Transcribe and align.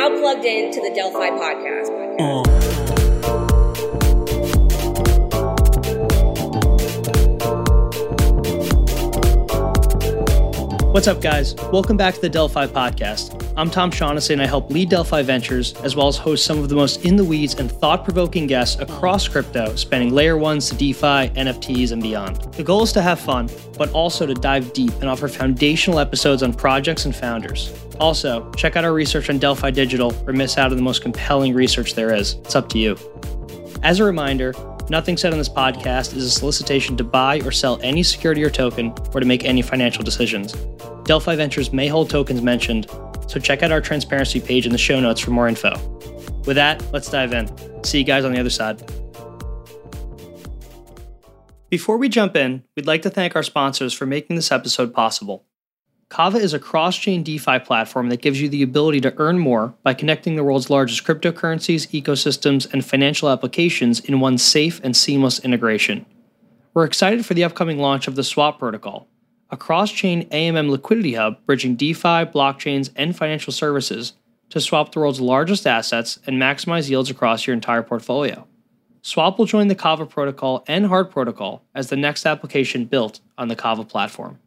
now 0.00 0.08
plugged 0.18 0.46
in 0.46 0.72
to 0.72 0.80
the 0.80 0.90
Delphi 0.94 1.28
podcast. 1.28 1.90
What's 10.94 11.06
up, 11.06 11.20
guys? 11.20 11.54
Welcome 11.70 11.98
back 11.98 12.14
to 12.14 12.20
the 12.22 12.30
Delphi 12.30 12.66
podcast. 12.66 13.36
I'm 13.58 13.70
Tom 13.70 13.90
Shaughnessy, 13.90 14.32
and 14.32 14.40
I 14.40 14.46
help 14.46 14.70
lead 14.70 14.88
Delphi 14.88 15.20
Ventures, 15.20 15.74
as 15.82 15.94
well 15.94 16.08
as 16.08 16.16
host 16.16 16.46
some 16.46 16.58
of 16.60 16.70
the 16.70 16.74
most 16.74 17.04
in 17.04 17.16
the 17.16 17.24
weeds 17.24 17.56
and 17.56 17.70
thought 17.70 18.02
provoking 18.02 18.46
guests 18.46 18.80
across 18.80 19.28
crypto, 19.28 19.76
spanning 19.76 20.14
layer 20.14 20.38
ones 20.38 20.70
to 20.70 20.76
DeFi, 20.76 21.28
NFTs, 21.36 21.92
and 21.92 22.02
beyond. 22.02 22.36
The 22.54 22.62
goal 22.62 22.84
is 22.84 22.92
to 22.94 23.02
have 23.02 23.20
fun, 23.20 23.50
but 23.76 23.90
also 23.92 24.24
to 24.24 24.32
dive 24.32 24.72
deep 24.72 24.94
and 25.02 25.10
offer 25.10 25.28
foundational 25.28 25.98
episodes 25.98 26.42
on 26.42 26.54
projects 26.54 27.04
and 27.04 27.14
founders. 27.14 27.70
Also, 28.00 28.50
check 28.52 28.76
out 28.76 28.84
our 28.84 28.92
research 28.92 29.30
on 29.30 29.38
Delphi 29.38 29.70
Digital 29.70 30.14
or 30.26 30.32
miss 30.32 30.58
out 30.58 30.70
on 30.70 30.76
the 30.76 30.82
most 30.82 31.02
compelling 31.02 31.54
research 31.54 31.94
there 31.94 32.12
is. 32.12 32.34
It's 32.44 32.56
up 32.56 32.68
to 32.70 32.78
you. 32.78 32.96
As 33.82 34.00
a 34.00 34.04
reminder, 34.04 34.54
Nothing 34.90 35.16
said 35.16 35.32
on 35.32 35.38
this 35.38 35.48
podcast 35.48 36.16
is 36.16 36.24
a 36.24 36.30
solicitation 36.30 36.96
to 36.96 37.04
buy 37.04 37.40
or 37.42 37.52
sell 37.52 37.78
any 37.80 38.02
security 38.02 38.42
or 38.42 38.50
token 38.50 38.92
or 39.14 39.20
to 39.20 39.26
make 39.26 39.44
any 39.44 39.62
financial 39.62 40.02
decisions. 40.02 40.54
Delphi 41.04 41.36
Ventures 41.36 41.72
may 41.72 41.86
hold 41.86 42.10
tokens 42.10 42.42
mentioned, 42.42 42.90
so 43.28 43.38
check 43.38 43.62
out 43.62 43.70
our 43.70 43.80
transparency 43.80 44.40
page 44.40 44.66
in 44.66 44.72
the 44.72 44.78
show 44.78 44.98
notes 44.98 45.20
for 45.20 45.30
more 45.30 45.46
info. 45.46 45.78
With 46.44 46.56
that, 46.56 46.84
let's 46.92 47.08
dive 47.08 47.32
in. 47.32 47.48
See 47.84 47.98
you 47.98 48.04
guys 48.04 48.24
on 48.24 48.32
the 48.32 48.40
other 48.40 48.50
side. 48.50 48.82
Before 51.68 51.96
we 51.96 52.08
jump 52.08 52.34
in, 52.34 52.64
we'd 52.74 52.86
like 52.86 53.02
to 53.02 53.10
thank 53.10 53.36
our 53.36 53.44
sponsors 53.44 53.92
for 53.92 54.06
making 54.06 54.34
this 54.34 54.50
episode 54.50 54.92
possible. 54.92 55.46
Kava 56.10 56.38
is 56.38 56.52
a 56.52 56.58
cross 56.58 56.96
chain 56.96 57.22
DeFi 57.22 57.60
platform 57.60 58.08
that 58.08 58.20
gives 58.20 58.40
you 58.40 58.48
the 58.48 58.64
ability 58.64 59.00
to 59.02 59.14
earn 59.18 59.38
more 59.38 59.74
by 59.84 59.94
connecting 59.94 60.34
the 60.34 60.42
world's 60.42 60.68
largest 60.68 61.04
cryptocurrencies, 61.04 61.88
ecosystems, 61.92 62.70
and 62.72 62.84
financial 62.84 63.28
applications 63.28 64.00
in 64.00 64.18
one 64.18 64.36
safe 64.36 64.80
and 64.82 64.96
seamless 64.96 65.38
integration. 65.38 66.04
We're 66.74 66.84
excited 66.84 67.24
for 67.24 67.34
the 67.34 67.44
upcoming 67.44 67.78
launch 67.78 68.08
of 68.08 68.16
the 68.16 68.24
Swap 68.24 68.58
protocol, 68.58 69.06
a 69.50 69.56
cross 69.56 69.92
chain 69.92 70.28
AMM 70.30 70.68
liquidity 70.68 71.14
hub 71.14 71.46
bridging 71.46 71.76
DeFi, 71.76 72.26
blockchains, 72.26 72.90
and 72.96 73.16
financial 73.16 73.52
services 73.52 74.14
to 74.48 74.60
swap 74.60 74.90
the 74.90 74.98
world's 74.98 75.20
largest 75.20 75.64
assets 75.64 76.18
and 76.26 76.42
maximize 76.42 76.90
yields 76.90 77.08
across 77.08 77.46
your 77.46 77.54
entire 77.54 77.84
portfolio. 77.84 78.48
Swap 79.02 79.38
will 79.38 79.46
join 79.46 79.68
the 79.68 79.76
Kava 79.76 80.06
protocol 80.06 80.64
and 80.66 80.86
Hard 80.86 81.08
protocol 81.08 81.62
as 81.72 81.88
the 81.88 81.96
next 81.96 82.26
application 82.26 82.84
built 82.84 83.20
on 83.38 83.46
the 83.46 83.54
Kava 83.54 83.84
platform. 83.84 84.40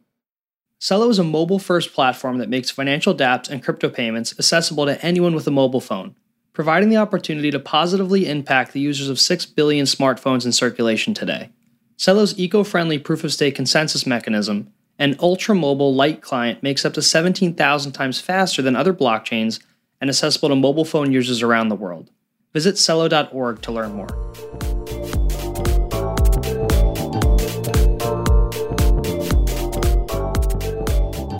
Celo 0.84 1.08
is 1.08 1.18
a 1.18 1.24
mobile 1.24 1.58
first 1.58 1.94
platform 1.94 2.36
that 2.36 2.50
makes 2.50 2.70
financial 2.70 3.14
dApps 3.14 3.48
and 3.48 3.64
crypto 3.64 3.88
payments 3.88 4.34
accessible 4.38 4.84
to 4.84 5.02
anyone 5.02 5.34
with 5.34 5.46
a 5.46 5.50
mobile 5.50 5.80
phone, 5.80 6.14
providing 6.52 6.90
the 6.90 6.98
opportunity 6.98 7.50
to 7.50 7.58
positively 7.58 8.28
impact 8.28 8.74
the 8.74 8.80
users 8.80 9.08
of 9.08 9.18
6 9.18 9.46
billion 9.46 9.86
smartphones 9.86 10.44
in 10.44 10.52
circulation 10.52 11.14
today. 11.14 11.48
Celo's 11.96 12.38
eco 12.38 12.62
friendly 12.62 12.98
proof 12.98 13.24
of 13.24 13.32
stake 13.32 13.54
consensus 13.54 14.06
mechanism 14.06 14.70
and 14.98 15.16
ultra 15.20 15.54
mobile 15.54 15.94
light 15.94 16.20
client 16.20 16.62
makes 16.62 16.84
up 16.84 16.92
to 16.92 17.00
17,000 17.00 17.92
times 17.92 18.20
faster 18.20 18.60
than 18.60 18.76
other 18.76 18.92
blockchains 18.92 19.60
and 20.02 20.10
accessible 20.10 20.50
to 20.50 20.54
mobile 20.54 20.84
phone 20.84 21.10
users 21.10 21.40
around 21.40 21.70
the 21.70 21.76
world. 21.76 22.10
Visit 22.52 22.74
Celo.org 22.74 23.62
to 23.62 23.72
learn 23.72 23.94
more. 23.94 25.03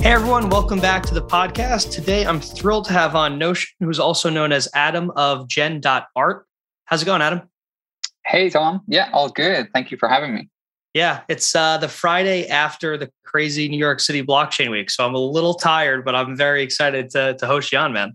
Hey 0.05 0.12
everyone, 0.12 0.50
welcome 0.50 0.80
back 0.80 1.02
to 1.05 1.14
the 1.14 1.22
podcast. 1.22 1.91
Today 1.91 2.27
I'm 2.27 2.38
thrilled 2.38 2.84
to 2.84 2.92
have 2.92 3.16
on 3.16 3.38
Notion, 3.38 3.70
who's 3.80 3.98
also 3.98 4.28
known 4.28 4.52
as 4.52 4.69
Adam 4.74 5.10
of 5.16 5.48
Gen.art. 5.48 6.47
How's 6.84 7.00
it 7.00 7.06
going, 7.06 7.22
Adam? 7.22 7.48
Hey 8.26 8.50
Tom. 8.50 8.82
Yeah, 8.87 9.09
all 9.15 9.31
good. 9.31 9.70
Thank 9.72 9.91
you 9.91 9.97
for 9.97 10.06
having 10.10 10.34
me. 10.34 10.50
Yeah, 10.92 11.22
it's 11.31 11.56
uh, 11.56 11.78
the 11.78 11.88
Friday 11.88 12.47
after 12.48 12.98
the 12.98 13.10
crazy 13.25 13.66
New 13.66 13.78
York 13.78 13.98
City 13.98 14.22
blockchain 14.22 14.70
week. 14.70 14.91
So 14.91 15.06
I'm 15.06 15.15
a 15.15 15.19
little 15.19 15.54
tired, 15.54 16.04
but 16.04 16.15
I'm 16.15 16.36
very 16.36 16.62
excited 16.62 17.09
to, 17.12 17.34
to 17.38 17.47
host 17.47 17.72
you 17.72 17.78
on, 17.78 17.94
man. 17.94 18.15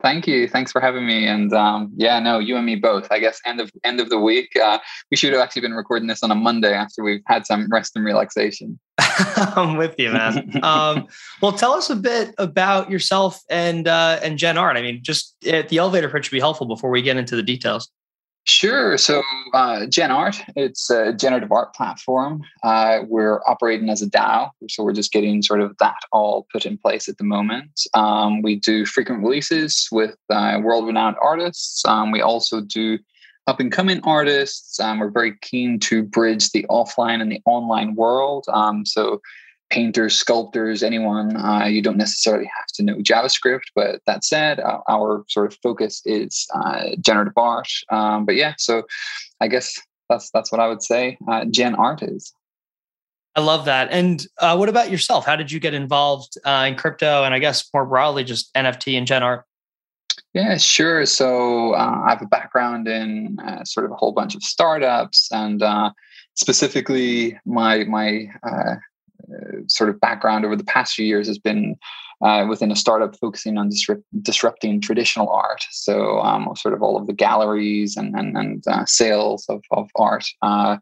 Thank 0.00 0.26
you. 0.26 0.48
Thanks 0.48 0.72
for 0.72 0.80
having 0.80 1.06
me. 1.06 1.26
And 1.26 1.52
um, 1.52 1.92
yeah, 1.94 2.20
no, 2.20 2.38
you 2.38 2.56
and 2.56 2.64
me 2.64 2.76
both. 2.76 3.06
I 3.10 3.18
guess 3.18 3.38
end 3.44 3.60
of 3.60 3.70
end 3.84 4.00
of 4.00 4.08
the 4.08 4.18
week. 4.18 4.48
Uh, 4.56 4.78
we 5.10 5.18
should 5.18 5.34
have 5.34 5.42
actually 5.42 5.60
been 5.62 5.74
recording 5.74 6.08
this 6.08 6.22
on 6.22 6.30
a 6.30 6.34
Monday 6.34 6.72
after 6.72 7.04
we've 7.04 7.22
had 7.26 7.44
some 7.44 7.68
rest 7.70 7.96
and 7.96 8.04
relaxation. 8.04 8.80
I'm 9.56 9.76
with 9.76 9.94
you, 9.98 10.12
man. 10.12 10.62
um, 10.62 11.06
well, 11.40 11.52
tell 11.52 11.72
us 11.72 11.90
a 11.90 11.96
bit 11.96 12.34
about 12.38 12.90
yourself 12.90 13.42
and 13.48 13.86
uh, 13.88 14.18
and 14.22 14.38
Gen 14.38 14.58
Art. 14.58 14.76
I 14.76 14.82
mean, 14.82 15.00
just 15.02 15.36
uh, 15.46 15.62
the 15.68 15.78
elevator 15.78 16.08
pitch 16.08 16.30
would 16.30 16.36
be 16.36 16.40
helpful 16.40 16.66
before 16.66 16.90
we 16.90 17.02
get 17.02 17.16
into 17.16 17.36
the 17.36 17.42
details. 17.42 17.90
Sure. 18.44 18.98
So, 18.98 19.22
uh, 19.54 19.86
Gen 19.86 20.10
Art, 20.10 20.42
it's 20.56 20.90
a 20.90 21.12
generative 21.12 21.52
art 21.52 21.74
platform. 21.74 22.42
Uh, 22.64 23.02
we're 23.06 23.40
operating 23.46 23.88
as 23.88 24.02
a 24.02 24.10
DAO, 24.10 24.50
so 24.68 24.82
we're 24.82 24.92
just 24.92 25.12
getting 25.12 25.42
sort 25.42 25.60
of 25.60 25.76
that 25.78 25.98
all 26.10 26.48
put 26.52 26.66
in 26.66 26.76
place 26.76 27.08
at 27.08 27.18
the 27.18 27.24
moment. 27.24 27.86
Um, 27.94 28.42
we 28.42 28.56
do 28.56 28.84
frequent 28.84 29.22
releases 29.22 29.86
with 29.92 30.16
uh, 30.28 30.58
world-renowned 30.60 31.16
artists. 31.22 31.84
Um, 31.84 32.10
we 32.10 32.20
also 32.20 32.60
do 32.60 32.98
up-and-coming 33.46 34.00
artists. 34.04 34.78
Um, 34.78 34.98
we're 34.98 35.10
very 35.10 35.36
keen 35.42 35.78
to 35.80 36.02
bridge 36.02 36.50
the 36.50 36.66
offline 36.70 37.20
and 37.20 37.30
the 37.30 37.40
online 37.44 37.94
world. 37.94 38.44
Um, 38.52 38.86
so, 38.86 39.20
painters, 39.70 40.14
sculptors, 40.14 40.82
anyone. 40.82 41.34
Uh, 41.36 41.64
you 41.64 41.80
don't 41.80 41.96
necessarily 41.96 42.44
have 42.44 42.66
to 42.74 42.82
know 42.82 42.96
JavaScript, 42.96 43.62
but 43.74 44.00
that 44.06 44.22
said, 44.22 44.60
uh, 44.60 44.80
our 44.88 45.24
sort 45.28 45.50
of 45.50 45.58
focus 45.62 46.02
is 46.04 46.46
uh, 46.54 46.90
generative 47.00 47.32
art. 47.36 47.68
Um, 47.90 48.26
but 48.26 48.36
yeah, 48.36 48.52
so 48.58 48.82
I 49.40 49.48
guess 49.48 49.80
that's 50.10 50.30
that's 50.30 50.52
what 50.52 50.60
I 50.60 50.68
would 50.68 50.82
say. 50.82 51.16
Uh, 51.26 51.46
Gen 51.46 51.74
art 51.74 52.02
is. 52.02 52.34
I 53.34 53.40
love 53.40 53.64
that. 53.64 53.90
And 53.90 54.26
uh, 54.38 54.56
what 54.56 54.68
about 54.68 54.90
yourself? 54.90 55.24
How 55.24 55.36
did 55.36 55.50
you 55.50 55.58
get 55.58 55.72
involved 55.72 56.36
uh, 56.44 56.66
in 56.68 56.74
crypto, 56.76 57.24
and 57.24 57.32
I 57.32 57.38
guess 57.38 57.68
more 57.72 57.86
broadly, 57.86 58.24
just 58.24 58.52
NFT 58.54 58.98
and 58.98 59.06
Gen 59.06 59.22
art? 59.22 59.46
Yeah, 60.34 60.56
sure. 60.56 61.04
So 61.06 61.74
I 61.74 62.10
have 62.10 62.22
a 62.22 62.26
background 62.26 62.88
in 62.88 63.38
sort 63.64 63.86
of 63.86 63.92
a 63.92 63.96
whole 63.96 64.12
bunch 64.12 64.34
of 64.34 64.42
startups 64.42 65.28
and 65.32 65.62
specifically 66.34 67.38
my 67.44 67.84
my 67.84 68.26
uh, 68.42 68.74
sort 69.66 69.90
of 69.90 70.00
background 70.00 70.44
over 70.44 70.56
the 70.56 70.64
past 70.64 70.94
few 70.94 71.06
years 71.06 71.26
has 71.26 71.38
been 71.38 71.76
uh, 72.22 72.46
within 72.48 72.70
a 72.70 72.76
startup 72.76 73.16
focusing 73.18 73.58
on 73.58 73.68
disrupt, 73.68 74.02
disrupting 74.22 74.80
traditional 74.80 75.28
art. 75.28 75.64
So, 75.70 76.20
um, 76.20 76.48
sort 76.56 76.74
of 76.74 76.82
all 76.82 76.96
of 76.96 77.06
the 77.06 77.12
galleries 77.12 77.96
and 77.96 78.14
and, 78.14 78.36
and 78.36 78.64
uh, 78.66 78.84
sales 78.86 79.46
of 79.48 79.62
of 79.70 79.90
art, 79.96 80.24
uh, 80.42 80.78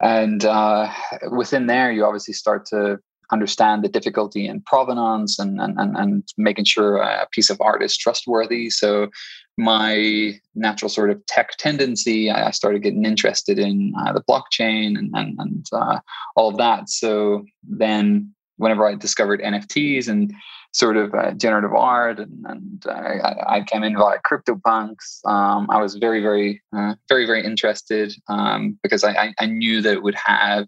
and 0.00 0.44
uh, 0.44 0.92
within 1.30 1.66
there, 1.66 1.90
you 1.90 2.04
obviously 2.04 2.34
start 2.34 2.66
to 2.66 2.98
understand 3.32 3.82
the 3.82 3.88
difficulty 3.88 4.46
in 4.46 4.60
provenance 4.62 5.38
and 5.38 5.60
and 5.60 5.78
and, 5.78 5.96
and 5.96 6.28
making 6.36 6.64
sure 6.64 6.96
a 6.96 7.26
piece 7.32 7.50
of 7.50 7.60
art 7.60 7.82
is 7.82 7.96
trustworthy. 7.96 8.70
So, 8.70 9.10
my 9.56 10.38
natural 10.54 10.88
sort 10.88 11.10
of 11.10 11.24
tech 11.26 11.56
tendency, 11.58 12.30
I 12.30 12.50
started 12.52 12.82
getting 12.82 13.04
interested 13.04 13.58
in 13.58 13.92
uh, 13.98 14.12
the 14.12 14.22
blockchain 14.22 14.98
and 14.98 15.10
and, 15.14 15.36
and 15.38 15.66
uh, 15.72 16.00
all 16.36 16.48
of 16.48 16.56
that. 16.58 16.88
So 16.88 17.44
then, 17.62 18.32
whenever 18.56 18.86
I 18.86 18.94
discovered 18.94 19.40
NFTs 19.40 20.08
and 20.08 20.32
sort 20.72 20.96
of 20.96 21.14
uh, 21.14 21.32
generative 21.32 21.72
art, 21.72 22.18
and, 22.20 22.44
and 22.46 22.84
I, 22.88 23.56
I, 23.56 23.60
came 23.62 23.82
in 23.82 23.96
via 23.96 24.18
CryptoPunks, 24.30 25.24
um, 25.26 25.66
I 25.70 25.80
was 25.80 25.94
very, 25.94 26.20
very, 26.20 26.62
uh, 26.76 26.94
very, 27.08 27.26
very 27.26 27.44
interested 27.44 28.12
um, 28.28 28.78
because 28.82 29.02
I, 29.02 29.34
I, 29.38 29.46
knew 29.46 29.80
that 29.80 29.94
it 29.94 30.02
would 30.02 30.14
have 30.14 30.66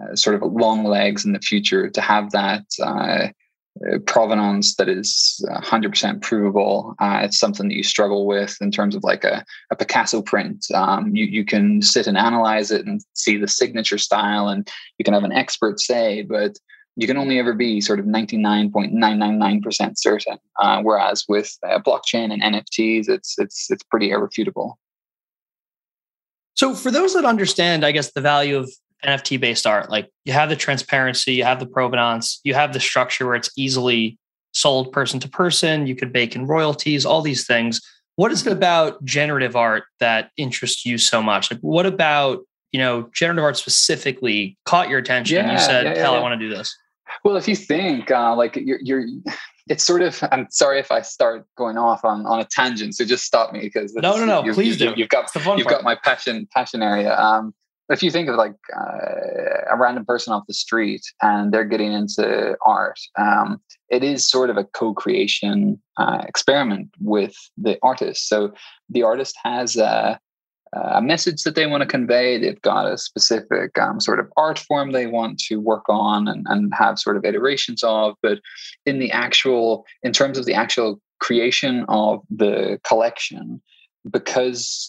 uh, 0.00 0.14
sort 0.16 0.36
of 0.36 0.52
long 0.52 0.84
legs 0.84 1.24
in 1.24 1.32
the 1.32 1.40
future 1.40 1.88
to 1.88 2.00
have 2.00 2.30
that 2.32 2.64
uh, 2.82 3.28
provenance 4.06 4.76
that 4.76 4.88
is 4.88 5.44
100% 5.50 6.22
provable. 6.22 6.94
Uh, 7.00 7.20
it's 7.22 7.38
something 7.38 7.68
that 7.68 7.74
you 7.74 7.82
struggle 7.82 8.26
with 8.26 8.56
in 8.60 8.70
terms 8.70 8.94
of 8.94 9.02
like 9.02 9.24
a, 9.24 9.44
a 9.70 9.76
Picasso 9.76 10.22
print. 10.22 10.66
Um, 10.72 11.14
you, 11.14 11.26
you 11.26 11.44
can 11.44 11.82
sit 11.82 12.06
and 12.06 12.16
analyze 12.16 12.70
it 12.70 12.86
and 12.86 13.04
see 13.14 13.36
the 13.36 13.48
signature 13.48 13.98
style, 13.98 14.48
and 14.48 14.68
you 14.98 15.04
can 15.04 15.14
have 15.14 15.24
an 15.24 15.32
expert 15.32 15.80
say, 15.80 16.22
but 16.22 16.56
you 16.96 17.08
can 17.08 17.16
only 17.16 17.40
ever 17.40 17.52
be 17.52 17.80
sort 17.80 17.98
of 17.98 18.06
99.999% 18.06 19.98
certain. 19.98 20.38
Uh, 20.60 20.80
whereas 20.82 21.24
with 21.28 21.56
uh, 21.66 21.80
blockchain 21.80 22.32
and 22.32 22.42
NFTs, 22.42 23.08
it's 23.08 23.34
it's 23.38 23.70
it's 23.70 23.82
pretty 23.82 24.10
irrefutable. 24.10 24.78
So, 26.54 26.74
for 26.74 26.92
those 26.92 27.14
that 27.14 27.24
understand, 27.24 27.84
I 27.84 27.90
guess 27.90 28.12
the 28.12 28.20
value 28.20 28.56
of 28.56 28.70
NFT 29.04 29.40
based 29.40 29.66
art. 29.66 29.90
Like 29.90 30.10
you 30.24 30.32
have 30.32 30.48
the 30.48 30.56
transparency, 30.56 31.34
you 31.34 31.44
have 31.44 31.60
the 31.60 31.66
provenance, 31.66 32.40
you 32.44 32.54
have 32.54 32.72
the 32.72 32.80
structure 32.80 33.26
where 33.26 33.34
it's 33.34 33.50
easily 33.56 34.18
sold 34.52 34.92
person 34.92 35.20
to 35.20 35.28
person. 35.28 35.86
You 35.86 35.96
could 35.96 36.12
bake 36.12 36.34
in 36.34 36.46
royalties, 36.46 37.04
all 37.04 37.22
these 37.22 37.46
things. 37.46 37.80
What 38.16 38.30
is 38.30 38.46
it 38.46 38.52
about 38.52 39.04
generative 39.04 39.56
art 39.56 39.84
that 40.00 40.30
interests 40.36 40.86
you 40.86 40.98
so 40.98 41.22
much? 41.22 41.50
Like, 41.50 41.60
what 41.60 41.86
about 41.86 42.40
you 42.72 42.78
know 42.78 43.08
generative 43.12 43.44
art 43.44 43.56
specifically 43.56 44.56
caught 44.64 44.88
your 44.88 44.98
attention? 44.98 45.36
Yeah, 45.36 45.52
you 45.52 45.58
said, 45.58 45.84
yeah, 45.84 45.94
yeah, 45.94 46.00
"Hell, 46.00 46.14
I 46.14 46.20
want 46.20 46.40
to 46.40 46.48
do 46.48 46.54
this." 46.54 46.76
Well, 47.24 47.36
if 47.36 47.46
you 47.48 47.56
think 47.56 48.10
uh, 48.10 48.34
like 48.36 48.56
you're, 48.56 48.80
you're 48.82 49.06
it's 49.68 49.84
sort 49.84 50.02
of 50.02 50.22
i'm 50.30 50.46
sorry 50.50 50.78
if 50.78 50.90
i 50.92 51.00
start 51.00 51.46
going 51.56 51.78
off 51.78 52.04
on, 52.04 52.26
on 52.26 52.40
a 52.40 52.44
tangent 52.44 52.94
so 52.94 53.04
just 53.04 53.24
stop 53.24 53.52
me 53.52 53.60
because 53.60 53.94
no 53.94 54.16
no 54.16 54.26
no 54.26 54.44
you, 54.44 54.52
please 54.52 54.78
you, 54.78 54.88
do 54.88 54.94
you've 54.96 55.08
got 55.08 55.30
you've 55.34 55.44
part. 55.44 55.66
got 55.68 55.82
my 55.82 55.94
passion 55.94 56.46
passion 56.52 56.82
area 56.82 57.18
um 57.18 57.54
if 57.90 58.02
you 58.02 58.10
think 58.10 58.28
of 58.28 58.36
like 58.36 58.54
uh, 58.74 59.70
a 59.70 59.76
random 59.76 60.04
person 60.04 60.32
off 60.32 60.46
the 60.46 60.54
street 60.54 61.02
and 61.22 61.52
they're 61.52 61.64
getting 61.64 61.92
into 61.92 62.56
art, 62.64 62.98
um, 63.18 63.60
it 63.90 64.02
is 64.02 64.26
sort 64.26 64.50
of 64.50 64.56
a 64.56 64.64
co-creation 64.64 65.80
uh, 65.98 66.24
experiment 66.26 66.90
with 67.00 67.36
the 67.58 67.78
artist. 67.82 68.28
So 68.28 68.52
the 68.88 69.02
artist 69.02 69.36
has 69.44 69.76
a, 69.76 70.18
a, 70.72 71.02
message 71.02 71.42
that 71.42 71.56
they 71.56 71.66
want 71.66 71.82
to 71.82 71.86
convey. 71.86 72.38
They've 72.38 72.60
got 72.62 72.90
a 72.90 72.96
specific 72.96 73.78
um, 73.78 74.00
sort 74.00 74.18
of 74.18 74.32
art 74.36 74.58
form 74.58 74.92
they 74.92 75.06
want 75.06 75.38
to 75.40 75.60
work 75.60 75.84
on 75.88 76.26
and, 76.26 76.46
and 76.48 76.72
have 76.74 76.98
sort 76.98 77.18
of 77.18 77.24
iterations 77.24 77.82
of. 77.84 78.14
But 78.22 78.40
in 78.86 78.98
the 78.98 79.12
actual, 79.12 79.84
in 80.02 80.12
terms 80.12 80.38
of 80.38 80.46
the 80.46 80.54
actual 80.54 81.00
creation 81.20 81.84
of 81.88 82.22
the 82.30 82.80
collection, 82.84 83.60
because 84.10 84.88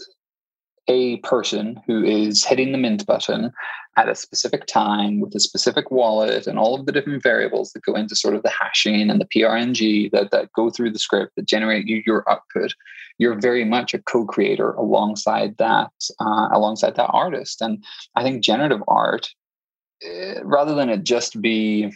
a 0.87 1.17
person 1.17 1.81
who 1.87 2.03
is 2.03 2.43
hitting 2.43 2.71
the 2.71 2.77
mint 2.77 3.05
button 3.05 3.51
at 3.97 4.09
a 4.09 4.15
specific 4.15 4.65
time 4.65 5.19
with 5.19 5.33
a 5.35 5.39
specific 5.39 5.89
wallet 5.89 6.47
and 6.47 6.59
all 6.59 6.75
of 6.77 6.85
the 6.85 6.91
different 6.91 7.23
variables 7.23 7.71
that 7.71 7.83
go 7.83 7.95
into 7.95 8.15
sort 8.15 8.35
of 8.35 8.43
the 8.43 8.49
hashing 8.49 9.09
and 9.09 9.21
the 9.21 9.27
PRNG 9.27 10.11
that, 10.11 10.31
that 10.31 10.51
go 10.53 10.69
through 10.69 10.91
the 10.91 10.99
script 10.99 11.33
that 11.35 11.47
generate 11.47 11.87
you 11.87 12.03
your 12.05 12.29
output, 12.29 12.73
you're 13.17 13.39
very 13.39 13.63
much 13.63 13.93
a 13.93 14.01
co-creator 14.01 14.71
alongside 14.73 15.57
that 15.57 15.91
uh, 16.19 16.49
alongside 16.51 16.95
that 16.95 17.09
artist. 17.09 17.61
And 17.61 17.83
I 18.15 18.23
think 18.23 18.43
generative 18.43 18.83
art, 18.87 19.29
uh, 20.05 20.43
rather 20.43 20.75
than 20.75 20.89
it 20.89 21.03
just 21.03 21.41
be 21.41 21.91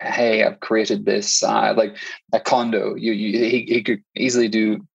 hey 0.00 0.42
i've 0.44 0.60
created 0.60 1.06
this 1.06 1.42
uh, 1.42 1.72
like 1.76 1.96
a 2.32 2.40
Condo 2.40 2.94
you, 2.94 3.12
you 3.12 3.38
he, 3.38 3.62
he 3.62 3.82
could 3.82 4.02
easily 4.16 4.48
do 4.48 4.86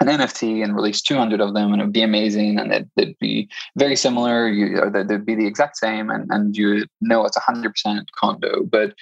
an 0.00 0.08
NFT 0.08 0.62
and 0.62 0.74
release 0.74 1.00
200 1.00 1.40
of 1.40 1.54
them, 1.54 1.72
and 1.72 1.80
it 1.80 1.84
would 1.84 1.92
be 1.92 2.02
amazing, 2.02 2.58
and 2.58 2.72
it, 2.72 2.88
would 2.96 3.18
be 3.18 3.48
very 3.76 3.96
similar, 3.96 4.48
you, 4.48 4.78
or 4.78 4.90
they'd 4.90 5.24
be 5.24 5.34
the 5.34 5.46
exact 5.46 5.76
same, 5.76 6.10
and, 6.10 6.26
and 6.30 6.56
you 6.56 6.84
know 7.00 7.24
it's 7.24 7.38
100% 7.38 8.06
Condo. 8.14 8.64
But 8.64 8.94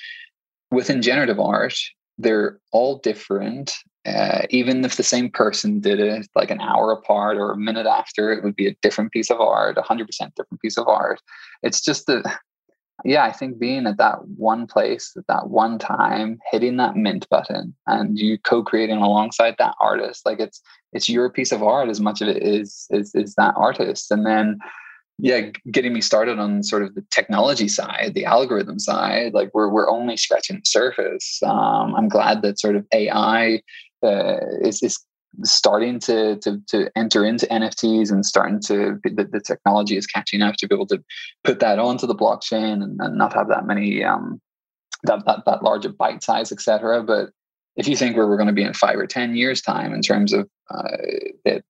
within 0.71 1.03
generative 1.03 1.41
art, 1.41 1.75
they're 2.19 2.59
all 2.73 2.99
different. 2.99 3.75
Uh, 4.07 4.43
even 4.51 4.85
if 4.85 4.97
the 4.97 5.03
same 5.03 5.31
person 5.31 5.81
did 5.81 5.99
it 5.99 6.27
like 6.37 6.51
an 6.51 6.61
hour 6.61 6.93
apart 6.93 7.39
or 7.39 7.53
a 7.53 7.57
minute 7.57 7.87
after, 7.87 8.33
it 8.33 8.45
would 8.45 8.55
be 8.55 8.67
a 8.67 8.77
different 8.83 9.11
piece 9.13 9.31
of 9.31 9.41
art, 9.41 9.77
100% 9.77 10.07
different 10.09 10.61
piece 10.61 10.77
of 10.77 10.87
art. 10.87 11.21
It's 11.63 11.81
just 11.81 12.07
the 12.07 12.23
yeah, 13.05 13.25
I 13.25 13.33
think 13.33 13.59
being 13.59 13.87
at 13.87 13.99
that 13.99 14.27
one 14.37 14.67
place 14.67 15.13
at 15.17 15.27
that 15.27 15.49
one 15.49 15.79
time, 15.79 16.39
hitting 16.51 16.77
that 16.77 16.97
mint 16.97 17.29
button 17.29 17.75
and 17.87 18.19
you 18.19 18.39
co-creating 18.39 18.99
alongside 18.99 19.57
that 19.59 19.75
artist, 19.81 20.25
like 20.25 20.39
it's 20.39 20.63
it's 20.95 21.09
your 21.09 21.29
piece 21.29 21.53
of 21.53 21.63
art 21.63 21.89
as 21.89 22.01
much 22.01 22.23
of 22.23 22.29
it 22.29 22.43
is 22.43 22.87
is 22.91 23.15
is 23.15 23.35
that 23.35 23.55
artist. 23.57 24.11
And 24.11 24.25
then 24.25 24.59
yeah, 25.19 25.51
getting 25.71 25.93
me 25.93 26.01
started 26.01 26.39
on 26.39 26.63
sort 26.63 26.83
of 26.83 26.95
the 26.95 27.05
technology 27.11 27.69
side, 27.69 28.13
the 28.15 28.25
algorithm 28.25 28.79
side, 28.79 29.33
like 29.33 29.51
we're 29.55 29.69
we're 29.69 29.91
only 29.91 30.17
scratching 30.17 30.57
the 30.57 30.63
surface. 30.65 31.41
Um, 31.43 31.95
I'm 31.95 32.09
glad 32.09 32.43
that 32.43 32.59
sort 32.59 32.77
of 32.77 32.87
AI 32.93 33.63
uh, 34.03 34.37
is 34.63 34.83
is 34.83 34.99
starting 35.43 35.99
to, 35.99 36.37
to 36.37 36.61
to 36.69 36.91
enter 36.97 37.25
into 37.25 37.47
NFTs 37.47 38.11
and 38.11 38.25
starting 38.25 38.61
to 38.67 38.99
the, 39.05 39.29
the 39.31 39.41
technology 39.41 39.97
is 39.97 40.07
catching 40.07 40.43
up 40.43 40.57
to 40.57 40.69
be 40.69 40.75
able 40.75 40.87
to 40.87 41.03
put 41.43 41.61
that 41.61 41.79
onto 41.79 42.07
the 42.07 42.15
blockchain 42.15 42.83
and, 42.83 43.01
and 43.01 43.17
not 43.17 43.35
have 43.35 43.49
that 43.49 43.67
many 43.67 44.05
um, 44.05 44.41
that, 45.05 45.25
that 45.27 45.45
that 45.47 45.63
large 45.63 45.87
bite 45.97 46.23
size, 46.23 46.51
etc. 46.51 47.03
But 47.03 47.31
if 47.77 47.89
you 47.89 47.97
think 47.97 48.17
where 48.17 48.27
we're 48.27 48.37
going 48.37 48.47
to 48.49 48.53
be 48.53 48.63
in 48.63 48.75
five 48.75 48.97
or 48.97 49.07
ten 49.07 49.35
years 49.35 49.61
time 49.61 49.93
in 49.93 50.03
terms 50.03 50.33
of 50.33 50.49
uh, 50.71 50.97
it, 51.45 51.65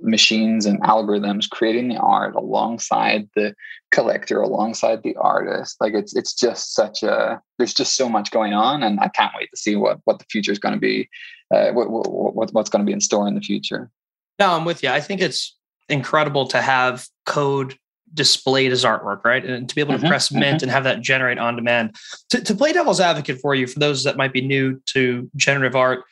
machines 0.00 0.64
and 0.64 0.80
algorithms 0.82 1.50
creating 1.50 1.88
the 1.88 1.96
art 1.96 2.34
alongside 2.36 3.28
the 3.34 3.54
collector 3.90 4.40
alongside 4.40 5.02
the 5.02 5.16
artist 5.16 5.76
like 5.80 5.92
it's 5.92 6.14
it's 6.14 6.32
just 6.34 6.72
such 6.72 7.02
a 7.02 7.40
there's 7.58 7.74
just 7.74 7.96
so 7.96 8.08
much 8.08 8.30
going 8.30 8.52
on 8.52 8.84
and 8.84 9.00
i 9.00 9.08
can't 9.08 9.32
wait 9.36 9.48
to 9.50 9.56
see 9.56 9.74
what 9.74 9.98
what 10.04 10.20
the 10.20 10.24
future 10.30 10.52
is 10.52 10.58
going 10.60 10.74
to 10.74 10.78
be 10.80 11.08
uh, 11.52 11.70
what, 11.72 11.90
what, 11.90 12.52
what's 12.52 12.70
going 12.70 12.84
to 12.84 12.86
be 12.86 12.92
in 12.92 13.00
store 13.00 13.26
in 13.26 13.34
the 13.34 13.40
future. 13.40 13.90
No 14.38 14.52
i'm 14.52 14.64
with 14.64 14.82
you. 14.82 14.90
I 14.90 15.00
think 15.00 15.20
it's 15.20 15.56
incredible 15.88 16.46
to 16.48 16.60
have 16.60 17.06
code 17.26 17.76
displayed 18.14 18.72
as 18.72 18.84
artwork 18.84 19.24
right 19.24 19.44
and 19.44 19.68
to 19.68 19.74
be 19.74 19.80
able 19.80 19.92
to 19.92 19.98
mm-hmm, 19.98 20.08
press 20.08 20.32
mint 20.32 20.56
mm-hmm. 20.56 20.64
and 20.64 20.70
have 20.70 20.84
that 20.84 21.00
generate 21.00 21.38
on 21.38 21.56
demand 21.56 21.94
to, 22.30 22.40
to 22.40 22.54
play 22.54 22.72
devil's 22.72 23.00
advocate 23.00 23.40
for 23.40 23.54
you 23.54 23.66
for 23.66 23.78
those 23.78 24.04
that 24.04 24.16
might 24.16 24.32
be 24.32 24.40
new 24.40 24.80
to 24.86 25.30
generative 25.36 25.76
art 25.76 26.04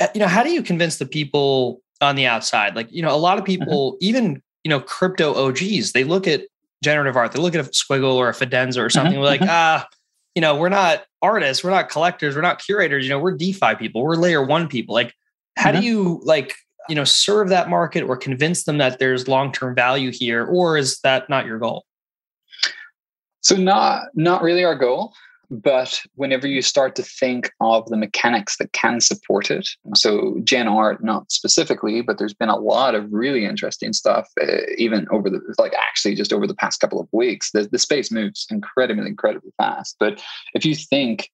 uh, 0.00 0.08
you 0.14 0.20
know 0.20 0.26
how 0.26 0.42
do 0.42 0.50
you 0.50 0.62
convince 0.62 0.98
the 0.98 1.06
people 1.06 1.80
on 2.00 2.16
the 2.16 2.26
outside. 2.26 2.76
Like, 2.76 2.90
you 2.90 3.02
know, 3.02 3.14
a 3.14 3.16
lot 3.16 3.38
of 3.38 3.44
mm-hmm. 3.44 3.64
people, 3.64 3.92
mm-hmm. 3.92 4.04
even, 4.04 4.42
you 4.64 4.68
know, 4.68 4.80
crypto 4.80 5.34
OGs, 5.34 5.92
they 5.92 6.04
look 6.04 6.26
at 6.26 6.42
generative 6.82 7.16
art, 7.16 7.32
they 7.32 7.40
look 7.40 7.54
at 7.54 7.66
a 7.66 7.70
Squiggle 7.70 8.14
or 8.14 8.28
a 8.28 8.32
Fidenza 8.32 8.84
or 8.84 8.90
something, 8.90 9.14
mm-hmm. 9.14 9.22
like, 9.22 9.40
mm-hmm. 9.40 9.50
ah, 9.50 9.86
you 10.34 10.42
know, 10.42 10.56
we're 10.56 10.68
not 10.68 11.04
artists, 11.22 11.64
we're 11.64 11.70
not 11.70 11.88
collectors, 11.88 12.36
we're 12.36 12.42
not 12.42 12.62
curators, 12.62 13.04
you 13.04 13.10
know, 13.10 13.18
we're 13.18 13.36
DeFi 13.36 13.74
people, 13.76 14.02
we're 14.02 14.16
layer 14.16 14.44
one 14.44 14.68
people. 14.68 14.94
Like, 14.94 15.14
how 15.56 15.72
do 15.72 15.80
you 15.80 16.20
like, 16.24 16.54
you 16.88 16.94
know, 16.94 17.04
serve 17.04 17.48
that 17.48 17.68
market 17.68 18.02
or 18.02 18.16
convince 18.16 18.64
them 18.64 18.78
that 18.78 18.98
there's 18.98 19.28
long-term 19.28 19.74
value 19.74 20.10
here, 20.12 20.44
or 20.44 20.76
is 20.76 21.00
that 21.00 21.28
not 21.28 21.46
your 21.46 21.58
goal? 21.58 21.84
So 23.40 23.56
not 23.56 24.08
not 24.14 24.42
really 24.42 24.64
our 24.64 24.76
goal. 24.76 25.12
But 25.48 26.02
whenever 26.16 26.48
you 26.48 26.60
start 26.60 26.96
to 26.96 27.04
think 27.04 27.52
of 27.60 27.86
the 27.88 27.96
mechanics 27.96 28.56
that 28.56 28.72
can 28.72 29.00
support 29.00 29.48
it, 29.48 29.68
so 29.94 30.40
Gen 30.42 30.66
Art, 30.66 31.04
not 31.04 31.30
specifically, 31.30 32.02
but 32.02 32.18
there's 32.18 32.34
been 32.34 32.48
a 32.48 32.58
lot 32.58 32.96
of 32.96 33.12
really 33.12 33.44
interesting 33.44 33.92
stuff, 33.92 34.28
uh, 34.42 34.62
even 34.76 35.06
over 35.12 35.30
the, 35.30 35.40
like 35.58 35.72
actually 35.80 36.16
just 36.16 36.32
over 36.32 36.48
the 36.48 36.54
past 36.54 36.80
couple 36.80 37.00
of 37.00 37.08
weeks. 37.12 37.52
The, 37.52 37.68
the 37.70 37.78
space 37.78 38.10
moves 38.10 38.46
incredibly, 38.50 39.06
incredibly 39.06 39.52
fast. 39.56 39.96
But 40.00 40.20
if 40.54 40.64
you 40.64 40.74
think 40.74 41.30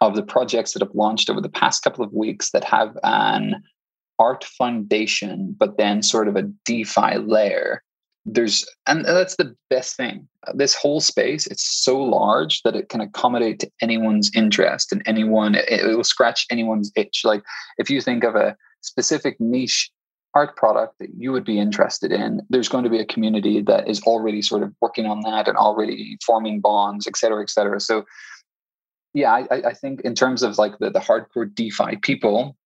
of 0.00 0.14
the 0.14 0.22
projects 0.22 0.72
that 0.72 0.82
have 0.82 0.94
launched 0.94 1.28
over 1.28 1.40
the 1.40 1.48
past 1.48 1.82
couple 1.82 2.04
of 2.04 2.12
weeks 2.12 2.52
that 2.52 2.62
have 2.62 2.96
an 3.02 3.62
art 4.18 4.44
foundation, 4.44 5.54
but 5.58 5.76
then 5.78 6.02
sort 6.02 6.28
of 6.28 6.36
a 6.36 6.42
DeFi 6.64 7.18
layer, 7.18 7.82
there's 8.26 8.66
and 8.86 9.04
that's 9.04 9.36
the 9.36 9.54
best 9.70 9.96
thing. 9.96 10.26
This 10.54 10.74
whole 10.74 11.00
space 11.00 11.46
it's 11.46 11.62
so 11.62 11.98
large 11.98 12.62
that 12.62 12.74
it 12.74 12.88
can 12.88 13.00
accommodate 13.00 13.60
to 13.60 13.70
anyone's 13.80 14.30
interest 14.34 14.92
and 14.92 15.00
anyone 15.06 15.54
it, 15.54 15.68
it, 15.68 15.96
will 15.96 16.04
scratch 16.04 16.44
anyone's 16.50 16.90
itch. 16.96 17.22
Like 17.24 17.42
if 17.78 17.88
you 17.88 18.00
think 18.00 18.24
of 18.24 18.34
a 18.34 18.56
specific 18.80 19.36
niche 19.38 19.90
art 20.34 20.56
product 20.56 20.94
that 20.98 21.08
you 21.16 21.32
would 21.32 21.44
be 21.44 21.58
interested 21.58 22.12
in 22.12 22.42
there's 22.50 22.68
going 22.68 22.84
to 22.84 22.90
be 22.90 22.98
a 22.98 23.06
community 23.06 23.62
that 23.62 23.88
is 23.88 24.02
already 24.02 24.42
sort 24.42 24.62
of 24.62 24.74
working 24.80 25.06
on 25.06 25.20
that 25.20 25.48
and 25.48 25.56
already 25.56 26.18
forming 26.26 26.60
bonds 26.60 27.06
et 27.06 27.16
cetera 27.16 27.40
et 27.42 27.48
cetera. 27.48 27.80
So 27.80 28.04
yeah 29.14 29.32
i, 29.32 29.68
I 29.68 29.72
think 29.72 30.02
in 30.02 30.14
terms 30.14 30.42
of 30.42 30.58
like 30.58 30.78
the, 30.78 30.90
the 30.90 30.98
hardcore 30.98 31.52
defi 31.54 31.96
people 32.02 32.56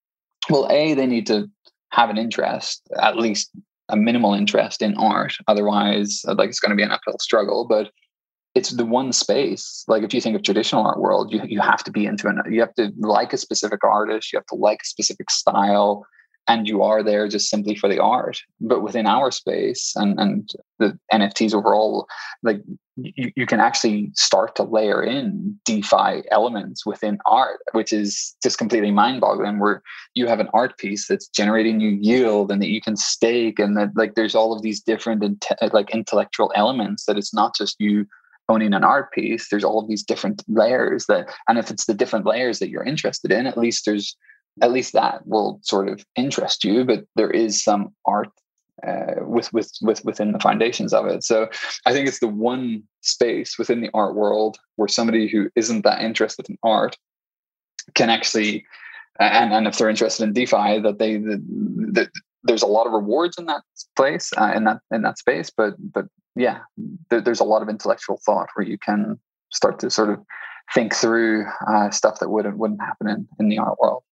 well 0.51 0.67
a 0.71 0.95
they 0.95 1.07
need 1.07 1.27
to 1.27 1.49
have 1.93 2.11
an 2.11 2.19
interest 2.19 2.83
at 3.01 3.17
least 3.17 3.51
a 3.91 3.97
minimal 3.97 4.35
interest 4.35 4.83
in 4.83 4.95
art. 4.95 5.37
Otherwise, 5.49 6.23
uh, 6.27 6.35
like 6.35 6.49
it's 6.49 6.61
going 6.61 6.71
to 6.71 6.77
be 6.77 6.83
an 6.83 6.91
uphill 6.91 7.19
struggle. 7.21 7.67
But 7.69 7.91
it's 8.55 8.71
the 8.71 8.85
one 8.85 9.13
space. 9.13 9.85
Like 9.87 10.03
if 10.03 10.13
you 10.15 10.21
think 10.21 10.37
of 10.37 10.43
traditional 10.43 10.85
art 10.85 11.01
world, 11.01 11.33
you 11.33 11.43
you 11.47 11.61
have 11.61 11.85
to 11.85 11.91
be 11.91 12.07
into 12.07 12.29
an 12.29 12.41
you 12.51 12.61
have 12.61 12.75
to 12.75 12.93
like 12.99 13.33
a 13.33 13.37
specific 13.37 13.85
artist, 13.85 14.33
you 14.33 14.39
have 14.39 14.47
to 14.47 14.55
like 14.55 14.81
a 14.83 14.87
specific 14.87 15.31
style, 15.31 16.05
and 16.51 16.67
you 16.67 16.83
are 16.83 17.01
there 17.05 17.29
just 17.29 17.49
simply 17.49 17.77
for 17.77 17.89
the 17.89 18.01
art. 18.01 18.43
But 18.61 18.83
within 18.83 19.07
our 19.07 19.31
space 19.31 19.93
and 19.95 20.19
and 20.19 20.51
the 20.81 20.99
NFTs 21.13 21.55
overall, 21.55 22.09
like 22.43 22.61
you, 22.97 23.31
you 23.37 23.47
can 23.47 23.61
actually 23.61 24.11
start 24.15 24.57
to 24.57 24.65
layer 24.65 25.01
in 25.01 25.59
DeFi 25.65 26.25
elements 26.33 26.85
within 26.85 27.19
art, 27.25 27.61
which 27.73 27.93
is 27.93 28.35
just 28.43 28.59
completely 28.59 28.91
mind-boggling. 28.91 29.61
Where 29.61 29.81
you 30.15 30.27
have 30.27 30.41
an 30.41 30.51
art 30.53 30.77
piece 30.77 31.07
that's 31.07 31.29
generating 31.29 31.79
you 31.81 31.91
yield 31.91 32.51
and 32.51 32.61
that 32.61 32.71
you 32.71 32.81
can 32.81 32.97
stake, 32.97 33.61
and 33.61 33.77
that 33.77 33.91
like 33.95 34.17
there's 34.17 34.35
all 34.35 34.53
of 34.53 34.63
these 34.63 34.81
different 34.81 35.23
like 35.73 35.91
intellectual 35.91 36.51
elements 36.57 37.05
that 37.05 37.17
it's 37.17 37.33
not 37.33 37.55
just 37.55 37.77
you 37.79 38.07
owning 38.49 38.75
an 38.75 38.83
art 38.83 39.13
piece. 39.13 39.49
There's 39.49 39.63
all 39.63 39.79
of 39.79 39.89
these 39.89 40.03
different 40.03 40.43
layers 40.49 41.07
that, 41.07 41.31
and 41.47 41.59
if 41.59 41.71
it's 41.71 41.87
the 41.87 41.95
different 41.95 42.27
layers 42.27 42.59
that 42.59 42.71
you're 42.71 42.83
interested 42.83 43.31
in, 43.31 43.47
at 43.47 43.57
least 43.57 43.85
there's 43.87 44.17
at 44.63 44.73
least 44.73 44.93
that 44.93 45.27
will 45.27 45.61
sort 45.63 45.89
of 45.89 46.05
interest 46.17 46.65
you. 46.65 46.85
But 46.85 47.05
there 47.17 47.31
is 47.31 47.63
some 47.63 47.95
art 48.05 48.31
uh, 48.87 49.15
with 49.19 49.53
with 49.53 49.71
with 49.83 50.05
within 50.05 50.33
the 50.33 50.41
foundations 50.41 50.93
of 50.93 51.07
it. 51.07 51.23
So 51.23 51.49
I 51.87 51.93
think 51.93 52.09
it's 52.09 52.21
the 52.21 52.29
one 52.29 52.83
space 53.03 53.59
within 53.59 53.81
the 53.81 53.91
art 53.95 54.15
world 54.15 54.59
where 54.77 54.89
somebody 54.89 55.29
who 55.29 55.51
isn't 55.55 55.85
that 55.85 56.03
interested 56.03 56.49
in 56.49 56.57
art 56.63 56.97
can 57.95 58.11
actually, 58.11 58.65
and 59.19 59.53
and 59.53 59.67
if 59.67 59.77
they're 59.77 59.91
interested 59.91 60.25
in 60.25 60.33
DeFi, 60.33 60.81
that 60.81 60.97
they 60.99 61.19
that 61.19 62.11
there's 62.43 62.63
a 62.63 62.67
lot 62.67 62.87
of 62.87 62.93
rewards 62.93 63.37
in 63.37 63.47
that 63.47 63.63
place 63.97 64.33
uh, 64.39 64.53
in 64.55 64.65
that 64.65 64.81
in 64.91 65.03
that 65.03 65.19
space. 65.19 65.51
But 65.55 65.75
but 65.79 66.07
yeah, 66.37 66.61
there, 67.11 67.21
there's 67.21 67.41
a 67.41 67.45
lot 67.45 67.63
of 67.63 67.69
intellectual 67.69 68.19
thought 68.25 68.49
where 68.55 68.67
you 68.67 68.79
can 68.79 69.19
start 69.51 69.79
to 69.81 69.91
sort 69.91 70.11
of 70.11 70.21
think 70.75 70.95
through 70.95 71.47
uh, 71.69 71.91
stuff 71.91 72.19
that 72.21 72.31
wouldn't 72.31 72.57
wouldn't 72.57 72.81
happen 72.81 73.09
in, 73.09 73.29
in 73.39 73.49
the 73.49 73.59
art 73.59 73.79
world. 73.79 74.03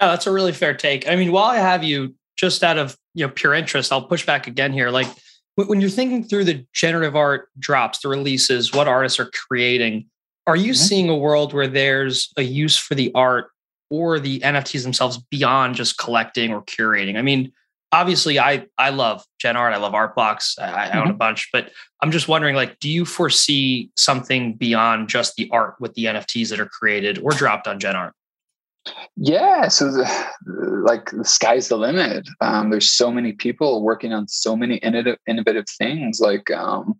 Oh, 0.00 0.08
that's 0.08 0.26
a 0.26 0.32
really 0.32 0.52
fair 0.52 0.74
take. 0.74 1.08
I 1.08 1.16
mean, 1.16 1.32
while 1.32 1.50
I 1.50 1.56
have 1.56 1.84
you, 1.84 2.14
just 2.36 2.64
out 2.64 2.78
of 2.78 2.96
you 3.14 3.26
know 3.26 3.32
pure 3.32 3.54
interest, 3.54 3.92
I'll 3.92 4.06
push 4.06 4.24
back 4.24 4.46
again 4.46 4.72
here. 4.72 4.90
Like 4.90 5.08
when 5.56 5.80
you're 5.80 5.90
thinking 5.90 6.24
through 6.24 6.44
the 6.44 6.64
generative 6.72 7.16
art 7.16 7.48
drops, 7.58 8.00
the 8.00 8.08
releases, 8.08 8.72
what 8.72 8.88
artists 8.88 9.20
are 9.20 9.30
creating, 9.48 10.06
are 10.46 10.56
you 10.56 10.72
mm-hmm. 10.72 10.82
seeing 10.82 11.10
a 11.10 11.16
world 11.16 11.52
where 11.52 11.68
there's 11.68 12.32
a 12.36 12.42
use 12.42 12.76
for 12.76 12.94
the 12.94 13.12
art 13.14 13.50
or 13.90 14.18
the 14.18 14.40
NFTs 14.40 14.82
themselves 14.82 15.18
beyond 15.30 15.74
just 15.74 15.98
collecting 15.98 16.52
or 16.52 16.62
curating? 16.62 17.16
I 17.16 17.22
mean, 17.22 17.52
obviously 17.92 18.38
I 18.38 18.66
I 18.78 18.90
love 18.90 19.24
Gen 19.38 19.56
Art, 19.56 19.74
I 19.74 19.78
love 19.78 19.94
Art 19.94 20.14
Blocks, 20.14 20.56
I, 20.58 20.64
I 20.64 20.88
mm-hmm. 20.88 20.98
own 20.98 21.04
a 21.04 21.08
mm-hmm. 21.10 21.18
bunch, 21.18 21.48
but 21.52 21.70
I'm 22.02 22.10
just 22.10 22.28
wondering, 22.28 22.54
like, 22.54 22.78
do 22.78 22.88
you 22.88 23.04
foresee 23.04 23.90
something 23.96 24.54
beyond 24.54 25.08
just 25.08 25.36
the 25.36 25.48
art 25.52 25.74
with 25.80 25.94
the 25.94 26.06
NFTs 26.06 26.48
that 26.50 26.60
are 26.60 26.66
created 26.66 27.18
or 27.18 27.32
dropped 27.32 27.68
on 27.68 27.78
Gen 27.78 27.96
Art? 27.96 28.14
Yeah, 29.16 29.68
so 29.68 29.90
the, 29.90 30.82
like 30.86 31.10
the 31.10 31.24
sky's 31.24 31.68
the 31.68 31.76
limit. 31.76 32.26
Um, 32.40 32.70
there's 32.70 32.90
so 32.90 33.10
many 33.10 33.32
people 33.32 33.82
working 33.82 34.12
on 34.12 34.28
so 34.28 34.56
many 34.56 34.76
innovative, 34.76 35.18
innovative 35.26 35.66
things. 35.78 36.20
Like 36.20 36.50
um, 36.50 36.98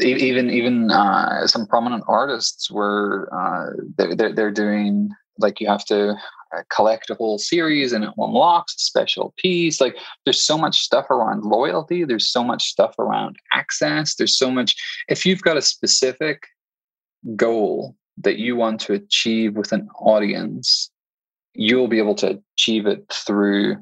even 0.00 0.50
even 0.50 0.90
uh, 0.90 1.46
some 1.46 1.66
prominent 1.66 2.04
artists 2.08 2.70
were 2.70 3.28
uh, 3.32 3.82
they're, 3.96 4.32
they're 4.32 4.50
doing 4.50 5.10
like 5.38 5.60
you 5.60 5.68
have 5.68 5.84
to 5.86 6.10
uh, 6.10 6.62
collect 6.68 7.08
a 7.10 7.14
whole 7.14 7.38
series 7.38 7.92
and 7.92 8.04
it 8.04 8.10
unlocks 8.18 8.74
a 8.74 8.78
special 8.78 9.32
piece. 9.36 9.80
Like 9.80 9.96
there's 10.24 10.42
so 10.42 10.58
much 10.58 10.80
stuff 10.80 11.10
around 11.10 11.44
loyalty. 11.44 12.04
There's 12.04 12.30
so 12.30 12.44
much 12.44 12.68
stuff 12.68 12.98
around 12.98 13.36
access. 13.54 14.14
There's 14.14 14.36
so 14.36 14.50
much. 14.50 14.76
If 15.08 15.24
you've 15.24 15.42
got 15.42 15.56
a 15.56 15.62
specific 15.62 16.46
goal 17.36 17.96
that 18.22 18.38
you 18.38 18.56
want 18.56 18.80
to 18.82 18.92
achieve 18.92 19.56
with 19.56 19.72
an 19.72 19.88
audience, 19.98 20.90
you'll 21.54 21.88
be 21.88 21.98
able 21.98 22.14
to 22.16 22.40
achieve 22.54 22.86
it 22.86 23.04
through 23.12 23.76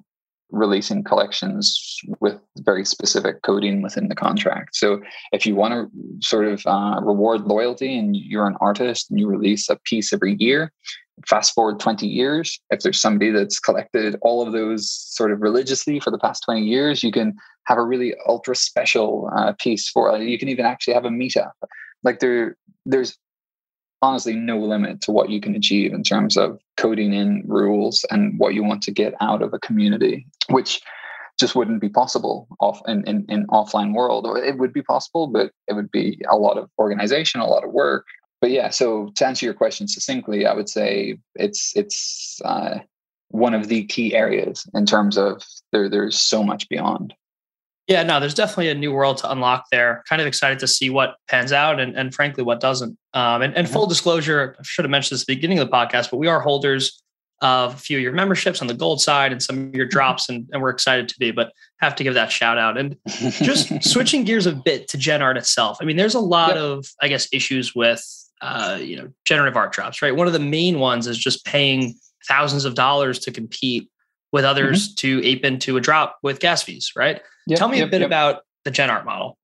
releasing 0.51 1.05
collections 1.05 1.99
with 2.21 2.39
very 2.61 2.85
specific 2.85 3.43
coding 3.43 3.83
within 3.83 4.09
the 4.09 4.15
contract. 4.15 4.75
So 4.75 5.01
if 5.33 5.45
you 5.45 5.55
want 5.55 5.75
to 5.75 6.27
sort 6.27 6.47
of 6.47 6.67
uh, 6.67 7.01
reward 7.03 7.43
loyalty 7.43 7.99
and 7.99 8.17
you're 8.17 8.47
an 8.47 8.57
artist 8.61 9.11
and 9.11 9.21
you 9.21 9.29
release 9.29 9.69
a 9.69 9.77
piece 9.85 10.13
every 10.13 10.37
year, 10.39 10.73
fast 11.27 11.53
forward 11.55 11.81
20 11.81 12.07
years, 12.07 12.59
if 12.71 12.81
there's 12.81 13.01
somebody 13.01 13.31
that's 13.31 13.59
collected 13.59 14.17
all 14.23 14.41
of 14.41 14.53
those 14.53 14.91
sort 14.91 15.33
of 15.33 15.43
religiously 15.43 16.01
for 16.01 16.11
the 16.11 16.19
past 16.19 16.45
20 16.45 16.63
years, 16.63 17.03
you 17.03 17.13
can 17.13 17.35
have 17.65 17.77
a 17.77 17.85
really 17.85 18.15
ultra 18.27 18.57
special 18.57 19.31
uh, 19.37 19.53
piece 19.59 19.91
for. 19.91 20.17
You 20.17 20.39
can 20.39 20.49
even 20.49 20.65
actually 20.65 20.95
have 20.95 21.05
a 21.05 21.11
meetup. 21.11 21.53
Like 22.03 22.21
there, 22.21 22.57
there's 22.87 23.19
honestly 24.03 24.35
no 24.35 24.59
limit 24.59 25.01
to 25.03 25.13
what 25.13 25.31
you 25.31 25.41
can 25.41 25.55
achieve 25.55 25.93
in 25.93 26.03
terms 26.03 26.37
of 26.37 26.59
coding 26.77 27.13
in 27.13 27.43
rules 27.47 28.05
and 28.11 28.39
what 28.39 28.55
you 28.55 28.63
want 28.63 28.83
to 28.83 28.93
get 28.93 29.15
out 29.21 29.43
of 29.43 29.53
a 29.53 29.59
community, 29.59 30.27
which 30.51 30.81
just 31.39 31.55
wouldn't 31.55 31.81
be 31.81 31.89
possible 31.89 32.49
off 32.61 32.81
in, 32.87 33.07
in, 33.07 33.25
in 33.29 33.47
offline 33.47 33.95
world. 33.95 34.27
It 34.39 34.59
would 34.59 34.73
be 34.73 34.83
possible, 34.83 35.29
but 35.29 35.53
it 35.69 35.75
would 35.75 35.91
be 35.91 36.21
a 36.31 36.37
lot 36.37 36.59
of 36.59 36.69
organization, 36.79 37.41
a 37.41 37.47
lot 37.47 37.65
of 37.65 37.71
work. 37.71 38.07
But 38.41 38.51
yeah, 38.51 38.71
so 38.71 39.11
to 39.15 39.27
answer 39.27 39.47
your 39.47 39.55
question 39.55 39.89
succinctly, 39.89 40.47
I 40.47 40.55
would 40.55 40.69
say 40.69 41.19
it's 41.35 41.73
it's 41.77 42.41
uh, 42.45 42.79
one 43.29 43.55
of 43.55 43.69
the 43.69 43.85
key 43.85 44.15
areas 44.15 44.69
in 44.75 44.87
terms 44.87 45.19
of 45.19 45.43
there. 45.73 45.89
There's 45.89 46.19
so 46.19 46.45
much 46.45 46.69
beyond. 46.69 47.15
Yeah, 47.89 48.03
no, 48.03 48.21
there's 48.21 48.35
definitely 48.35 48.69
a 48.69 48.75
new 48.75 48.93
world 48.93 49.17
to 49.19 49.33
unlock 49.33 49.65
there. 49.73 50.05
Kind 50.07 50.21
of 50.21 50.29
excited 50.29 50.59
to 50.59 50.67
see 50.67 50.91
what 50.91 51.17
pans 51.27 51.53
out 51.53 51.81
and, 51.81 51.97
and 51.97 52.15
frankly, 52.15 52.45
what 52.45 52.61
doesn't. 52.61 52.99
Um, 53.15 53.41
and, 53.41 53.57
and 53.57 53.69
full 53.69 53.83
mm-hmm. 53.83 53.89
disclosure, 53.89 54.57
I 54.59 54.63
should 54.63 54.85
have 54.85 54.91
mentioned 54.91 55.17
this 55.17 55.23
at 55.23 55.27
the 55.27 55.35
beginning 55.35 55.59
of 55.59 55.69
the 55.69 55.73
podcast, 55.73 56.11
but 56.11 56.19
we 56.19 56.29
are 56.29 56.39
holders 56.41 57.03
of 57.41 57.75
a 57.75 57.77
few 57.79 57.97
of 57.97 58.03
your 58.03 58.13
memberships 58.13 58.61
on 58.61 58.67
the 58.67 58.75
gold 58.75 59.01
side 59.01 59.33
and 59.33 59.43
some 59.43 59.69
of 59.69 59.75
your 59.75 59.87
mm-hmm. 59.87 59.91
drops, 59.91 60.29
and, 60.29 60.47
and 60.53 60.61
we're 60.61 60.69
excited 60.69 61.09
to 61.09 61.19
be, 61.19 61.31
but 61.31 61.51
have 61.81 61.95
to 61.95 62.05
give 62.05 62.13
that 62.13 62.31
shout 62.31 62.59
out. 62.59 62.77
And 62.77 62.97
just 63.07 63.83
switching 63.91 64.25
gears 64.25 64.45
a 64.45 64.53
bit 64.53 64.89
to 64.89 64.99
Gen 64.99 65.23
Art 65.23 65.39
itself. 65.39 65.79
I 65.81 65.87
mean, 65.87 65.97
there's 65.97 66.15
a 66.15 66.21
lot 66.21 66.51
yep. 66.51 66.59
of, 66.59 66.87
I 67.01 67.09
guess, 67.09 67.27
issues 67.33 67.75
with, 67.75 68.05
uh, 68.43 68.79
you 68.81 68.97
know, 68.97 69.09
generative 69.25 69.57
art 69.57 69.73
drops, 69.73 70.03
right? 70.03 70.15
One 70.15 70.27
of 70.27 70.35
the 70.35 70.39
main 70.39 70.79
ones 70.79 71.07
is 71.07 71.17
just 71.17 71.47
paying 71.47 71.95
thousands 72.27 72.67
of 72.67 72.75
dollars 72.75 73.19
to 73.21 73.31
compete 73.31 73.89
with 74.31 74.45
others 74.45 74.89
mm-hmm. 74.89 75.21
to 75.21 75.27
ape 75.27 75.45
into 75.45 75.79
a 75.79 75.81
drop 75.81 76.19
with 76.23 76.41
gas 76.41 76.63
fees, 76.63 76.93
right? 76.95 77.23
Yep, 77.49 77.59
Tell 77.59 77.69
me 77.69 77.79
yep, 77.79 77.89
a 77.89 77.91
bit 77.91 78.01
yep. 78.03 78.09
about 78.09 78.43
the 78.65 78.71
Gen 78.71 78.91
Art 78.91 79.07
model. 79.07 79.39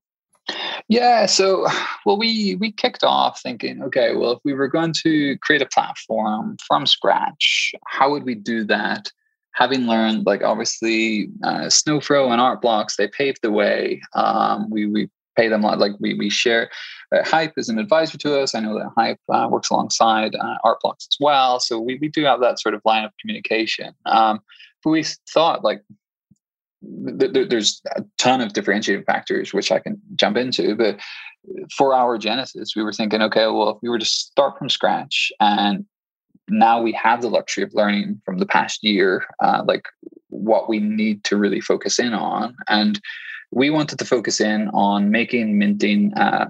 Yeah, 0.89 1.25
so 1.25 1.67
well, 2.05 2.19
we 2.19 2.57
we 2.57 2.71
kicked 2.71 3.03
off 3.03 3.41
thinking, 3.41 3.83
okay, 3.83 4.15
well, 4.15 4.33
if 4.33 4.41
we 4.45 4.53
were 4.53 4.69
going 4.69 4.93
to 5.03 5.39
create 5.39 5.63
a 5.63 5.67
platform 5.67 6.59
from 6.69 6.85
scratch, 6.85 7.73
how 7.89 8.11
would 8.11 8.25
we 8.25 8.35
do 8.35 8.63
that? 8.65 9.11
Having 9.55 9.87
learned, 9.87 10.27
like 10.27 10.43
obviously, 10.43 11.31
uh, 11.43 11.67
Snowfro 11.69 12.31
and 12.31 12.43
Art 12.43 12.61
Blocks, 12.61 12.97
they 12.97 13.09
paved 13.09 13.39
the 13.43 13.51
way. 13.51 14.03
Um, 14.15 14.69
we 14.69 14.85
we 14.85 15.09
pay 15.35 15.49
them 15.49 15.65
a 15.65 15.69
lot. 15.69 15.79
like 15.79 15.93
we 15.99 16.13
we 16.13 16.29
share. 16.29 16.69
Uh, 17.11 17.25
Hype 17.25 17.55
is 17.57 17.71
an 17.71 17.79
advisor 17.79 18.19
to 18.19 18.39
us. 18.39 18.55
I 18.55 18.61
know 18.61 18.75
that 18.75 18.91
Hype 18.99 19.21
uh, 19.33 19.49
works 19.51 19.71
alongside 19.71 20.35
uh, 20.35 20.57
Art 20.63 20.79
Blocks 20.83 21.07
as 21.11 21.17
well, 21.21 21.59
so 21.59 21.81
we 21.81 21.97
we 22.03 22.09
do 22.09 22.25
have 22.25 22.41
that 22.41 22.61
sort 22.61 22.75
of 22.75 22.83
line 22.85 23.05
of 23.05 23.13
communication. 23.19 23.95
Um, 24.05 24.41
but 24.83 24.91
we 24.91 25.05
thought 25.33 25.65
like 25.65 25.83
there's 26.87 27.81
a 27.97 28.05
ton 28.19 28.41
of 28.41 28.53
differentiating 28.53 29.05
factors 29.05 29.53
which 29.53 29.73
I 29.73 29.79
can 29.79 30.01
jump 30.17 30.37
into, 30.37 30.75
but 30.75 31.01
for 31.77 31.95
our 31.95 32.19
genesis, 32.19 32.75
we 32.75 32.83
were 32.83 32.93
thinking, 32.93 33.23
okay, 33.23 33.47
well, 33.47 33.71
if 33.71 33.77
we 33.83 33.89
were 33.89 33.99
to 33.99 34.05
start 34.05 34.59
from 34.59 34.69
scratch 34.69 35.33
and 35.41 35.85
now 36.49 36.81
we 36.81 36.93
have 36.93 37.23
the 37.23 37.29
luxury 37.29 37.65
of 37.65 37.75
learning 37.75 38.21
from 38.25 38.39
the 38.39 38.47
past 38.47 38.83
year, 38.83 39.25
uh, 39.43 39.63
like 39.67 39.87
what 40.29 40.69
we 40.69 40.79
need 40.79 41.25
to 41.25 41.37
really 41.37 41.61
focus 41.61 41.99
in 41.99 42.13
on. 42.13 42.55
And 42.69 43.01
we 43.51 43.71
wanted 43.71 43.99
to 43.99 44.05
focus 44.05 44.41
in 44.41 44.69
on 44.69 45.11
making 45.11 45.59
minting 45.59 46.13
a 46.17 46.49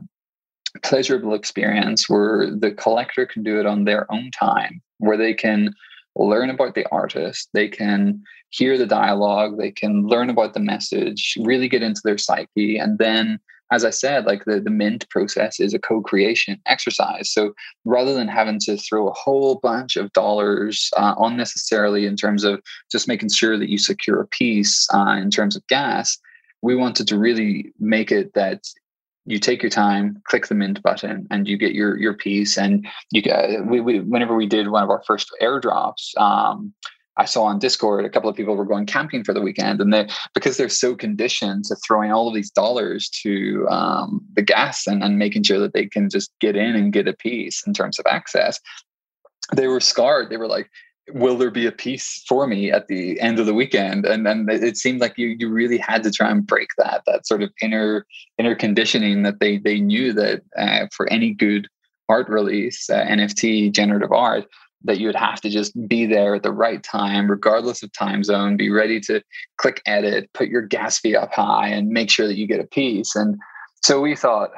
pleasurable 0.82 1.34
experience 1.34 2.08
where 2.08 2.50
the 2.50 2.72
collector 2.72 3.26
can 3.26 3.42
do 3.42 3.60
it 3.60 3.66
on 3.66 3.84
their 3.84 4.10
own 4.12 4.30
time, 4.30 4.82
where 4.98 5.16
they 5.16 5.34
can 5.34 5.74
learn 6.16 6.50
about 6.50 6.74
the 6.74 6.86
artist, 6.90 7.48
they 7.52 7.68
can 7.68 8.22
hear 8.50 8.78
the 8.78 8.86
dialogue, 8.86 9.58
they 9.58 9.70
can 9.70 10.06
learn 10.06 10.30
about 10.30 10.54
the 10.54 10.60
message, 10.60 11.36
really 11.40 11.68
get 11.68 11.82
into 11.82 12.00
their 12.04 12.18
psyche. 12.18 12.78
And 12.78 12.98
then, 12.98 13.40
as 13.72 13.84
I 13.84 13.90
said, 13.90 14.26
like 14.26 14.44
the, 14.44 14.60
the 14.60 14.70
mint 14.70 15.08
process 15.10 15.58
is 15.58 15.74
a 15.74 15.78
co 15.78 16.00
creation 16.00 16.60
exercise. 16.66 17.32
So 17.32 17.54
rather 17.84 18.14
than 18.14 18.28
having 18.28 18.60
to 18.60 18.76
throw 18.76 19.08
a 19.08 19.14
whole 19.14 19.56
bunch 19.56 19.96
of 19.96 20.12
dollars 20.12 20.90
uh, 20.96 21.14
unnecessarily 21.18 22.06
in 22.06 22.16
terms 22.16 22.44
of 22.44 22.62
just 22.92 23.08
making 23.08 23.30
sure 23.30 23.58
that 23.58 23.70
you 23.70 23.78
secure 23.78 24.20
a 24.20 24.26
piece 24.28 24.86
uh, 24.94 25.16
in 25.20 25.30
terms 25.30 25.56
of 25.56 25.66
gas, 25.66 26.16
we 26.62 26.76
wanted 26.76 27.08
to 27.08 27.18
really 27.18 27.72
make 27.80 28.12
it 28.12 28.32
that 28.34 28.62
you 29.26 29.38
take 29.38 29.62
your 29.62 29.70
time, 29.70 30.20
click 30.24 30.48
the 30.48 30.54
mint 30.54 30.82
button, 30.82 31.26
and 31.30 31.48
you 31.48 31.56
get 31.56 31.72
your 31.72 31.98
your 31.98 32.14
piece. 32.14 32.58
And 32.58 32.86
you 33.10 33.22
get 33.22 33.66
we, 33.66 33.80
we 33.80 34.00
whenever 34.00 34.34
we 34.34 34.46
did 34.46 34.68
one 34.68 34.82
of 34.82 34.90
our 34.90 35.02
first 35.06 35.30
airdrops, 35.40 36.16
um, 36.18 36.72
I 37.16 37.24
saw 37.24 37.44
on 37.44 37.58
Discord 37.58 38.04
a 38.04 38.10
couple 38.10 38.28
of 38.28 38.36
people 38.36 38.56
were 38.56 38.64
going 38.64 38.86
camping 38.86 39.24
for 39.24 39.32
the 39.32 39.40
weekend, 39.40 39.80
and 39.80 39.92
they 39.92 40.08
because 40.34 40.56
they're 40.56 40.68
so 40.68 40.94
conditioned 40.94 41.64
to 41.66 41.76
throwing 41.76 42.12
all 42.12 42.28
of 42.28 42.34
these 42.34 42.50
dollars 42.50 43.08
to 43.22 43.66
um, 43.70 44.20
the 44.34 44.42
gas 44.42 44.86
and, 44.86 45.02
and 45.02 45.18
making 45.18 45.44
sure 45.44 45.58
that 45.58 45.72
they 45.72 45.86
can 45.86 46.10
just 46.10 46.32
get 46.40 46.56
in 46.56 46.74
and 46.74 46.92
get 46.92 47.08
a 47.08 47.14
piece 47.14 47.66
in 47.66 47.72
terms 47.72 47.98
of 47.98 48.06
access. 48.08 48.60
They 49.54 49.68
were 49.68 49.80
scarred. 49.80 50.30
They 50.30 50.38
were 50.38 50.48
like, 50.48 50.70
will 51.12 51.36
there 51.36 51.50
be 51.50 51.66
a 51.66 51.72
piece 51.72 52.24
for 52.26 52.46
me 52.46 52.70
at 52.70 52.88
the 52.88 53.20
end 53.20 53.38
of 53.38 53.46
the 53.46 53.54
weekend? 53.54 54.06
And 54.06 54.26
then 54.26 54.46
it 54.48 54.76
seemed 54.76 55.00
like 55.00 55.18
you 55.18 55.36
you 55.38 55.50
really 55.50 55.78
had 55.78 56.02
to 56.04 56.10
try 56.10 56.30
and 56.30 56.46
break 56.46 56.68
that 56.78 57.02
that 57.06 57.26
sort 57.26 57.42
of 57.42 57.52
inner 57.60 58.06
inner 58.38 58.54
conditioning 58.54 59.22
that 59.22 59.40
they 59.40 59.58
they 59.58 59.80
knew 59.80 60.12
that 60.12 60.42
uh, 60.56 60.86
for 60.92 61.10
any 61.10 61.32
good 61.32 61.68
art 62.08 62.28
release 62.28 62.90
uh, 62.90 63.02
nft 63.06 63.72
generative 63.72 64.12
art 64.12 64.44
that 64.86 65.00
you 65.00 65.06
would 65.06 65.16
have 65.16 65.40
to 65.40 65.48
just 65.48 65.72
be 65.88 66.04
there 66.04 66.34
at 66.34 66.42
the 66.42 66.52
right 66.52 66.82
time 66.82 67.30
regardless 67.30 67.82
of 67.82 67.90
time 67.92 68.22
zone 68.22 68.58
be 68.58 68.68
ready 68.68 69.00
to 69.00 69.22
click 69.56 69.80
edit 69.86 70.30
put 70.34 70.48
your 70.48 70.60
gas 70.60 70.98
fee 70.98 71.16
up 71.16 71.32
high 71.32 71.68
and 71.68 71.88
make 71.88 72.10
sure 72.10 72.26
that 72.26 72.36
you 72.36 72.46
get 72.46 72.60
a 72.60 72.66
piece. 72.66 73.16
And 73.16 73.38
so 73.82 74.00
we 74.00 74.14
thought 74.14 74.50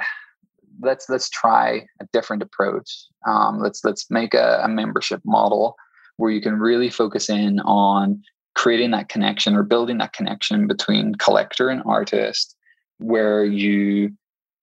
let's 0.80 1.08
let's 1.08 1.30
try 1.30 1.86
a 2.00 2.06
different 2.12 2.42
approach. 2.42 3.06
Um, 3.26 3.60
let's 3.60 3.84
let's 3.84 4.10
make 4.10 4.34
a, 4.34 4.60
a 4.62 4.68
membership 4.68 5.20
model 5.24 5.76
where 6.16 6.30
you 6.30 6.40
can 6.40 6.58
really 6.58 6.90
focus 6.90 7.28
in 7.28 7.60
on 7.60 8.22
creating 8.54 8.90
that 8.92 9.08
connection 9.08 9.54
or 9.54 9.62
building 9.62 9.98
that 9.98 10.12
connection 10.12 10.66
between 10.66 11.14
collector 11.16 11.68
and 11.68 11.82
artist 11.84 12.56
where 12.98 13.44
you 13.44 14.10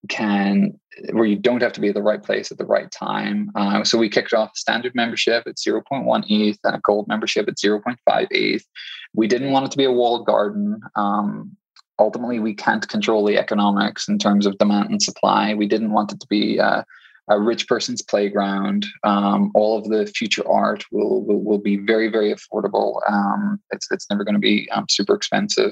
can 0.10 0.77
where 1.12 1.25
you 1.25 1.36
don't 1.36 1.62
have 1.62 1.74
to 1.74 1.81
be 1.81 1.88
at 1.89 1.95
the 1.95 2.01
right 2.01 2.22
place 2.22 2.51
at 2.51 2.57
the 2.57 2.65
right 2.65 2.91
time. 2.91 3.50
Uh, 3.55 3.83
so 3.83 3.98
we 3.98 4.10
kicked 4.10 4.33
off 4.33 4.55
standard 4.55 4.93
membership 4.95 5.43
at 5.48 5.55
0.1 5.55 6.24
eth 6.29 6.60
and 6.63 6.75
a 6.75 6.81
gold 6.83 7.07
membership 7.07 7.48
at 7.48 7.57
0.5 7.57 7.95
eth 8.31 8.65
we 9.13 9.27
didn't 9.27 9.51
want 9.51 9.65
it 9.65 9.72
to 9.72 9.77
be 9.77 9.86
a 9.86 9.91
walled 9.91 10.25
garden. 10.25 10.81
Um, 10.95 11.55
ultimately 12.00 12.39
we 12.39 12.53
can't 12.53 12.88
control 12.88 13.25
the 13.25 13.38
economics 13.38 14.07
in 14.07 14.17
terms 14.17 14.45
of 14.45 14.57
demand 14.57 14.89
and 14.89 15.01
supply. 15.01 15.53
We 15.53 15.67
didn't 15.67 15.91
want 15.91 16.12
it 16.12 16.19
to 16.19 16.27
be 16.27 16.60
uh, 16.60 16.83
a 17.30 17.39
rich 17.39 17.68
person's 17.68 18.01
playground. 18.01 18.86
Um, 19.03 19.51
all 19.56 19.77
of 19.77 19.86
the 19.86 20.06
future 20.08 20.48
art 20.48 20.84
will 20.92 21.24
will, 21.24 21.42
will 21.42 21.58
be 21.58 21.77
very 21.77 22.10
very 22.10 22.34
affordable. 22.34 23.00
Um, 23.10 23.60
it's 23.72 23.88
it's 23.92 24.10
never 24.10 24.24
going 24.24 24.36
to 24.36 24.39
be 24.39 24.70
um, 24.72 24.86
super 24.89 25.15
expensive. 25.15 25.72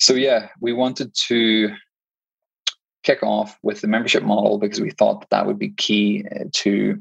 So 0.00 0.14
yeah, 0.14 0.48
we 0.60 0.72
wanted 0.72 1.14
to 1.28 1.70
kick 3.02 3.22
off 3.22 3.58
with 3.62 3.80
the 3.80 3.86
membership 3.86 4.22
model 4.22 4.58
because 4.58 4.80
we 4.80 4.90
thought 4.90 5.20
that, 5.20 5.30
that 5.30 5.46
would 5.46 5.58
be 5.58 5.70
key 5.76 6.24
uh, 6.34 6.44
to 6.52 7.00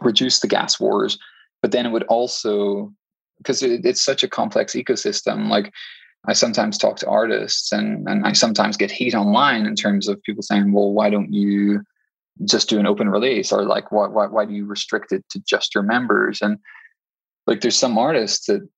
reduce 0.00 0.40
the 0.40 0.48
gas 0.48 0.80
wars. 0.80 1.18
But 1.60 1.72
then 1.72 1.86
it 1.86 1.90
would 1.90 2.04
also 2.04 2.92
because 3.38 3.62
it, 3.62 3.84
it's 3.84 4.02
such 4.02 4.22
a 4.22 4.28
complex 4.28 4.74
ecosystem. 4.74 5.48
Like 5.48 5.72
I 6.26 6.32
sometimes 6.32 6.76
talk 6.76 6.96
to 6.98 7.08
artists 7.08 7.72
and, 7.72 8.06
and 8.08 8.26
I 8.26 8.32
sometimes 8.32 8.76
get 8.76 8.90
heat 8.90 9.14
online 9.14 9.64
in 9.64 9.76
terms 9.76 10.08
of 10.08 10.22
people 10.24 10.42
saying, 10.42 10.72
well, 10.72 10.92
why 10.92 11.10
don't 11.10 11.32
you 11.32 11.82
just 12.44 12.68
do 12.68 12.78
an 12.78 12.86
open 12.86 13.08
release 13.08 13.52
or 13.52 13.64
like 13.64 13.90
why, 13.90 14.06
why, 14.06 14.26
why 14.26 14.44
do 14.44 14.54
you 14.54 14.64
restrict 14.64 15.12
it 15.12 15.24
to 15.30 15.40
just 15.40 15.74
your 15.74 15.82
members? 15.82 16.40
And 16.40 16.58
like 17.48 17.62
there's 17.62 17.78
some 17.78 17.98
artists 17.98 18.46
that 18.46 18.68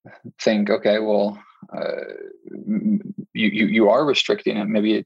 think 0.41 0.69
okay 0.69 0.99
well 0.99 1.37
uh, 1.75 2.03
you, 3.33 3.49
you 3.49 3.65
you 3.67 3.89
are 3.89 4.05
restricting 4.05 4.57
it 4.57 4.65
maybe 4.65 5.05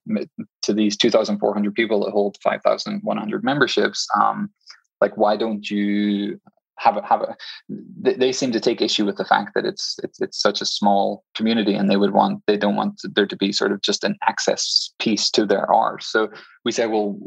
to 0.61 0.71
these 0.71 0.95
2400 0.95 1.73
people 1.73 2.05
that 2.05 2.11
hold 2.11 2.37
5100 2.43 3.43
memberships 3.43 4.07
um 4.21 4.49
like 5.01 5.17
why 5.17 5.35
don't 5.35 5.69
you 5.69 6.39
have 6.77 6.97
a, 6.97 7.05
have 7.05 7.21
a 7.21 7.35
they 8.01 8.31
seem 8.31 8.51
to 8.51 8.59
take 8.59 8.81
issue 8.81 9.05
with 9.05 9.17
the 9.17 9.25
fact 9.25 9.53
that 9.55 9.65
it's 9.65 9.97
it's 10.03 10.21
it's 10.21 10.39
such 10.39 10.61
a 10.61 10.65
small 10.65 11.23
community 11.33 11.73
and 11.73 11.89
they 11.89 11.97
would 11.97 12.13
want 12.13 12.41
they 12.47 12.57
don't 12.57 12.75
want 12.75 13.01
there 13.15 13.25
to 13.25 13.37
be 13.37 13.51
sort 13.51 13.71
of 13.71 13.81
just 13.81 14.03
an 14.03 14.15
access 14.27 14.91
piece 14.99 15.29
to 15.29 15.45
their 15.45 15.71
art. 15.71 16.03
So 16.03 16.29
we 16.65 16.71
say 16.71 16.85
well 16.87 17.17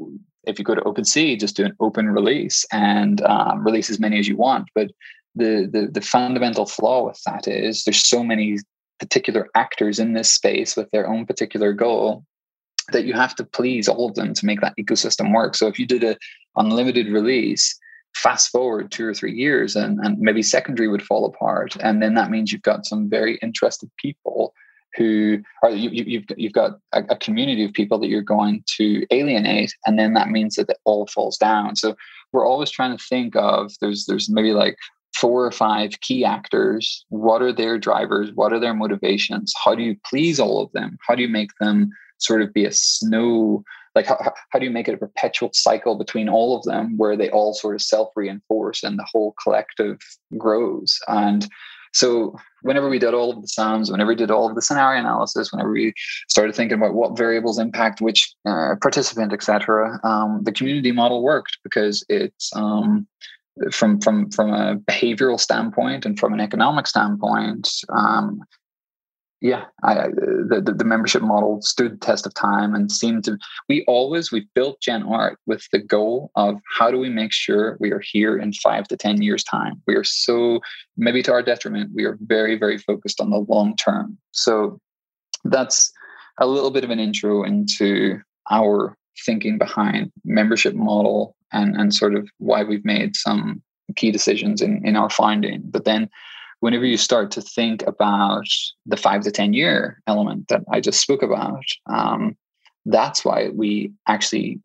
if 0.49 0.59
you 0.59 0.65
go 0.65 0.75
to 0.75 0.81
OpenSea, 0.81 1.39
just 1.39 1.57
do 1.57 1.65
an 1.65 1.77
open 1.79 2.09
release 2.09 2.65
and 2.73 3.21
um, 3.23 3.65
release 3.65 3.91
as 3.91 4.01
many 4.01 4.19
as 4.19 4.27
you 4.27 4.37
want. 4.37 4.69
But 4.75 4.91
the, 5.35 5.69
the 5.71 5.89
the 5.93 6.01
fundamental 6.01 6.67
flaw 6.67 7.07
with 7.07 7.21
that 7.27 7.47
is 7.47 7.85
there's 7.85 8.05
so 8.05 8.25
many 8.25 8.59
particular 8.99 9.49
actors 9.55 9.99
in 9.99 10.15
this 10.15 10.33
space 10.33 10.77
with 10.77 10.91
their 10.91 11.07
own 11.07 11.27
particular 11.27 11.73
goal 11.73 12.25
that 12.93 13.05
you 13.05 13.13
have 13.13 13.35
to 13.37 13.45
please 13.45 13.87
all 13.87 14.09
of 14.09 14.15
them 14.15 14.35
to 14.35 14.47
make 14.47 14.61
that 14.61 14.77
ecosystem 14.79 15.33
work. 15.33 15.55
So 15.55 15.69
if 15.69 15.79
you 15.79 15.87
did 15.87 16.03
a 16.03 16.17
unlimited 16.57 17.09
release, 17.09 17.79
fast 18.15 18.51
forward 18.51 18.91
two 18.91 19.07
or 19.07 19.15
three 19.15 19.35
years 19.35 19.77
and, 19.77 20.01
and 20.01 20.19
maybe 20.19 20.43
secondary 20.43 20.89
would 20.89 21.03
fall 21.03 21.27
apart. 21.27 21.77
And 21.81 22.03
then 22.03 22.15
that 22.15 22.31
means 22.31 22.51
you've 22.51 22.63
got 22.63 22.87
some 22.87 23.09
very 23.09 23.37
interested 23.43 23.91
people 23.99 24.55
who 24.97 25.39
are 25.63 25.71
you, 25.71 25.91
you've 25.91 26.25
you've 26.37 26.53
got 26.53 26.79
a, 26.93 27.05
a, 27.11 27.17
community 27.17 27.65
of 27.65 27.73
people 27.73 27.99
that 27.99 28.09
you're 28.09 28.23
going 28.23 28.65
to 28.77 29.07
alienate, 29.11 29.75
and 29.87 29.99
then 29.99 30.15
that 30.15 30.29
means 30.29 30.57
that 30.57 30.71
it 30.71 30.79
all 30.85 31.07
falls 31.07 31.37
down. 31.37 31.77
So 31.77 31.97
we're 32.33 32.47
always 32.47 32.71
trying 32.71 32.97
to 32.97 33.05
think 33.05 33.37
of 33.37 33.73
there's 33.81 34.07
there's 34.07 34.29
maybe 34.29 34.53
like 34.53 34.77
four 35.15 35.45
or 35.45 35.53
five 35.53 36.01
key 36.01 36.25
actors. 36.25 37.05
What 37.09 37.43
are 37.43 37.53
their 37.53 37.79
drivers? 37.79 38.31
What 38.35 38.53
are 38.53 38.61
their 38.61 38.75
motivations? 38.75 39.53
How 39.63 39.75
do 39.75 39.83
you 39.83 39.97
please 40.09 40.39
all 40.39 40.63
of 40.63 40.73
them? 40.73 40.99
How 41.07 41.15
do 41.15 41.23
you 41.23 41.29
make 41.29 41.51
them 41.61 41.91
sort 42.19 42.43
of 42.43 42.53
be 42.53 42.65
a 42.65 42.73
snow? 42.73 43.65
Like 43.95 44.07
how, 44.07 44.33
how 44.51 44.59
do 44.59 44.65
you 44.65 44.71
make 44.71 44.89
it 44.89 44.95
a 44.95 44.99
perpetual 44.99 45.51
cycle 45.53 45.97
between 45.97 46.29
all 46.29 46.57
of 46.57 46.63
them 46.65 46.97
where 46.97 47.17
they 47.17 47.31
all 47.31 47.55
sort 47.55 47.75
of 47.75 47.83
self 47.83 48.11
reinforce 48.15 48.83
and 48.83 48.99
the 48.99 49.07
whole 49.11 49.35
collective 49.43 49.99
grows? 50.37 50.99
And 51.09 51.49
so 51.93 52.37
whenever 52.63 52.89
we 52.89 52.99
did 52.99 53.15
all 53.15 53.31
of 53.31 53.41
the 53.41 53.49
sums, 53.49 53.91
whenever 53.91 54.09
we 54.09 54.15
did 54.15 54.31
all 54.31 54.49
of 54.49 54.55
the 54.55 54.63
scenario 54.63 55.01
analysis, 55.01 55.53
whenever 55.53 55.71
we 55.71 55.93
started 56.29 56.55
thinking 56.55 56.77
about 56.77 56.95
what 56.95 57.17
variables 57.17 57.59
impact 57.59 58.01
which 58.01 58.35
uh, 58.47 58.75
participant, 58.81 59.33
etc., 59.33 60.01
um, 60.05 60.43
the 60.45 60.53
community 60.53 60.93
model 60.93 61.23
worked 61.23 61.59
because 61.63 62.05
it's 62.09 62.55
um, 62.55 63.07
from 63.73 64.01
from 64.01 64.31
from 64.31 64.53
a 64.53 64.77
behavioral 64.77 65.39
standpoint 65.41 66.07
and 66.07 66.19
from 66.19 66.33
an 66.33 66.41
economic 66.41 66.87
standpoint. 66.87 67.69
Um, 67.89 68.43
yeah, 69.41 69.67
I, 69.85 70.09
the, 70.09 70.75
the, 70.77 70.85
membership 70.85 71.23
model 71.23 71.63
stood 71.63 71.93
the 71.93 72.05
test 72.05 72.27
of 72.27 72.35
time 72.35 72.75
and 72.75 72.91
seemed 72.91 73.25
to. 73.25 73.39
We 73.69 73.85
always 73.87 74.33
we've 74.33 74.53
built 74.55 74.81
Gen 74.81 75.05
Art 75.05 75.39
with 75.47 75.65
the 75.71 75.79
goal 75.79 76.33
of 76.35 76.61
how 76.77 76.91
do 76.91 76.99
we 76.99 77.09
make 77.09 77.33
sure 77.33 77.77
we 77.79 77.93
are 77.93 78.01
here 78.01 78.37
in 78.37 78.53
five 78.53 78.89
to 78.89 78.97
ten 78.97 79.23
years 79.23 79.45
time. 79.45 79.81
We 79.87 79.95
are 79.95 80.03
so 80.03 80.61
maybe 80.97 81.23
to 81.23 81.33
our 81.33 81.43
detriment. 81.43 81.93
We 81.95 82.05
are 82.05 82.19
very 82.23 82.59
very 82.59 82.79
focused 82.79 83.21
on 83.21 83.31
the 83.31 83.45
long 83.49 83.77
term. 83.77 84.19
So 84.33 84.81
that's 85.45 85.93
a 86.39 86.47
little 86.47 86.73
bit 86.73 86.85
of 86.85 86.91
an 86.91 86.99
intro 86.99 87.45
into 87.45 88.21
our 88.51 88.97
thinking 89.25 89.57
behind 89.57 90.11
membership 90.25 90.75
model 90.75 91.37
and 91.53 91.77
and 91.77 91.95
sort 91.95 92.17
of 92.17 92.29
why 92.39 92.65
we've 92.65 92.85
made 92.85 93.15
some 93.15 93.63
key 93.95 94.11
decisions 94.11 94.61
in 94.61 94.85
in 94.85 94.97
our 94.97 95.11
finding. 95.11 95.63
But 95.65 95.85
then 95.85 96.11
whenever 96.61 96.85
you 96.85 96.97
start 96.97 97.31
to 97.33 97.43
think 97.43 97.83
about 97.87 98.47
the 98.87 98.97
five 98.97 99.23
to 99.23 99.31
10 99.31 99.53
year 99.53 100.03
element 100.07 100.49
that 100.49 100.63
I 100.71 100.81
just 100.81 101.01
spoke 101.01 101.23
about, 101.23 101.65
um, 101.87 102.37
that's 102.87 103.25
why 103.25 103.51
we 103.51 103.93
actually 104.07 104.61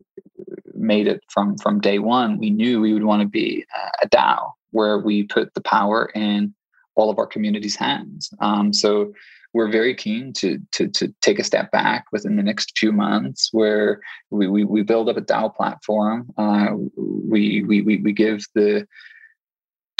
made 0.74 1.06
it 1.06 1.22
from, 1.28 1.56
from 1.58 1.80
day 1.80 1.98
one. 1.98 2.38
We 2.38 2.50
knew 2.50 2.80
we 2.80 2.92
would 2.92 3.04
want 3.04 3.22
to 3.22 3.28
be 3.28 3.64
a 4.02 4.08
DAO 4.08 4.52
where 4.70 4.98
we 4.98 5.24
put 5.24 5.54
the 5.54 5.60
power 5.60 6.10
in 6.14 6.54
all 6.96 7.10
of 7.10 7.18
our 7.18 7.26
community's 7.26 7.76
hands. 7.76 8.30
Um, 8.40 8.72
so 8.72 9.12
we're 9.52 9.70
very 9.70 9.94
keen 9.94 10.32
to, 10.34 10.58
to, 10.72 10.88
to 10.88 11.14
take 11.20 11.38
a 11.38 11.44
step 11.44 11.70
back 11.70 12.06
within 12.10 12.36
the 12.36 12.42
next 12.42 12.76
few 12.76 12.92
months 12.92 13.50
where 13.52 14.00
we, 14.30 14.48
we, 14.48 14.64
we 14.64 14.82
build 14.82 15.08
up 15.08 15.16
a 15.16 15.20
DAO 15.20 15.54
platform. 15.54 16.28
Uh, 16.36 16.70
we, 16.96 17.62
we, 17.62 17.82
we 17.82 18.12
give 18.12 18.44
the 18.54 18.86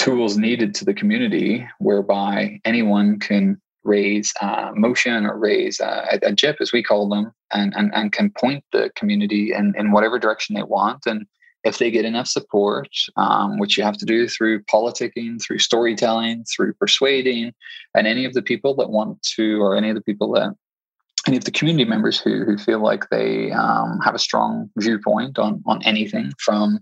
tools 0.05 0.37
needed 0.37 0.75
to 0.75 0.85
the 0.85 0.93
community 0.93 1.67
whereby 1.79 2.61
anyone 2.67 3.19
can 3.19 3.59
raise 3.85 4.35
a 4.43 4.71
motion 4.75 5.25
or 5.25 5.39
raise 5.39 5.81
a, 5.81 6.19
a 6.23 6.33
JIP, 6.33 6.57
as 6.61 6.73
we 6.73 6.83
call 6.83 7.09
them, 7.09 7.33
and, 7.55 7.73
and, 7.75 7.91
and 7.95 8.13
can 8.13 8.31
point 8.31 8.63
the 8.73 8.91
community 8.97 9.55
in, 9.55 9.73
in 9.79 9.93
whatever 9.93 10.19
direction 10.19 10.55
they 10.55 10.63
want. 10.63 11.07
And 11.07 11.27
if 11.65 11.79
they 11.79 11.91
get 11.91 12.05
enough 12.05 12.27
support, 12.27 12.89
um, 13.17 13.59
which 13.59 13.79
you 13.79 13.85
have 13.85 13.97
to 13.97 14.05
do 14.05 14.29
through 14.29 14.63
politicking, 14.65 15.43
through 15.43 15.61
storytelling, 15.61 16.45
through 16.55 16.75
persuading, 16.75 17.55
and 17.95 18.07
any 18.07 18.27
of 18.27 18.35
the 18.35 18.43
people 18.43 18.75
that 18.77 18.91
want 18.91 19.23
to, 19.37 19.63
or 19.63 19.75
any 19.75 19.89
of 19.89 19.95
the 19.95 20.03
people 20.03 20.33
that, 20.33 20.55
any 21.27 21.39
of 21.39 21.45
the 21.45 21.51
community 21.51 21.89
members 21.89 22.21
who, 22.21 22.45
who 22.45 22.59
feel 22.59 22.81
like 22.81 23.09
they 23.09 23.53
um, 23.53 24.01
have 24.05 24.15
a 24.15 24.19
strong 24.19 24.71
viewpoint 24.77 25.39
on, 25.39 25.63
on 25.65 25.83
anything 25.85 26.31
from 26.39 26.79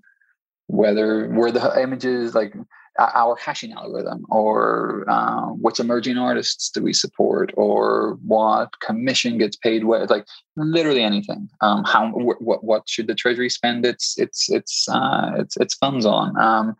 whether 0.67 1.29
where 1.29 1.53
the 1.53 1.81
images 1.81 2.35
like 2.35 2.55
our 2.98 3.37
hashing 3.37 3.72
algorithm 3.72 4.24
or 4.28 5.05
uh, 5.09 5.46
which 5.48 5.81
emerging 5.81 6.18
artists 6.18 6.70
do 6.70 6.83
we 6.83 6.92
support 6.92 7.52
or 7.57 8.18
what 8.26 8.78
commission 8.81 9.38
gets 9.38 9.57
paid 9.57 9.85
where 9.85 10.07
like 10.07 10.26
literally 10.57 11.02
anything. 11.02 11.48
Um, 11.61 11.85
how 11.85 12.11
wh- 12.11 12.40
what 12.42 12.64
what 12.64 12.88
should 12.88 13.07
the 13.07 13.14
treasury 13.14 13.48
spend 13.48 13.87
its 13.87 14.18
its 14.18 14.50
its 14.50 14.88
uh, 14.88 15.33
its, 15.38 15.57
its 15.57 15.74
funds 15.74 16.05
on? 16.05 16.38
Um, 16.38 16.76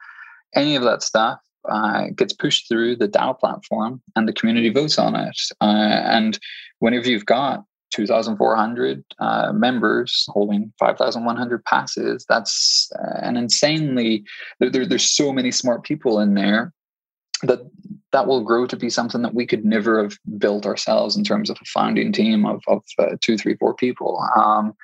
any 0.55 0.77
of 0.77 0.83
that 0.83 1.03
stuff 1.03 1.41
uh, 1.69 2.07
gets 2.15 2.33
pushed 2.33 2.69
through 2.69 2.97
the 2.97 3.09
DAO 3.09 3.39
platform 3.39 4.03
and 4.17 4.29
the 4.29 4.33
community 4.33 4.69
votes 4.69 4.99
on 4.99 5.15
it. 5.15 5.37
Uh, 5.61 6.03
and 6.05 6.39
whenever 6.81 7.09
you've 7.09 7.27
got 7.27 7.65
2,400 7.93 9.05
uh, 9.19 9.53
members 9.53 10.27
holding 10.29 10.73
5,100 10.79 11.65
passes. 11.65 12.25
That's 12.29 12.91
uh, 12.99 13.19
an 13.23 13.37
insanely, 13.37 14.25
there, 14.59 14.87
there's 14.87 15.11
so 15.11 15.33
many 15.33 15.51
smart 15.51 15.85
people 15.85 16.21
in 16.21 16.35
there 16.35 16.73
that 17.43 17.61
that 18.13 18.27
will 18.27 18.45
grow 18.45 18.67
to 18.67 18.77
be 18.77 18.91
something 18.91 19.23
that 19.23 19.35
we 19.35 19.47
could 19.47 19.65
never 19.65 20.03
have 20.03 20.17
built 20.39 20.67
ourselves 20.67 21.17
in 21.17 21.25
terms 21.25 21.49
of 21.51 21.57
a 21.61 21.65
founding 21.65 22.13
team 22.13 22.45
of, 22.45 22.63
of 22.69 22.83
uh, 22.99 23.17
two, 23.21 23.39
three, 23.39 23.57
four 23.57 23.75
people. 23.75 24.23
Um, 24.37 24.75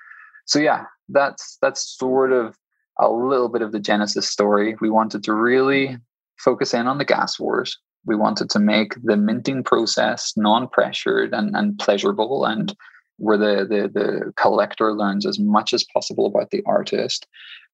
so 0.46 0.58
yeah, 0.58 0.84
that's 1.08 1.58
that's 1.60 1.96
sort 1.98 2.32
of 2.32 2.56
a 2.98 3.10
little 3.10 3.48
bit 3.48 3.62
of 3.62 3.72
the 3.72 3.80
genesis 3.80 4.28
story. 4.28 4.76
We 4.80 4.90
wanted 4.90 5.22
to 5.24 5.34
really 5.34 5.98
focus 6.38 6.74
in 6.74 6.86
on 6.86 6.98
the 6.98 7.04
gas 7.04 7.38
wars. 7.38 7.78
We 8.06 8.16
wanted 8.16 8.50
to 8.50 8.58
make 8.58 8.94
the 9.02 9.16
minting 9.16 9.62
process 9.62 10.32
non-pressured 10.36 11.34
and, 11.34 11.54
and 11.54 11.78
pleasurable 11.78 12.44
and 12.44 12.74
where 13.18 13.36
the, 13.36 13.66
the, 13.68 13.88
the 13.92 14.32
collector 14.36 14.92
learns 14.94 15.26
as 15.26 15.38
much 15.38 15.72
as 15.72 15.84
possible 15.92 16.26
about 16.26 16.50
the 16.50 16.62
artist. 16.66 17.26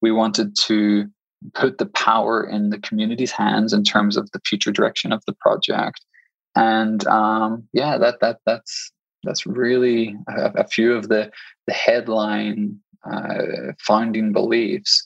We 0.03 0.11
wanted 0.11 0.57
to 0.63 1.07
put 1.53 1.79
the 1.79 1.87
power 1.87 2.43
in 2.43 2.71
the 2.71 2.79
community's 2.79 3.31
hands 3.31 3.73
in 3.73 3.85
terms 3.85 4.17
of 4.17 4.31
the 4.33 4.41
future 4.47 4.73
direction 4.73 5.13
of 5.13 5.23
the 5.27 5.35
project. 5.35 6.01
And 6.57 7.07
um, 7.07 7.69
yeah, 7.73 7.99
that 7.99 8.21
that 8.21 8.39
that's 8.47 8.93
that's 9.25 9.47
really 9.47 10.17
a, 10.29 10.53
a 10.57 10.67
few 10.67 10.95
of 10.95 11.09
the 11.09 11.31
the 11.67 11.73
headline 11.73 12.79
uh, 13.11 13.73
founding 13.81 14.33
beliefs. 14.33 15.05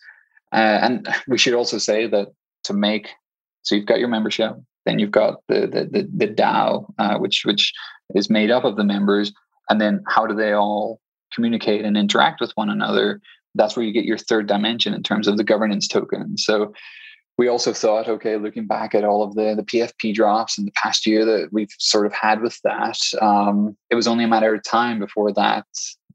Uh, 0.52 0.78
and 0.82 1.08
we 1.26 1.38
should 1.38 1.54
also 1.54 1.78
say 1.78 2.06
that 2.06 2.28
to 2.64 2.72
make 2.72 3.10
so 3.62 3.74
you've 3.74 3.86
got 3.86 3.98
your 3.98 4.08
membership, 4.08 4.56
then 4.86 4.98
you've 4.98 5.10
got 5.10 5.40
the 5.48 5.60
the 5.60 5.88
the, 5.90 6.08
the 6.14 6.32
DAO, 6.32 6.92
uh, 6.98 7.18
which 7.18 7.42
which 7.44 7.72
is 8.14 8.30
made 8.30 8.50
up 8.50 8.64
of 8.64 8.76
the 8.76 8.84
members, 8.84 9.32
and 9.70 9.80
then 9.80 10.02
how 10.06 10.26
do 10.26 10.34
they 10.34 10.52
all 10.52 11.00
communicate 11.34 11.84
and 11.84 11.96
interact 11.96 12.40
with 12.40 12.52
one 12.52 12.70
another 12.70 13.20
that's 13.54 13.76
where 13.76 13.84
you 13.84 13.92
get 13.92 14.04
your 14.04 14.18
third 14.18 14.46
dimension 14.46 14.94
in 14.94 15.02
terms 15.02 15.26
of 15.26 15.36
the 15.36 15.44
governance 15.44 15.88
token. 15.88 16.38
So 16.38 16.72
we 17.36 17.48
also 17.48 17.72
thought, 17.72 18.08
okay, 18.08 18.36
looking 18.36 18.66
back 18.66 18.94
at 18.94 19.04
all 19.04 19.22
of 19.22 19.34
the 19.34 19.54
the 19.54 19.62
PFP 19.62 20.14
drops 20.14 20.58
in 20.58 20.64
the 20.64 20.72
past 20.72 21.06
year 21.06 21.24
that 21.24 21.52
we've 21.52 21.72
sort 21.78 22.06
of 22.06 22.12
had 22.12 22.40
with 22.40 22.60
that, 22.62 22.98
um, 23.20 23.76
it 23.90 23.94
was 23.94 24.08
only 24.08 24.24
a 24.24 24.28
matter 24.28 24.54
of 24.54 24.64
time 24.64 24.98
before 24.98 25.32
that 25.32 25.66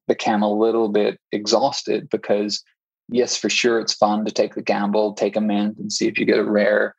became 0.08 0.42
a 0.42 0.52
little 0.52 0.90
bit 0.90 1.18
exhausted 1.32 2.10
because 2.10 2.62
yes, 3.10 3.38
for 3.38 3.50
sure, 3.50 3.80
it's 3.80 3.94
fun 3.94 4.26
to 4.26 4.32
take 4.32 4.56
the 4.56 4.62
gamble, 4.62 5.14
take 5.14 5.36
a 5.36 5.42
mint, 5.42 5.78
and 5.78 5.94
see 5.94 6.08
if 6.08 6.18
you 6.18 6.26
get 6.26 6.40
a 6.40 6.44
rare, 6.44 6.94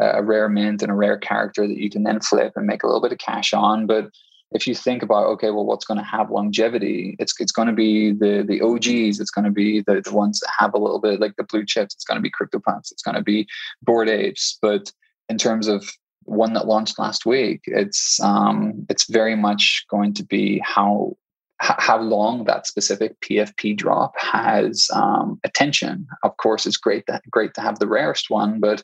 uh, 0.00 0.12
a 0.14 0.22
rare 0.22 0.48
mint 0.48 0.82
and 0.82 0.90
a 0.90 0.94
rare 0.94 1.16
character 1.16 1.66
that 1.66 1.78
you 1.78 1.88
can 1.88 2.02
then 2.02 2.20
flip 2.20 2.52
and 2.56 2.66
make 2.66 2.82
a 2.82 2.86
little 2.86 3.00
bit 3.00 3.12
of 3.12 3.18
cash 3.18 3.54
on. 3.54 3.86
But 3.86 4.10
if 4.52 4.66
you 4.66 4.74
think 4.74 5.02
about 5.02 5.26
okay, 5.26 5.50
well, 5.50 5.64
what's 5.64 5.84
going 5.84 5.98
to 5.98 6.04
have 6.04 6.30
longevity? 6.30 7.16
It's 7.18 7.34
it's 7.40 7.52
going 7.52 7.68
to 7.68 7.74
be 7.74 8.12
the 8.12 8.44
the 8.46 8.60
OGs. 8.60 9.20
It's 9.20 9.30
going 9.30 9.44
to 9.44 9.50
be 9.50 9.80
the 9.80 10.00
the 10.00 10.12
ones 10.12 10.40
that 10.40 10.50
have 10.58 10.74
a 10.74 10.78
little 10.78 11.00
bit 11.00 11.20
like 11.20 11.36
the 11.36 11.44
blue 11.44 11.64
chips. 11.64 11.94
It's 11.94 12.04
going 12.04 12.16
to 12.16 12.22
be 12.22 12.30
CryptoPunks. 12.30 12.90
It's 12.90 13.02
going 13.02 13.16
to 13.16 13.22
be 13.22 13.46
Bored 13.82 14.08
Apes. 14.08 14.58
But 14.60 14.92
in 15.28 15.38
terms 15.38 15.68
of 15.68 15.88
one 16.24 16.52
that 16.54 16.66
launched 16.66 16.98
last 16.98 17.24
week, 17.24 17.62
it's 17.66 18.20
um, 18.20 18.86
it's 18.88 19.08
very 19.08 19.36
much 19.36 19.84
going 19.88 20.14
to 20.14 20.24
be 20.24 20.60
how 20.64 21.16
how 21.60 22.00
long 22.00 22.44
that 22.44 22.66
specific 22.66 23.20
PFP 23.20 23.76
drop 23.76 24.18
has 24.18 24.88
um, 24.94 25.38
attention. 25.44 26.06
Of 26.24 26.36
course, 26.38 26.66
it's 26.66 26.76
great 26.76 27.06
that 27.06 27.22
great 27.30 27.54
to 27.54 27.60
have 27.60 27.78
the 27.78 27.88
rarest 27.88 28.30
one, 28.30 28.58
but 28.60 28.82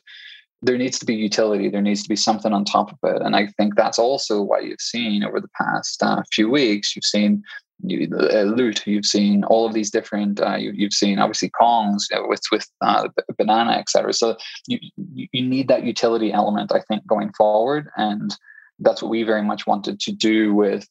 there 0.61 0.77
needs 0.77 0.97
to 0.99 1.05
be 1.05 1.15
utility. 1.15 1.69
There 1.69 1.81
needs 1.81 2.03
to 2.03 2.09
be 2.09 2.15
something 2.15 2.53
on 2.53 2.65
top 2.65 2.91
of 2.91 2.97
it, 3.15 3.21
and 3.21 3.35
I 3.35 3.47
think 3.57 3.75
that's 3.75 3.99
also 3.99 4.41
why 4.41 4.59
you've 4.59 4.81
seen 4.81 5.23
over 5.23 5.39
the 5.39 5.49
past 5.49 6.01
uh, 6.01 6.23
few 6.33 6.49
weeks. 6.49 6.95
You've 6.95 7.05
seen 7.05 7.43
you, 7.83 8.09
uh, 8.11 8.41
loot. 8.41 8.85
You've 8.87 9.05
seen 9.05 9.43
all 9.43 9.67
of 9.67 9.73
these 9.73 9.91
different. 9.91 10.41
Uh, 10.41 10.55
you, 10.55 10.85
have 10.85 10.93
seen 10.93 11.19
obviously 11.19 11.51
Kongs 11.51 12.03
uh, 12.13 12.23
with 12.27 12.41
with 12.51 12.67
uh, 12.81 13.07
banana, 13.37 13.71
etc. 13.73 14.13
So 14.13 14.35
you 14.67 14.79
you 14.95 15.41
need 15.41 15.67
that 15.67 15.83
utility 15.83 16.33
element, 16.33 16.71
I 16.71 16.81
think, 16.81 17.05
going 17.05 17.31
forward, 17.33 17.89
and 17.95 18.35
that's 18.79 19.01
what 19.01 19.09
we 19.09 19.23
very 19.23 19.43
much 19.43 19.67
wanted 19.67 19.99
to 19.99 20.11
do 20.11 20.53
with 20.53 20.87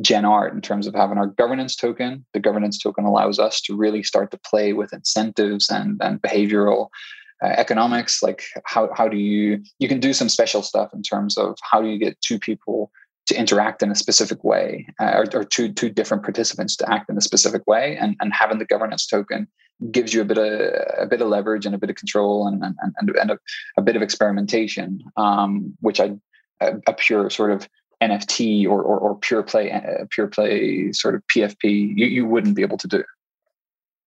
Gen 0.00 0.24
Art 0.24 0.52
in 0.54 0.60
terms 0.60 0.86
of 0.86 0.94
having 0.94 1.18
our 1.18 1.26
governance 1.26 1.76
token. 1.76 2.24
The 2.32 2.40
governance 2.40 2.78
token 2.78 3.04
allows 3.04 3.38
us 3.38 3.60
to 3.62 3.76
really 3.76 4.02
start 4.02 4.30
to 4.32 4.38
play 4.38 4.72
with 4.72 4.92
incentives 4.92 5.70
and, 5.70 6.00
and 6.02 6.20
behavioral 6.20 6.88
uh, 7.44 7.54
economics. 7.56 8.22
Like 8.22 8.44
how, 8.64 8.90
how 8.94 9.08
do 9.08 9.16
you, 9.16 9.62
you 9.78 9.88
can 9.88 10.00
do 10.00 10.12
some 10.12 10.28
special 10.28 10.62
stuff 10.62 10.92
in 10.94 11.02
terms 11.02 11.36
of 11.36 11.56
how 11.62 11.82
do 11.82 11.88
you 11.88 11.98
get 11.98 12.20
two 12.20 12.38
people 12.38 12.90
to 13.26 13.38
interact 13.38 13.82
in 13.82 13.90
a 13.90 13.94
specific 13.94 14.44
way 14.44 14.86
uh, 15.00 15.12
or, 15.14 15.40
or, 15.40 15.44
two, 15.44 15.72
two 15.72 15.88
different 15.88 16.22
participants 16.22 16.76
to 16.76 16.90
act 16.90 17.08
in 17.08 17.16
a 17.16 17.22
specific 17.22 17.66
way 17.66 17.96
and, 17.96 18.16
and 18.20 18.32
having 18.34 18.58
the 18.58 18.66
governance 18.66 19.06
token 19.06 19.48
gives 19.90 20.14
you 20.14 20.20
a 20.20 20.24
bit 20.24 20.38
of 20.38 20.46
a 20.98 21.06
bit 21.06 21.20
of 21.20 21.28
leverage 21.28 21.66
and 21.66 21.74
a 21.74 21.78
bit 21.78 21.90
of 21.90 21.96
control 21.96 22.46
and, 22.46 22.62
and, 22.62 22.76
and, 22.98 23.10
and 23.16 23.30
a, 23.32 23.38
a 23.76 23.82
bit 23.82 23.96
of 23.96 24.02
experimentation, 24.02 25.02
um, 25.16 25.74
which 25.80 26.00
I, 26.00 26.12
a, 26.60 26.74
a 26.86 26.92
pure 26.92 27.28
sort 27.30 27.50
of 27.50 27.68
NFT 28.02 28.66
or, 28.66 28.82
or, 28.82 28.98
or 28.98 29.18
pure 29.18 29.42
play, 29.42 29.72
uh, 29.72 30.04
pure 30.10 30.28
play 30.28 30.92
sort 30.92 31.14
of 31.14 31.22
PFP, 31.26 31.96
you, 31.96 32.06
you 32.06 32.26
wouldn't 32.26 32.54
be 32.54 32.62
able 32.62 32.78
to 32.78 32.88
do. 32.88 33.04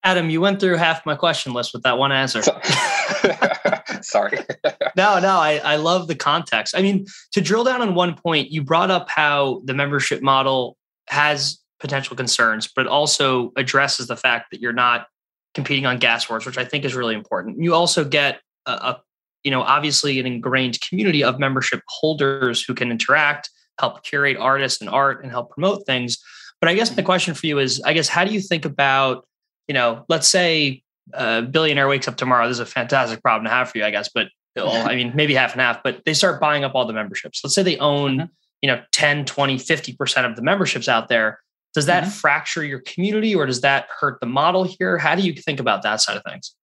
Adam, 0.03 0.29
you 0.29 0.39
went 0.39 0.59
through 0.59 0.77
half 0.77 1.05
my 1.05 1.15
question 1.15 1.53
list 1.53 1.73
with 1.73 1.83
that 1.83 1.97
one 1.97 2.11
answer. 2.11 2.41
Sorry. 4.01 4.39
no, 4.95 5.19
no, 5.19 5.37
I, 5.37 5.61
I 5.63 5.75
love 5.77 6.07
the 6.07 6.15
context. 6.15 6.75
I 6.77 6.81
mean, 6.81 7.05
to 7.31 7.41
drill 7.41 7.63
down 7.63 7.81
on 7.81 7.95
one 7.95 8.15
point, 8.15 8.51
you 8.51 8.63
brought 8.63 8.91
up 8.91 9.09
how 9.09 9.61
the 9.65 9.73
membership 9.73 10.21
model 10.21 10.77
has 11.07 11.59
potential 11.79 12.15
concerns, 12.15 12.67
but 12.75 12.87
also 12.87 13.51
addresses 13.55 14.07
the 14.07 14.17
fact 14.17 14.51
that 14.51 14.61
you're 14.61 14.73
not 14.73 15.07
competing 15.53 15.85
on 15.85 15.97
gas 15.97 16.29
wars, 16.29 16.45
which 16.45 16.57
I 16.57 16.65
think 16.65 16.85
is 16.85 16.95
really 16.95 17.15
important. 17.15 17.61
You 17.61 17.73
also 17.73 18.03
get 18.03 18.41
a, 18.65 18.71
a 18.71 19.01
you 19.43 19.51
know, 19.51 19.61
obviously 19.61 20.19
an 20.19 20.25
ingrained 20.25 20.79
community 20.81 21.23
of 21.23 21.39
membership 21.39 21.81
holders 21.87 22.63
who 22.63 22.73
can 22.73 22.91
interact 22.91 23.49
help 23.79 24.03
curate 24.03 24.37
artists 24.37 24.81
and 24.81 24.89
art 24.89 25.23
and 25.23 25.31
help 25.31 25.51
promote 25.51 25.85
things. 25.85 26.17
But 26.59 26.69
I 26.69 26.73
guess 26.73 26.89
my 26.89 26.97
mm-hmm. 26.97 27.05
question 27.05 27.33
for 27.33 27.45
you 27.45 27.59
is, 27.59 27.81
I 27.81 27.93
guess, 27.93 28.07
how 28.07 28.25
do 28.25 28.33
you 28.33 28.41
think 28.41 28.65
about, 28.65 29.27
you 29.67 29.73
know, 29.73 30.05
let's 30.09 30.27
say 30.27 30.83
a 31.13 31.41
billionaire 31.41 31.87
wakes 31.87 32.07
up 32.07 32.17
tomorrow. 32.17 32.47
This 32.47 32.55
is 32.55 32.61
a 32.61 32.65
fantastic 32.65 33.21
problem 33.21 33.45
to 33.45 33.49
have 33.49 33.69
for 33.69 33.77
you, 33.77 33.85
I 33.85 33.91
guess, 33.91 34.09
but 34.13 34.27
I 34.57 34.95
mean, 34.95 35.11
maybe 35.15 35.33
half 35.33 35.51
and 35.53 35.61
half, 35.61 35.83
but 35.83 36.01
they 36.05 36.13
start 36.13 36.39
buying 36.41 36.63
up 36.63 36.73
all 36.73 36.85
the 36.85 36.93
memberships. 36.93 37.41
Let's 37.43 37.53
say 37.53 37.63
they 37.63 37.77
own, 37.77 38.17
mm-hmm. 38.17 38.25
you 38.61 38.67
know, 38.67 38.81
10, 38.91 39.25
20, 39.25 39.57
50% 39.57 40.29
of 40.29 40.35
the 40.35 40.41
memberships 40.41 40.87
out 40.87 41.09
there. 41.09 41.39
Does 41.73 41.85
that 41.85 42.03
mm-hmm. 42.03 42.11
fracture 42.11 42.63
your 42.63 42.79
community 42.79 43.35
or 43.35 43.45
does 43.45 43.61
that 43.61 43.87
hurt 43.99 44.19
the 44.19 44.25
model 44.25 44.63
here? 44.63 44.97
How 44.97 45.15
do 45.15 45.21
you 45.21 45.33
think 45.33 45.59
about 45.59 45.83
that 45.83 46.01
side 46.01 46.17
of 46.17 46.23
things? 46.23 46.55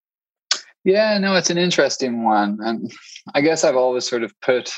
Yeah, 0.82 1.16
no, 1.18 1.36
it's 1.36 1.50
an 1.50 1.58
interesting 1.58 2.24
one. 2.24 2.58
And 2.60 2.92
I 3.34 3.40
guess 3.40 3.64
I've 3.64 3.76
always 3.76 4.08
sort 4.08 4.22
of 4.22 4.32
put 4.40 4.72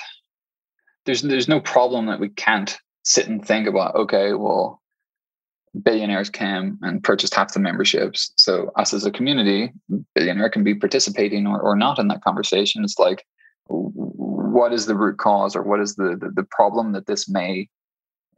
there's 1.07 1.22
there's 1.22 1.48
no 1.48 1.61
problem 1.61 2.07
that 2.07 2.20
we 2.20 2.29
can't 2.29 2.76
sit 3.05 3.29
and 3.29 3.44
think 3.44 3.66
about 3.66 3.94
okay 3.94 4.33
well 4.33 4.83
billionaires 5.83 6.31
came 6.31 6.79
and 6.83 7.03
purchased 7.03 7.35
half 7.35 7.53
the 7.53 7.61
memberships. 7.61 8.33
So 8.37 8.71
us 8.77 8.95
as 8.95 9.05
a 9.05 9.11
community 9.11 9.73
billionaire 10.15 10.51
can 10.51 10.65
be 10.65 10.75
participating 10.75 11.47
or, 11.47 11.61
or 11.61 11.77
not 11.77 11.99
in 11.99 12.09
that 12.09 12.23
conversation. 12.23 12.85
It's 12.85 12.99
like 12.99 13.25
what 13.69 14.73
is 14.73 14.87
the 14.87 14.95
root 14.95 15.19
cause 15.19 15.57
or 15.57 15.62
what 15.62 15.81
is 15.81 15.97
the, 15.97 16.17
the, 16.21 16.31
the 16.35 16.45
problem 16.51 16.93
that 16.93 17.07
this 17.07 17.29
may 17.29 17.69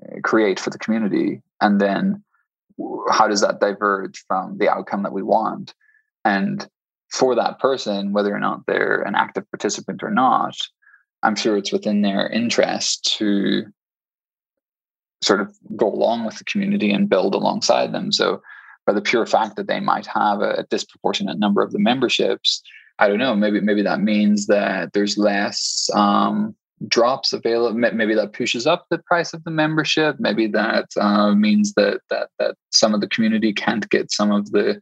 uh, 0.03 0.21
create 0.23 0.59
for 0.59 0.71
the 0.71 0.79
community? 0.79 1.43
And 1.61 1.81
then 1.81 2.23
how 3.11 3.29
does 3.29 3.41
that 3.41 3.61
diverge 3.61 4.25
from 4.27 4.59
the 4.59 4.69
outcome 4.69 5.03
that 5.03 5.13
we 5.13 5.23
want? 5.23 5.75
And 6.25 6.67
for 7.11 7.35
that 7.35 7.59
person 7.59 8.13
whether 8.13 8.35
or 8.35 8.39
not 8.39 8.67
they're 8.67 9.01
an 9.03 9.15
active 9.15 9.51
participant 9.51 10.03
or 10.03 10.11
not 10.11 10.55
I'm 11.23 11.35
sure 11.35 11.57
it's 11.57 11.73
within 11.73 12.03
their 12.03 12.29
interest 12.29 13.17
to 13.19 13.65
sort 15.23 15.41
of 15.41 15.57
go 15.77 15.93
along 15.93 16.25
with 16.25 16.39
the 16.39 16.45
community 16.45 16.91
and 16.91 17.09
build 17.09 17.35
alongside 17.35 17.93
them. 17.93 18.13
So, 18.13 18.43
by 18.87 18.93
the 18.95 19.03
pure 19.03 19.27
fact 19.27 19.57
that 19.57 19.67
they 19.67 19.81
might 19.81 20.07
have 20.07 20.41
a, 20.41 20.67
disproportionate 20.71 21.39
number 21.39 21.61
of 21.61 21.73
the 21.73 21.79
memberships, 21.79 22.63
I 22.99 23.07
don't 23.07 23.19
know. 23.19 23.35
Maybe 23.35 23.61
maybe 23.61 23.83
that 23.83 24.01
means 24.01 24.47
that 24.47 24.93
there's 24.93 25.19
less 25.19 25.91
um, 25.95 26.55
drops 26.87 27.33
available. 27.33 27.79
Maybe 27.79 28.15
that 28.15 28.33
pushes 28.33 28.67
up 28.67 28.87
the 28.91 28.99
price 28.99 29.35
of 29.35 29.45
the 29.45 29.51
membership. 29.51 30.17
Maybe 30.19 30.47
that 30.49 30.87
uh, 30.99 31.35
means 31.35 31.75
that 31.75 32.01
that 32.11 32.31
that 32.39 32.57
some 32.71 32.95
of 32.95 33.01
the 33.01 33.09
community 33.09 33.53
can't 33.53 33.89
get 33.91 34.11
some 34.11 34.33
of 34.33 34.51
the 34.53 34.81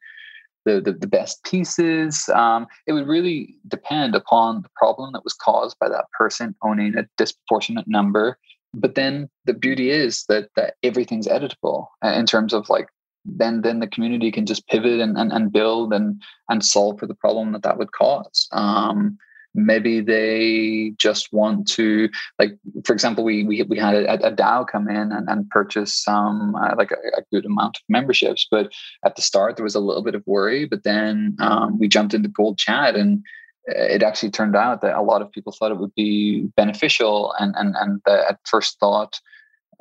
the, 0.66 0.81
the, 0.81 0.92
the 0.92 1.07
best 1.07 1.42
pieces. 1.44 2.29
Um, 2.35 2.66
it 2.87 2.92
would 2.92 3.07
really 3.07 3.57
depend 3.68 4.14
upon 4.14 4.62
the 4.62 4.68
problem 4.77 5.12
that 5.12 5.25
was 5.25 5.33
caused 5.33 5.79
by 5.79 5.88
that 5.88 6.07
person 6.18 6.55
owning 6.62 6.96
a 6.96 7.07
disproportionate 7.16 7.87
number. 7.87 8.37
But 8.77 8.95
then 8.95 9.29
the 9.47 9.55
beauty 9.55 9.91
is 9.91 10.25
that 10.29 10.51
that 10.55 10.75
everything's 10.83 11.27
editable 11.27 11.87
uh, 12.05 12.09
in 12.09 12.27
terms 12.27 12.53
of 12.53 12.69
like 12.69 12.89
then 13.25 13.62
then 13.62 13.81
the 13.81 13.87
community 13.89 14.31
can 14.31 14.47
just 14.47 14.67
pivot 14.69 15.01
and, 15.01 15.17
and, 15.17 15.33
and 15.33 15.53
build 15.53 15.93
and 15.93 16.23
and 16.49 16.65
solve 16.65 17.01
for 17.01 17.07
the 17.07 17.15
problem 17.15 17.53
that 17.53 17.62
that 17.62 17.79
would 17.79 17.93
cause. 17.93 18.49
Um, 18.53 19.19
maybe 19.57 20.03
they 20.03 20.93
just 20.99 21.33
want 21.33 21.67
to 21.67 22.11
like 22.39 22.59
for 22.85 22.93
example 22.93 23.25
we 23.25 23.43
we, 23.45 23.62
we 23.62 23.79
had 23.79 23.95
a, 23.95 24.27
a 24.27 24.33
dao 24.33 24.69
come 24.69 24.89
in 24.89 25.11
and, 25.11 25.29
and 25.29 25.49
purchase 25.49 25.97
some 25.97 26.55
uh, 26.55 26.75
like 26.77 26.91
a, 26.91 27.19
a, 27.19 27.23
good 27.33 27.47
amount 27.47 27.79
of 27.79 27.83
memberships 27.89 28.47
but 28.51 28.71
at 29.03 29.17
the 29.17 29.23
start 29.23 29.57
there 29.57 29.65
was 29.65 29.75
a 29.75 29.81
little 29.81 30.03
bit 30.03 30.15
of 30.15 30.23
worry 30.27 30.67
but 30.67 30.85
then 30.85 31.35
um, 31.41 31.79
we 31.79 31.89
jumped 31.89 32.12
into 32.12 32.29
gold 32.29 32.59
chat 32.59 32.95
and 32.95 33.25
it 33.66 34.02
actually 34.02 34.31
turned 34.31 34.57
out 34.57 34.81
that 34.83 34.96
a 34.96 35.02
lot 35.02 35.22
of 35.22 35.31
people 35.33 35.52
thought 35.52 35.72
it 35.72 35.79
would 35.79 35.94
be 35.94 36.42
beneficial 36.57 37.35
and 37.38 37.55
and 37.57 37.74
and 37.76 38.00
at 38.09 38.38
first 38.44 38.79
thought 38.79 39.20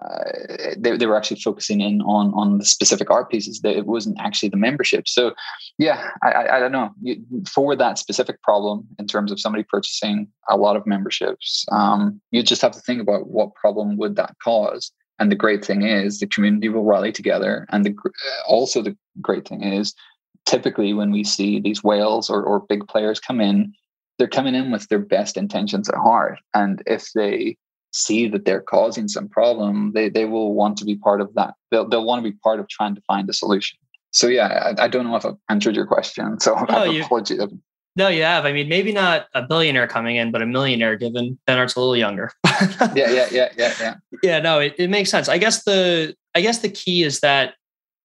uh, 0.04 0.76
they, 0.78 0.98
they 0.98 1.06
were 1.06 1.15
actually 1.15 1.39
focusing 1.39 1.80
in 1.80 2.02
on 2.02 2.34
on 2.34 2.58
the 2.58 2.65
specific 2.65 3.10
art 3.10 3.30
pieces. 3.30 3.62
That 3.62 3.78
it 3.78 3.86
wasn't 3.86 4.19
actually 4.19 4.50
the 4.50 4.58
membership. 4.58 5.08
So 5.08 5.34
yeah 5.78 6.10
i 6.24 6.32
i, 6.32 6.58
I 6.58 6.60
don't 6.60 6.71
know. 6.71 6.93
For 7.48 7.76
that 7.76 7.98
specific 7.98 8.41
problem 8.41 8.88
in 9.00 9.08
terms 9.08 9.32
of 9.32 9.39
somebody 9.39 9.63
purchasing 9.63 10.28
a 10.50 10.58
lot 10.58 10.76
of 10.76 10.86
memberships 10.86 11.65
um, 11.71 12.21
you 12.32 12.43
just 12.43 12.62
have 12.62 12.74
to 12.74 12.82
think 12.82 13.02
about 13.02 13.28
what 13.28 13.56
problem 13.56 13.98
would 13.98 14.15
that 14.15 14.36
cause. 14.43 14.91
And 15.17 15.32
the 15.32 15.36
great 15.36 15.63
thing 15.63 15.84
is 15.84 16.19
the 16.19 16.28
community 16.28 16.67
will 16.67 16.84
rally 16.84 17.13
together 17.13 17.65
and 17.69 17.86
the 17.86 17.95
also 18.48 18.82
the 18.82 18.98
great 19.21 19.48
thing 19.48 19.63
is 19.63 19.93
typically 20.46 20.94
when 20.94 21.12
we 21.12 21.24
see 21.24 21.60
these 21.60 21.84
whales 21.84 22.30
or, 22.30 22.44
or 22.44 22.66
big 22.70 22.88
players 22.88 23.20
come 23.20 23.42
in 23.42 23.74
they're 24.18 24.28
coming 24.28 24.56
in 24.56 24.72
with 24.72 24.88
their 24.88 25.00
best 25.00 25.36
intentions 25.36 25.90
at 25.90 25.96
heart 25.96 26.40
and 26.54 26.82
if 26.86 27.12
they 27.14 27.58
see 27.96 28.28
that 28.28 28.46
they're 28.46 28.62
causing 28.62 29.08
some 29.08 29.30
problem, 29.30 29.94
they, 29.94 30.10
they 30.10 30.26
will 30.26 30.54
want 30.54 30.78
to 30.78 30.86
be 30.86 30.96
part 30.96 31.22
of 31.22 31.34
that. 31.36 31.54
They'll, 31.72 31.88
they'll 31.88 32.06
want 32.06 32.24
to 32.24 32.30
be 32.30 32.38
part 32.44 32.60
of 32.60 32.68
trying 32.68 32.94
to 32.96 33.02
find 33.08 33.30
a 33.30 33.34
solution. 33.34 33.80
So 34.12 34.28
yeah, 34.28 34.74
I, 34.78 34.86
I 34.86 34.88
don't 34.88 35.06
know 35.06 35.16
if 35.16 35.26
I've 35.26 35.36
answered 35.50 35.76
your 35.76 35.88
question. 35.88 36.40
So 36.40 36.56
no, 36.70 36.76
I 36.76 36.88
apologize. 36.88 37.40
No, 37.98 38.10
you 38.10 38.24
have. 38.24 38.46
I 38.46 38.52
mean, 38.52 38.68
maybe 38.68 38.92
not 38.92 39.28
a 39.34 39.42
billionaire 39.42 39.88
coming 39.88 40.18
in, 40.18 40.32
but 40.32 40.42
a 40.42 40.46
millionaire 40.46 40.98
given 40.98 41.40
Gen 41.48 41.58
Art's 41.58 41.76
a 41.76 41.80
little 41.80 41.96
younger. 41.96 42.32
yeah, 42.94 43.10
yeah, 43.10 43.28
yeah, 43.32 43.50
yeah, 43.58 43.74
yeah. 43.80 43.96
Yeah, 44.22 44.40
no, 44.40 44.60
it, 44.60 44.76
it 44.78 44.90
makes 44.90 45.10
sense. 45.10 45.30
I 45.30 45.38
guess 45.38 45.64
the 45.64 46.14
I 46.36 46.42
guess 46.42 46.60
the 46.60 46.70
key 46.70 47.04
is 47.04 47.22
that 47.22 47.54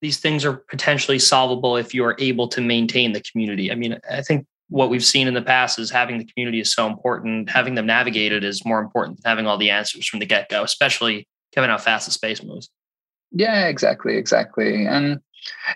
these 0.00 0.18
things 0.18 0.44
are 0.44 0.54
potentially 0.54 1.18
solvable 1.18 1.76
if 1.76 1.94
you 1.94 2.04
are 2.04 2.16
able 2.18 2.48
to 2.48 2.60
maintain 2.60 3.12
the 3.12 3.20
community. 3.20 3.70
I 3.70 3.74
mean, 3.74 3.98
I 4.10 4.22
think 4.22 4.46
what 4.68 4.88
we've 4.88 5.04
seen 5.04 5.26
in 5.26 5.34
the 5.34 5.42
past 5.42 5.78
is 5.78 5.90
having 5.90 6.18
the 6.18 6.24
community 6.24 6.60
is 6.60 6.72
so 6.72 6.86
important. 6.86 7.50
Having 7.50 7.74
them 7.74 7.86
navigated 7.86 8.44
is 8.44 8.64
more 8.64 8.80
important 8.80 9.20
than 9.20 9.28
having 9.28 9.46
all 9.46 9.58
the 9.58 9.70
answers 9.70 10.06
from 10.06 10.20
the 10.20 10.26
get 10.26 10.48
go, 10.48 10.62
especially 10.62 11.28
given 11.52 11.70
how 11.70 11.78
fast 11.78 12.06
the 12.06 12.12
space 12.12 12.42
moves. 12.42 12.70
Yeah, 13.32 13.66
exactly, 13.66 14.16
exactly. 14.16 14.86
And 14.86 15.20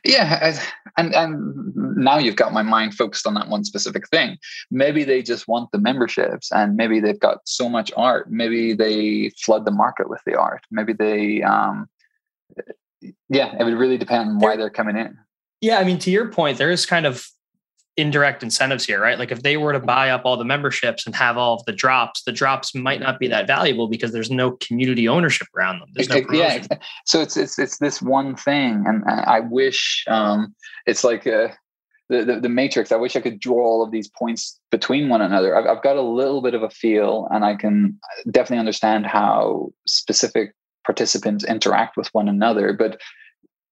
yeah, 0.04 0.56
and 0.96 1.14
and 1.14 1.74
now 1.96 2.18
you've 2.18 2.36
got 2.36 2.52
my 2.52 2.62
mind 2.62 2.94
focused 2.94 3.26
on 3.26 3.34
that 3.34 3.48
one 3.48 3.64
specific 3.64 4.08
thing. 4.08 4.36
Maybe 4.70 5.04
they 5.04 5.22
just 5.22 5.48
want 5.48 5.70
the 5.72 5.78
memberships, 5.78 6.52
and 6.52 6.76
maybe 6.76 7.00
they've 7.00 7.18
got 7.18 7.38
so 7.46 7.68
much 7.68 7.90
art. 7.96 8.30
Maybe 8.30 8.74
they 8.74 9.30
flood 9.42 9.64
the 9.64 9.70
market 9.70 10.08
with 10.08 10.20
the 10.26 10.38
art. 10.38 10.62
Maybe 10.70 10.92
they, 10.92 11.42
um, 11.42 11.88
yeah, 13.28 13.54
it 13.58 13.64
would 13.64 13.74
really 13.74 13.98
depend 13.98 14.30
on 14.30 14.38
why 14.38 14.56
they're 14.56 14.70
coming 14.70 14.96
in. 14.96 15.16
Yeah, 15.60 15.78
I 15.78 15.84
mean, 15.84 15.98
to 16.00 16.10
your 16.10 16.28
point, 16.28 16.58
there 16.58 16.70
is 16.70 16.86
kind 16.86 17.06
of 17.06 17.26
indirect 17.96 18.42
incentives 18.42 18.84
here, 18.84 19.00
right? 19.00 19.18
Like 19.18 19.30
if 19.30 19.42
they 19.42 19.56
were 19.56 19.72
to 19.72 19.78
buy 19.78 20.10
up 20.10 20.22
all 20.24 20.36
the 20.36 20.44
memberships 20.44 21.06
and 21.06 21.14
have 21.14 21.36
all 21.36 21.54
of 21.54 21.64
the 21.64 21.72
drops, 21.72 22.24
the 22.24 22.32
drops 22.32 22.74
might 22.74 23.00
not 23.00 23.18
be 23.18 23.28
that 23.28 23.46
valuable 23.46 23.88
because 23.88 24.12
there's 24.12 24.30
no 24.30 24.52
community 24.52 25.08
ownership 25.08 25.46
around 25.56 25.78
them. 25.78 25.88
There's 25.92 26.08
no 26.08 26.22
yeah. 26.32 26.66
So 27.06 27.20
it's 27.20 27.36
it's 27.36 27.58
it's 27.58 27.78
this 27.78 28.02
one 28.02 28.34
thing, 28.34 28.84
and 28.86 29.04
I 29.06 29.40
wish 29.40 30.04
um, 30.08 30.54
it's 30.86 31.04
like 31.04 31.26
a, 31.26 31.44
uh, 31.44 31.48
the, 32.08 32.24
the, 32.24 32.40
the 32.40 32.48
matrix. 32.48 32.92
I 32.92 32.96
wish 32.96 33.16
I 33.16 33.20
could 33.20 33.40
draw 33.40 33.64
all 33.64 33.82
of 33.82 33.90
these 33.90 34.08
points 34.08 34.60
between 34.70 35.08
one 35.08 35.22
another. 35.22 35.56
I've, 35.56 35.66
I've 35.66 35.82
got 35.82 35.96
a 35.96 36.02
little 36.02 36.42
bit 36.42 36.54
of 36.54 36.62
a 36.62 36.70
feel, 36.70 37.28
and 37.30 37.44
I 37.44 37.54
can 37.54 37.98
definitely 38.30 38.58
understand 38.58 39.06
how 39.06 39.70
specific 39.86 40.54
participants 40.84 41.44
interact 41.44 41.96
with 41.96 42.08
one 42.08 42.28
another, 42.28 42.72
but 42.72 43.00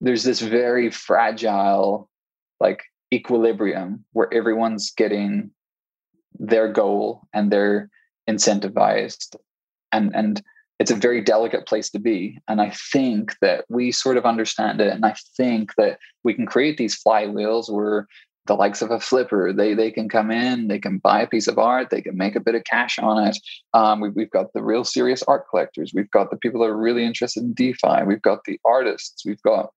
there's 0.01 0.25
this 0.25 0.40
very 0.40 0.90
fragile 0.90 2.09
like 2.61 2.83
equilibrium 3.12 4.05
where 4.12 4.33
everyone's 4.33 4.90
getting 4.90 5.51
their 6.38 6.72
goal 6.72 7.22
and 7.33 7.51
they're 7.51 7.90
incentivized 8.29 9.37
and 9.92 10.14
and 10.14 10.42
it's 10.79 10.90
a 10.90 10.96
very 10.96 11.20
delicate 11.20 11.66
place 11.66 11.90
to 11.90 11.98
be 11.98 12.38
and 12.48 12.61
i 12.61 12.70
think 12.70 13.35
that 13.40 13.64
we 13.68 13.92
sort 13.92 14.16
of 14.16 14.25
understand 14.25 14.81
it 14.81 14.92
and 14.92 15.05
i 15.05 15.14
think 15.37 15.75
that 15.77 15.98
we 16.25 16.33
can 16.33 16.46
create 16.46 16.79
these 16.79 17.01
flywheels 17.01 17.70
where 17.70 18.07
the 18.47 18.55
likes 18.55 18.83
of 18.83 18.91
a 18.91 18.99
flipper 18.99 19.53
they 19.53 19.73
they 19.75 19.91
can 19.91 20.09
come 20.09 20.31
in 20.31 20.69
they 20.69 20.79
can 20.79 20.99
buy 20.99 21.23
a 21.23 21.27
piece 21.27 21.47
of 21.47 21.59
art 21.59 21.91
they 21.91 22.03
can 22.03 22.17
make 22.17 22.35
a 22.35 22.41
bit 22.41 22.55
of 22.55 22.65
cash 22.65 22.99
on 22.99 23.27
it 23.27 23.39
um, 23.75 24.01
we, 24.01 24.09
we've 24.11 24.31
got 24.31 24.53
the 24.53 24.63
real 24.63 24.85
serious 24.85 25.23
art 25.25 25.45
collectors 25.49 25.93
we've 25.95 26.11
got 26.11 26.31
the 26.31 26.37
people 26.37 26.61
that 26.61 26.69
are 26.69 26.77
really 26.77 27.05
interested 27.05 27.43
in 27.43 27.55
defi 27.55 28.03
we've 28.05 28.23
got 28.23 28.41
the 28.45 28.59
artists 28.65 29.25
we've 29.25 29.43
got 29.43 29.71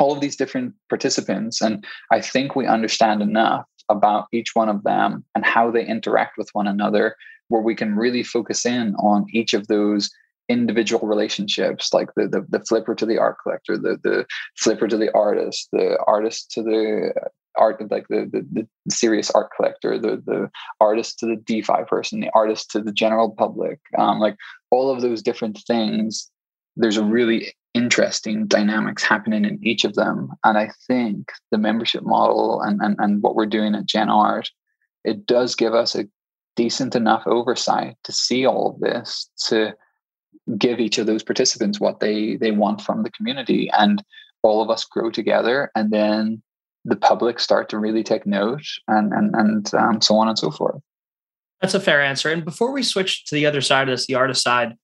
all 0.00 0.14
of 0.14 0.20
these 0.20 0.36
different 0.36 0.74
participants. 0.88 1.60
And 1.60 1.84
I 2.10 2.20
think 2.20 2.56
we 2.56 2.66
understand 2.66 3.22
enough 3.22 3.66
about 3.88 4.26
each 4.32 4.54
one 4.54 4.68
of 4.68 4.82
them 4.82 5.24
and 5.34 5.44
how 5.44 5.70
they 5.70 5.86
interact 5.86 6.38
with 6.38 6.48
one 6.52 6.66
another, 6.66 7.16
where 7.48 7.62
we 7.62 7.74
can 7.74 7.94
really 7.94 8.22
focus 8.22 8.64
in 8.64 8.94
on 8.96 9.26
each 9.32 9.52
of 9.52 9.68
those 9.68 10.10
individual 10.48 11.06
relationships, 11.06 11.92
like 11.92 12.08
the, 12.16 12.26
the, 12.26 12.44
the 12.48 12.64
flipper 12.64 12.94
to 12.94 13.06
the 13.06 13.18
art 13.18 13.36
collector, 13.42 13.76
the, 13.76 13.98
the 14.02 14.26
flipper 14.56 14.88
to 14.88 14.96
the 14.96 15.12
artist, 15.14 15.68
the 15.72 15.96
artist 16.06 16.50
to 16.52 16.62
the 16.62 17.12
art 17.60 17.80
like 17.90 18.08
the, 18.08 18.28
the, 18.32 18.46
the 18.52 18.68
serious 18.90 19.30
art 19.30 19.50
collector 19.54 19.98
the 19.98 20.22
the 20.26 20.50
artist 20.80 21.18
to 21.18 21.26
the 21.26 21.36
defi 21.36 21.84
person 21.86 22.20
the 22.20 22.30
artist 22.34 22.70
to 22.70 22.80
the 22.80 22.92
general 22.92 23.30
public 23.30 23.78
um, 23.98 24.18
like 24.18 24.36
all 24.70 24.90
of 24.90 25.02
those 25.02 25.22
different 25.22 25.58
things 25.66 26.30
there's 26.76 26.96
a 26.96 27.04
really 27.04 27.52
interesting 27.74 28.46
dynamics 28.46 29.02
happening 29.02 29.44
in 29.44 29.58
each 29.62 29.84
of 29.84 29.94
them. 29.94 30.30
And 30.44 30.58
I 30.58 30.70
think 30.86 31.30
the 31.50 31.58
membership 31.58 32.02
model 32.02 32.60
and, 32.62 32.80
and, 32.80 32.96
and 32.98 33.22
what 33.22 33.34
we're 33.34 33.46
doing 33.46 33.74
at 33.74 33.86
Gen 33.86 34.10
Art, 34.10 34.50
it 35.04 35.26
does 35.26 35.54
give 35.54 35.74
us 35.74 35.94
a 35.94 36.08
decent 36.56 36.94
enough 36.94 37.22
oversight 37.26 37.96
to 38.04 38.12
see 38.12 38.44
all 38.44 38.70
of 38.70 38.80
this, 38.80 39.30
to 39.46 39.74
give 40.58 40.80
each 40.80 40.98
of 40.98 41.06
those 41.06 41.22
participants 41.22 41.78
what 41.78 42.00
they 42.00 42.36
they 42.36 42.50
want 42.50 42.80
from 42.80 43.02
the 43.02 43.10
community. 43.10 43.70
And 43.72 44.02
all 44.42 44.62
of 44.62 44.70
us 44.70 44.84
grow 44.84 45.10
together 45.10 45.70
and 45.74 45.90
then 45.90 46.42
the 46.84 46.96
public 46.96 47.38
start 47.38 47.68
to 47.68 47.78
really 47.78 48.02
take 48.02 48.26
note 48.26 48.64
and 48.88 49.12
and, 49.12 49.34
and 49.34 49.74
um, 49.74 50.00
so 50.00 50.16
on 50.16 50.28
and 50.28 50.38
so 50.38 50.50
forth. 50.50 50.80
That's 51.60 51.74
a 51.74 51.80
fair 51.80 52.02
answer. 52.02 52.30
And 52.30 52.44
before 52.44 52.72
we 52.72 52.82
switch 52.82 53.26
to 53.26 53.34
the 53.34 53.44
other 53.44 53.60
side 53.60 53.88
of 53.88 53.92
this, 53.92 54.06
the 54.06 54.14
artist 54.14 54.42
side, 54.42 54.76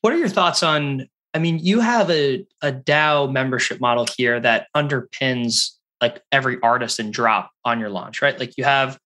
what 0.00 0.12
are 0.12 0.16
your 0.16 0.28
thoughts 0.28 0.62
on 0.62 1.08
I 1.34 1.38
mean, 1.38 1.58
you 1.58 1.80
have 1.80 2.10
a, 2.10 2.44
a 2.60 2.72
DAO 2.72 3.30
membership 3.32 3.80
model 3.80 4.06
here 4.16 4.38
that 4.40 4.66
underpins 4.76 5.70
like 6.00 6.22
every 6.30 6.58
artist 6.62 6.98
and 6.98 7.12
drop 7.12 7.50
on 7.64 7.80
your 7.80 7.88
launch, 7.88 8.20
right? 8.20 8.38
Like 8.38 8.56
you 8.58 8.64
have 8.64 8.98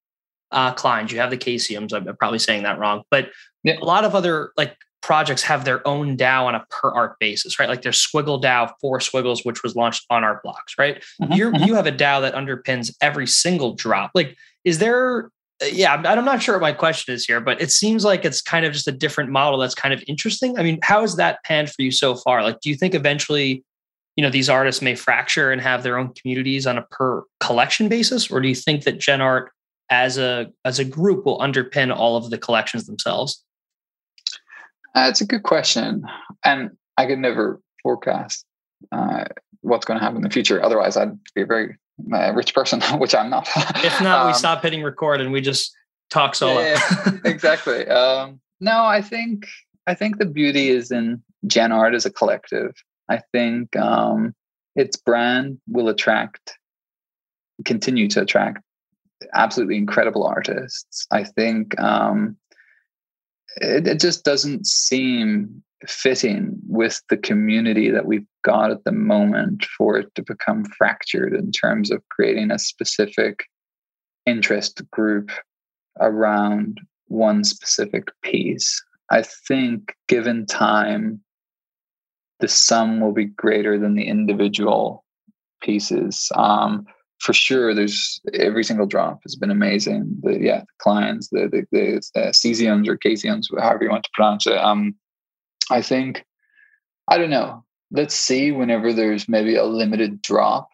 uh 0.52 0.72
Kleins, 0.74 1.10
you 1.10 1.18
have 1.18 1.30
the 1.30 1.36
Casiums. 1.36 1.92
I'm 1.92 2.16
probably 2.16 2.38
saying 2.38 2.62
that 2.64 2.78
wrong, 2.78 3.02
but 3.10 3.30
yeah. 3.62 3.78
a 3.80 3.84
lot 3.84 4.04
of 4.04 4.14
other 4.14 4.52
like 4.56 4.76
projects 5.02 5.42
have 5.42 5.64
their 5.64 5.86
own 5.86 6.16
DAO 6.16 6.44
on 6.44 6.54
a 6.54 6.64
per 6.70 6.90
art 6.90 7.18
basis, 7.20 7.58
right? 7.58 7.68
Like 7.68 7.82
there's 7.82 8.04
Squiggle 8.04 8.42
DAO 8.42 8.72
for 8.80 9.00
Squiggles, 9.00 9.44
which 9.44 9.62
was 9.62 9.76
launched 9.76 10.04
on 10.10 10.24
Art 10.24 10.42
Blocks, 10.42 10.74
right? 10.78 11.02
Mm-hmm, 11.22 11.32
you 11.32 11.50
mm-hmm. 11.50 11.64
you 11.64 11.74
have 11.74 11.86
a 11.86 11.92
DAO 11.92 12.20
that 12.22 12.34
underpins 12.34 12.94
every 13.00 13.26
single 13.26 13.74
drop. 13.74 14.10
Like, 14.14 14.36
is 14.64 14.78
there 14.78 15.30
uh, 15.62 15.66
yeah, 15.66 15.94
I'm 15.94 16.24
not 16.24 16.42
sure 16.42 16.56
what 16.56 16.62
my 16.62 16.72
question 16.72 17.14
is 17.14 17.24
here, 17.24 17.40
but 17.40 17.60
it 17.60 17.70
seems 17.70 18.04
like 18.04 18.24
it's 18.24 18.42
kind 18.42 18.66
of 18.66 18.72
just 18.72 18.88
a 18.88 18.92
different 18.92 19.30
model 19.30 19.58
that's 19.58 19.74
kind 19.74 19.94
of 19.94 20.02
interesting. 20.06 20.58
I 20.58 20.62
mean, 20.62 20.78
how 20.82 21.00
has 21.00 21.16
that 21.16 21.42
panned 21.44 21.70
for 21.70 21.82
you 21.82 21.90
so 21.90 22.14
far? 22.14 22.42
Like, 22.42 22.60
do 22.60 22.68
you 22.68 22.76
think 22.76 22.94
eventually, 22.94 23.64
you 24.16 24.22
know, 24.22 24.30
these 24.30 24.50
artists 24.50 24.82
may 24.82 24.94
fracture 24.94 25.50
and 25.52 25.60
have 25.62 25.82
their 25.82 25.98
own 25.98 26.12
communities 26.14 26.66
on 26.66 26.76
a 26.78 26.82
per 26.82 27.22
collection 27.40 27.88
basis, 27.88 28.30
or 28.30 28.40
do 28.40 28.48
you 28.48 28.54
think 28.54 28.84
that 28.84 28.98
Gen 28.98 29.20
Art 29.20 29.50
as 29.88 30.18
a 30.18 30.48
as 30.64 30.78
a 30.78 30.84
group 30.84 31.24
will 31.24 31.38
underpin 31.38 31.94
all 31.94 32.16
of 32.16 32.30
the 32.30 32.38
collections 32.38 32.86
themselves? 32.86 33.42
Uh, 34.96 35.08
it's 35.10 35.20
a 35.20 35.26
good 35.26 35.42
question, 35.42 36.06
and 36.42 36.70
I 36.96 37.06
could 37.06 37.18
never 37.18 37.60
forecast 37.82 38.46
uh, 38.92 39.24
what's 39.60 39.84
going 39.84 39.98
to 39.98 40.02
happen 40.02 40.16
in 40.16 40.22
the 40.22 40.30
future. 40.30 40.62
Otherwise, 40.62 40.96
I'd 40.96 41.12
be 41.34 41.42
a 41.42 41.46
very 41.46 41.76
a 42.12 42.32
rich 42.32 42.54
person, 42.54 42.80
which 42.98 43.14
I'm 43.14 43.28
not. 43.28 43.46
if 43.84 44.00
not, 44.00 44.22
um, 44.22 44.26
we 44.28 44.32
stop 44.32 44.62
hitting 44.62 44.82
record 44.82 45.20
and 45.20 45.32
we 45.32 45.42
just 45.42 45.74
talk 46.10 46.34
solo. 46.34 46.60
Yeah, 46.60 46.80
exactly. 47.24 47.86
Um, 47.86 48.40
no, 48.60 48.84
I 48.84 49.02
think 49.02 49.46
I 49.86 49.94
think 49.94 50.18
the 50.18 50.24
beauty 50.24 50.70
is 50.70 50.90
in 50.90 51.22
Gen 51.46 51.72
Art 51.72 51.94
as 51.94 52.06
a 52.06 52.10
collective. 52.10 52.72
I 53.10 53.20
think 53.32 53.76
um, 53.76 54.34
its 54.76 54.96
brand 54.96 55.58
will 55.68 55.88
attract, 55.88 56.58
continue 57.64 58.08
to 58.08 58.22
attract 58.22 58.62
absolutely 59.34 59.76
incredible 59.76 60.26
artists. 60.26 61.06
I 61.10 61.24
think 61.24 61.78
um, 61.80 62.36
it, 63.60 63.86
it 63.86 64.00
just 64.00 64.24
doesn't 64.24 64.66
seem 64.66 65.62
fitting 65.86 66.56
with 66.68 67.02
the 67.10 67.16
community 67.16 67.90
that 67.90 68.06
we've 68.06 68.26
got 68.44 68.70
at 68.70 68.84
the 68.84 68.92
moment 68.92 69.66
for 69.76 69.96
it 69.98 70.14
to 70.14 70.22
become 70.22 70.64
fractured 70.64 71.34
in 71.34 71.52
terms 71.52 71.90
of 71.90 72.02
creating 72.08 72.50
a 72.50 72.58
specific 72.58 73.44
interest 74.24 74.82
group 74.90 75.30
around 76.00 76.80
one 77.08 77.44
specific 77.44 78.08
piece. 78.22 78.82
I 79.10 79.22
think 79.22 79.94
given 80.08 80.46
time, 80.46 81.20
the 82.40 82.48
sum 82.48 83.00
will 83.00 83.12
be 83.12 83.26
greater 83.26 83.78
than 83.78 83.94
the 83.94 84.04
individual 84.04 85.04
pieces. 85.62 86.30
Um, 86.34 86.86
for 87.18 87.32
sure, 87.32 87.74
there's 87.74 88.20
every 88.34 88.64
single 88.64 88.86
drop 88.86 89.22
has 89.22 89.36
been 89.36 89.50
amazing. 89.50 90.16
The 90.22 90.38
yeah, 90.40 90.60
the 90.60 90.84
Kleins, 90.84 91.28
the 91.30 91.48
the, 91.48 91.66
the 91.72 91.96
uh, 92.20 92.30
cesiums 92.32 92.88
or 92.88 92.96
casiums, 92.96 93.46
however 93.58 93.84
you 93.84 93.90
want 93.90 94.04
to 94.04 94.10
pronounce 94.14 94.46
it. 94.46 94.58
Um, 94.58 94.94
I 95.70 95.82
think, 95.82 96.24
I 97.08 97.18
don't 97.18 97.30
know. 97.30 97.64
Let's 97.90 98.14
see 98.14 98.52
whenever 98.52 98.92
there's 98.92 99.28
maybe 99.28 99.56
a 99.56 99.64
limited 99.64 100.22
drop 100.22 100.68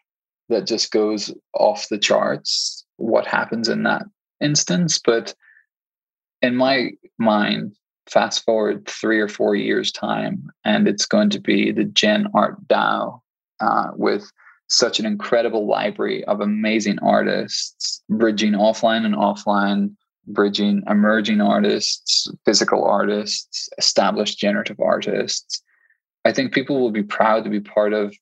that 0.48 0.66
just 0.66 0.90
goes 0.90 1.32
off 1.54 1.88
the 1.88 1.98
charts, 1.98 2.84
what 2.96 3.26
happens 3.26 3.68
in 3.68 3.84
that 3.84 4.02
instance. 4.40 4.98
But 5.02 5.34
in 6.40 6.56
my 6.56 6.90
mind, 7.18 7.76
fast 8.10 8.44
forward 8.44 8.86
three 8.86 9.20
or 9.20 9.28
four 9.28 9.54
years' 9.54 9.92
time, 9.92 10.50
and 10.64 10.88
it's 10.88 11.06
going 11.06 11.30
to 11.30 11.40
be 11.40 11.70
the 11.70 11.84
Gen 11.84 12.26
Art 12.34 12.66
DAO 12.66 13.20
uh, 13.60 13.88
with 13.94 14.30
such 14.72 14.98
an 14.98 15.06
incredible 15.06 15.66
library 15.66 16.24
of 16.24 16.40
amazing 16.40 16.98
artists 17.00 18.02
bridging 18.08 18.52
offline 18.52 19.04
and 19.04 19.14
offline 19.14 19.94
bridging 20.26 20.82
emerging 20.88 21.40
artists, 21.40 22.28
physical 22.44 22.84
artists, 22.84 23.68
established 23.76 24.38
generative 24.38 24.78
artists. 24.80 25.62
I 26.24 26.32
think 26.32 26.54
people 26.54 26.80
will 26.80 26.92
be 26.92 27.02
proud 27.02 27.44
to 27.44 27.50
be 27.50 27.60
part 27.60 27.92
of 27.92 28.14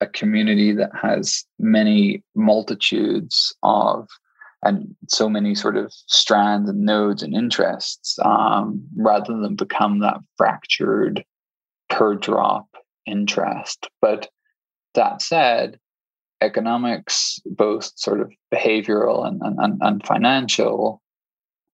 a 0.00 0.06
community 0.06 0.72
that 0.72 0.90
has 1.00 1.44
many 1.58 2.22
multitudes 2.34 3.54
of 3.62 4.08
and 4.64 4.96
so 5.08 5.28
many 5.28 5.54
sort 5.54 5.76
of 5.76 5.92
strands 5.92 6.68
and 6.70 6.80
nodes 6.80 7.22
and 7.22 7.34
interests 7.34 8.18
um, 8.24 8.82
rather 8.96 9.36
than 9.38 9.54
become 9.54 10.00
that 10.00 10.18
fractured 10.36 11.24
per 11.90 12.14
drop 12.14 12.66
interest. 13.06 13.88
But 14.00 14.28
that 14.94 15.20
said, 15.20 15.78
economics, 16.40 17.40
both 17.46 17.92
sort 17.96 18.20
of 18.20 18.30
behavioral 18.52 19.26
and, 19.26 19.40
and, 19.42 19.78
and 19.80 20.06
financial, 20.06 21.00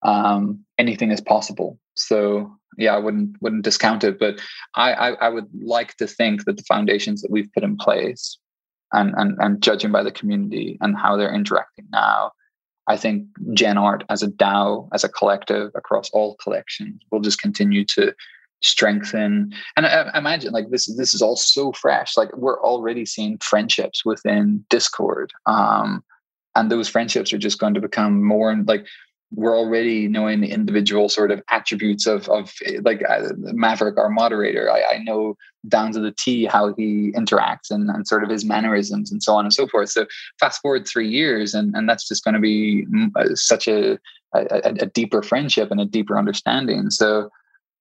um, 0.03 0.64
anything 0.79 1.11
is 1.11 1.20
possible. 1.20 1.79
So 1.94 2.53
yeah, 2.79 2.94
I 2.94 2.99
wouldn't 2.99 3.37
wouldn't 3.42 3.64
discount 3.64 4.05
it, 4.05 4.18
but 4.18 4.40
I, 4.75 4.92
I, 4.92 5.09
I 5.12 5.29
would 5.29 5.49
like 5.61 5.96
to 5.96 6.07
think 6.07 6.44
that 6.44 6.57
the 6.57 6.62
foundations 6.64 7.20
that 7.23 7.31
we've 7.31 7.53
put 7.53 7.64
in 7.64 7.77
place, 7.77 8.38
and 8.92 9.12
and 9.16 9.37
and 9.40 9.62
judging 9.62 9.92
by 9.92 10.03
the 10.03 10.12
community 10.12 10.79
and 10.81 10.96
how 10.96 11.16
they're 11.16 11.35
interacting 11.35 11.87
now, 11.92 12.33
I 12.87 12.96
think 12.96 13.27
Gen 13.53 13.77
Art 13.77 14.05
as 14.09 14.23
a 14.23 14.29
DAO, 14.29 14.88
as 14.92 15.05
a 15.05 15.09
collective 15.09 15.70
across 15.75 16.11
all 16.11 16.37
collections, 16.37 17.01
will 17.11 17.20
just 17.20 17.40
continue 17.40 17.85
to 17.87 18.14
strengthen. 18.62 19.53
And 19.77 19.87
I, 19.87 20.03
I 20.03 20.18
imagine 20.18 20.53
like 20.53 20.70
this 20.70 20.87
this 20.96 21.14
is 21.14 21.23
all 21.23 21.37
so 21.37 21.73
fresh. 21.73 22.16
Like 22.16 22.35
we're 22.37 22.61
already 22.62 23.07
seeing 23.07 23.38
friendships 23.38 24.05
within 24.05 24.64
Discord. 24.68 25.33
Um, 25.46 26.05
and 26.57 26.70
those 26.70 26.88
friendships 26.88 27.33
are 27.33 27.38
just 27.38 27.59
going 27.59 27.75
to 27.75 27.81
become 27.81 28.23
more 28.25 28.51
and 28.51 28.66
like 28.66 28.87
we're 29.33 29.57
already 29.57 30.09
knowing 30.09 30.40
the 30.40 30.51
individual 30.51 31.09
sort 31.09 31.31
of 31.31 31.42
attributes 31.51 32.07
of 32.07 32.29
of 32.29 32.53
like 32.83 33.03
uh, 33.09 33.29
Maverick, 33.37 33.96
our 33.96 34.11
moderator. 34.11 34.70
I, 34.70 34.83
I, 34.94 34.99
know 34.99 35.37
down 35.68 35.92
to 35.92 36.01
the 36.01 36.11
T 36.11 36.46
how 36.46 36.75
he 36.75 37.12
interacts 37.12 37.70
and, 37.70 37.88
and 37.90 38.09
sort 38.09 38.25
of 38.25 38.31
his 38.31 38.44
mannerisms 38.44 39.12
and 39.12 39.23
so 39.23 39.35
on 39.35 39.44
and 39.44 39.55
so 39.55 39.68
forth. 39.68 39.90
So 39.90 40.07
fast 40.40 40.61
forward 40.61 40.87
three 40.87 41.09
years, 41.09 41.55
and 41.55 41.75
and 41.77 41.88
that's 41.88 42.09
just 42.09 42.25
going 42.25 42.35
to 42.35 42.40
be 42.40 42.87
uh, 43.14 43.35
such 43.35 43.68
a, 43.68 43.99
a, 44.35 44.75
a 44.81 44.87
deeper 44.87 45.23
friendship 45.23 45.70
and 45.70 45.81
a 45.81 45.87
deeper 45.87 46.18
understanding. 46.18 46.90
So 46.90 47.31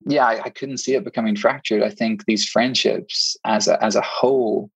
yeah, 0.05 0.25
I, 0.25 0.41
I 0.45 0.49
couldn't 0.49 0.77
see 0.77 0.95
it 0.95 1.03
becoming 1.03 1.35
fractured. 1.35 1.83
I 1.83 1.89
think 1.89 2.25
these 2.25 2.47
friendships 2.47 3.35
as 3.45 3.67
a, 3.67 3.83
as 3.83 3.95
a 3.95 4.01
whole 4.01 4.69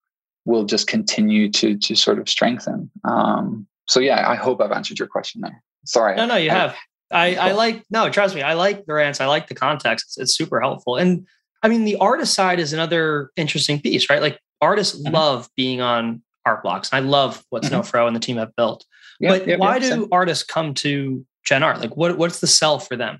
will 0.45 0.65
just 0.65 0.87
continue 0.87 1.49
to 1.49 1.77
to 1.77 1.95
sort 1.95 2.19
of 2.19 2.27
strengthen. 2.27 2.91
Um, 3.03 3.67
so 3.87 3.99
yeah, 3.99 4.29
I 4.29 4.35
hope 4.35 4.61
I've 4.61 4.71
answered 4.71 4.99
your 4.99 5.07
question 5.07 5.41
there. 5.41 5.61
Sorry. 5.85 6.15
No, 6.15 6.25
no, 6.25 6.35
you 6.35 6.51
I, 6.51 6.53
have. 6.53 6.75
I, 7.11 7.35
I 7.35 7.51
like 7.51 7.83
no, 7.89 8.09
trust 8.09 8.35
me, 8.35 8.41
I 8.41 8.53
like 8.53 8.85
the 8.85 8.93
rants. 8.93 9.21
I 9.21 9.27
like 9.27 9.47
the 9.47 9.55
context. 9.55 10.05
It's, 10.07 10.17
it's, 10.17 10.35
super 10.35 10.59
helpful. 10.59 10.97
And 10.97 11.27
I 11.61 11.69
mean, 11.69 11.85
the 11.85 11.95
artist 11.97 12.33
side 12.33 12.59
is 12.59 12.73
another 12.73 13.31
interesting 13.35 13.79
piece, 13.79 14.09
right? 14.09 14.21
Like 14.21 14.39
artists 14.61 14.99
mm-hmm. 14.99 15.13
love 15.13 15.49
being 15.55 15.79
on 15.79 16.21
art 16.45 16.63
blocks. 16.63 16.91
I 16.91 16.99
love 16.99 17.43
what 17.49 17.63
mm-hmm. 17.63 17.75
Snowfro 17.75 18.07
and 18.07 18.15
the 18.15 18.19
team 18.19 18.37
have 18.37 18.55
built. 18.55 18.85
Yep, 19.19 19.29
but 19.31 19.47
yep, 19.47 19.59
why 19.59 19.77
yep, 19.77 19.93
do 19.95 20.07
artists 20.11 20.43
come 20.43 20.73
to 20.75 21.25
Gen 21.45 21.63
Art? 21.63 21.79
Like 21.79 21.95
what 21.95 22.17
what's 22.17 22.39
the 22.39 22.47
sell 22.47 22.79
for 22.79 22.95
them? 22.95 23.19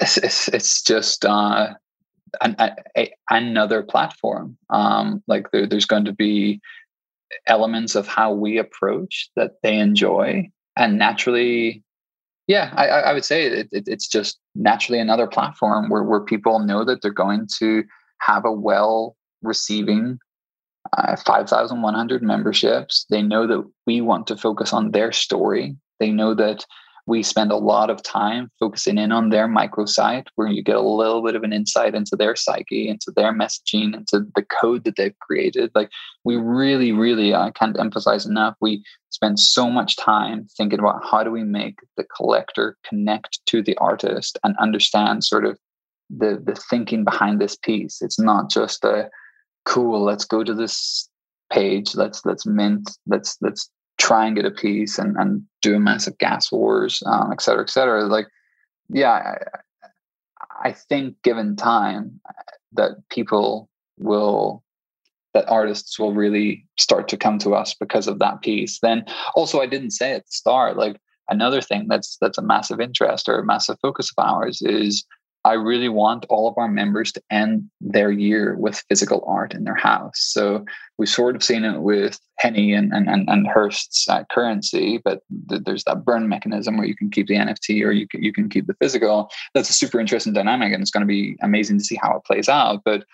It's, 0.00 0.16
it's, 0.18 0.48
it's 0.48 0.82
just 0.82 1.24
uh, 1.24 1.74
an, 2.40 2.56
a, 2.96 3.12
another 3.30 3.82
platform. 3.82 4.56
Um, 4.70 5.22
like 5.26 5.50
there, 5.50 5.66
there's 5.66 5.86
going 5.86 6.06
to 6.06 6.12
be 6.12 6.60
elements 7.46 7.94
of 7.94 8.06
how 8.06 8.32
we 8.32 8.58
approach 8.58 9.30
that 9.36 9.52
they 9.62 9.78
enjoy. 9.78 10.50
And 10.76 10.98
naturally 10.98 11.82
yeah 12.48 12.72
i, 12.76 12.88
I 12.88 13.12
would 13.12 13.24
say 13.24 13.44
it, 13.44 13.68
it, 13.70 13.84
it's 13.86 14.08
just 14.08 14.38
naturally 14.54 14.98
another 14.98 15.28
platform 15.28 15.88
where, 15.88 16.02
where 16.02 16.20
people 16.20 16.58
know 16.58 16.84
that 16.84 17.00
they're 17.00 17.12
going 17.12 17.46
to 17.58 17.84
have 18.20 18.44
a 18.44 18.52
well 18.52 19.16
receiving 19.42 20.18
uh, 20.96 21.16
5100 21.16 22.22
memberships. 22.22 23.06
They 23.10 23.22
know 23.22 23.46
that 23.46 23.64
we 23.86 24.00
want 24.00 24.26
to 24.28 24.36
focus 24.36 24.72
on 24.72 24.90
their 24.90 25.12
story. 25.12 25.76
They 26.00 26.10
know 26.10 26.34
that 26.34 26.64
we 27.06 27.22
spend 27.22 27.50
a 27.50 27.56
lot 27.56 27.90
of 27.90 28.02
time 28.02 28.50
focusing 28.60 28.96
in 28.96 29.10
on 29.10 29.30
their 29.30 29.48
microsite 29.48 30.26
where 30.36 30.48
you 30.48 30.62
get 30.62 30.76
a 30.76 30.80
little 30.80 31.22
bit 31.22 31.34
of 31.34 31.42
an 31.42 31.52
insight 31.52 31.94
into 31.94 32.14
their 32.16 32.36
psyche 32.36 32.88
into 32.88 33.12
their 33.16 33.32
messaging 33.32 33.94
into 33.94 34.26
the 34.36 34.44
code 34.60 34.84
that 34.84 34.96
they've 34.96 35.18
created. 35.18 35.70
Like 35.74 35.90
we 36.24 36.36
really 36.36 36.92
really 36.92 37.34
i 37.34 37.50
can't 37.50 37.78
emphasize 37.78 38.26
enough 38.26 38.54
we 38.60 38.82
spend 39.10 39.38
so 39.38 39.68
much 39.68 39.96
time 39.96 40.46
thinking 40.56 40.78
about 40.78 41.02
how 41.04 41.22
do 41.22 41.30
we 41.30 41.42
make 41.42 41.76
the 41.96 42.04
collector 42.04 42.76
connect 42.88 43.40
to 43.46 43.62
the 43.62 43.76
artist 43.76 44.38
and 44.44 44.56
understand 44.58 45.24
sort 45.24 45.44
of 45.44 45.58
the 46.10 46.42
the 46.44 46.54
thinking 46.54 47.04
behind 47.04 47.40
this 47.40 47.56
piece. 47.56 48.02
It's 48.02 48.18
not 48.18 48.50
just 48.50 48.84
a 48.84 49.08
cool 49.64 50.02
let's 50.02 50.24
go 50.24 50.42
to 50.42 50.54
this 50.54 51.08
page 51.52 51.94
let's 51.94 52.24
let's 52.24 52.44
mint 52.46 52.90
let's 53.06 53.36
let's 53.40 53.70
try 54.02 54.26
and 54.26 54.34
get 54.34 54.44
a 54.44 54.50
piece 54.50 54.98
and, 54.98 55.16
and 55.16 55.42
do 55.62 55.76
a 55.76 55.80
massive 55.80 56.18
gas 56.18 56.50
wars, 56.50 57.04
um, 57.06 57.30
et 57.30 57.40
cetera, 57.40 57.62
et 57.62 57.70
cetera. 57.70 58.04
Like, 58.06 58.26
yeah, 58.88 59.12
I, 59.12 60.68
I 60.68 60.72
think 60.72 61.22
given 61.22 61.54
time 61.54 62.20
that 62.72 62.92
people 63.10 63.68
will 63.98 64.64
that 65.34 65.48
artists 65.48 65.98
will 65.98 66.12
really 66.12 66.66
start 66.78 67.08
to 67.08 67.16
come 67.16 67.38
to 67.38 67.54
us 67.54 67.74
because 67.74 68.06
of 68.08 68.18
that 68.18 68.42
piece. 68.42 68.80
Then 68.80 69.04
also 69.34 69.60
I 69.60 69.66
didn't 69.66 69.92
say 69.92 70.12
at 70.12 70.26
the 70.26 70.32
start, 70.32 70.76
like 70.76 70.96
another 71.28 71.62
thing 71.62 71.86
that's 71.88 72.18
that's 72.20 72.38
a 72.38 72.42
massive 72.42 72.80
interest 72.80 73.28
or 73.28 73.38
a 73.38 73.46
massive 73.46 73.78
focus 73.80 74.10
of 74.10 74.24
ours 74.24 74.60
is 74.62 75.06
I 75.44 75.54
really 75.54 75.88
want 75.88 76.24
all 76.28 76.48
of 76.48 76.56
our 76.56 76.68
members 76.68 77.10
to 77.12 77.22
end 77.30 77.68
their 77.80 78.12
year 78.12 78.56
with 78.56 78.84
physical 78.88 79.24
art 79.26 79.54
in 79.54 79.64
their 79.64 79.74
house. 79.74 80.20
So 80.20 80.64
we've 80.98 81.08
sort 81.08 81.34
of 81.34 81.42
seen 81.42 81.64
it 81.64 81.80
with 81.80 82.18
Heni 82.42 82.76
and 82.76 82.92
and 82.92 83.08
and, 83.08 83.28
and 83.28 83.46
Hirst's 83.46 84.08
uh, 84.08 84.24
currency, 84.30 85.00
but 85.04 85.20
th- 85.48 85.62
there's 85.64 85.84
that 85.84 86.04
burn 86.04 86.28
mechanism 86.28 86.76
where 86.76 86.86
you 86.86 86.96
can 86.96 87.10
keep 87.10 87.26
the 87.26 87.34
NFT 87.34 87.84
or 87.84 87.90
you 87.90 88.06
can 88.06 88.22
you 88.22 88.32
can 88.32 88.48
keep 88.48 88.66
the 88.66 88.74
physical. 88.74 89.30
That's 89.54 89.70
a 89.70 89.74
super 89.74 89.98
interesting 89.98 90.32
dynamic, 90.32 90.72
and 90.72 90.80
it's 90.80 90.90
going 90.92 91.06
to 91.06 91.06
be 91.06 91.36
amazing 91.42 91.78
to 91.78 91.84
see 91.84 91.98
how 92.00 92.16
it 92.16 92.24
plays 92.24 92.48
out. 92.48 92.82
But 92.84 93.04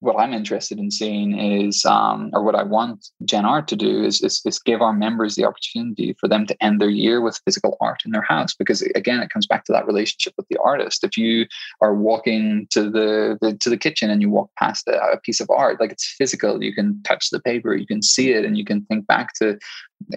what 0.00 0.16
I'm 0.18 0.34
interested 0.34 0.78
in 0.78 0.90
seeing 0.90 1.38
is, 1.38 1.84
um, 1.86 2.30
or 2.34 2.42
what 2.42 2.54
I 2.54 2.62
want 2.62 3.08
Gen 3.24 3.46
Art 3.46 3.66
to 3.68 3.76
do 3.76 4.04
is, 4.04 4.22
is, 4.22 4.42
is, 4.44 4.58
give 4.58 4.82
our 4.82 4.92
members 4.92 5.34
the 5.34 5.44
opportunity 5.46 6.14
for 6.20 6.28
them 6.28 6.46
to 6.46 6.62
end 6.62 6.80
their 6.80 6.90
year 6.90 7.20
with 7.20 7.40
physical 7.44 7.78
art 7.80 8.02
in 8.04 8.10
their 8.10 8.22
house. 8.22 8.54
Because 8.54 8.82
again, 8.94 9.20
it 9.20 9.30
comes 9.30 9.46
back 9.46 9.64
to 9.64 9.72
that 9.72 9.86
relationship 9.86 10.34
with 10.36 10.46
the 10.48 10.58
artist. 10.62 11.02
If 11.02 11.16
you 11.16 11.46
are 11.80 11.94
walking 11.94 12.66
to 12.70 12.90
the, 12.90 13.38
the 13.40 13.56
to 13.56 13.70
the 13.70 13.76
kitchen 13.78 14.10
and 14.10 14.20
you 14.20 14.28
walk 14.28 14.50
past 14.58 14.86
a, 14.86 15.00
a, 15.12 15.20
piece 15.20 15.40
of 15.40 15.48
art, 15.50 15.80
like 15.80 15.92
it's 15.92 16.14
physical, 16.18 16.62
you 16.62 16.74
can 16.74 17.02
touch 17.02 17.30
the 17.30 17.40
paper, 17.40 17.74
you 17.74 17.86
can 17.86 18.02
see 18.02 18.32
it, 18.32 18.44
and 18.44 18.58
you 18.58 18.64
can 18.64 18.84
think 18.86 19.06
back 19.06 19.32
to 19.34 19.58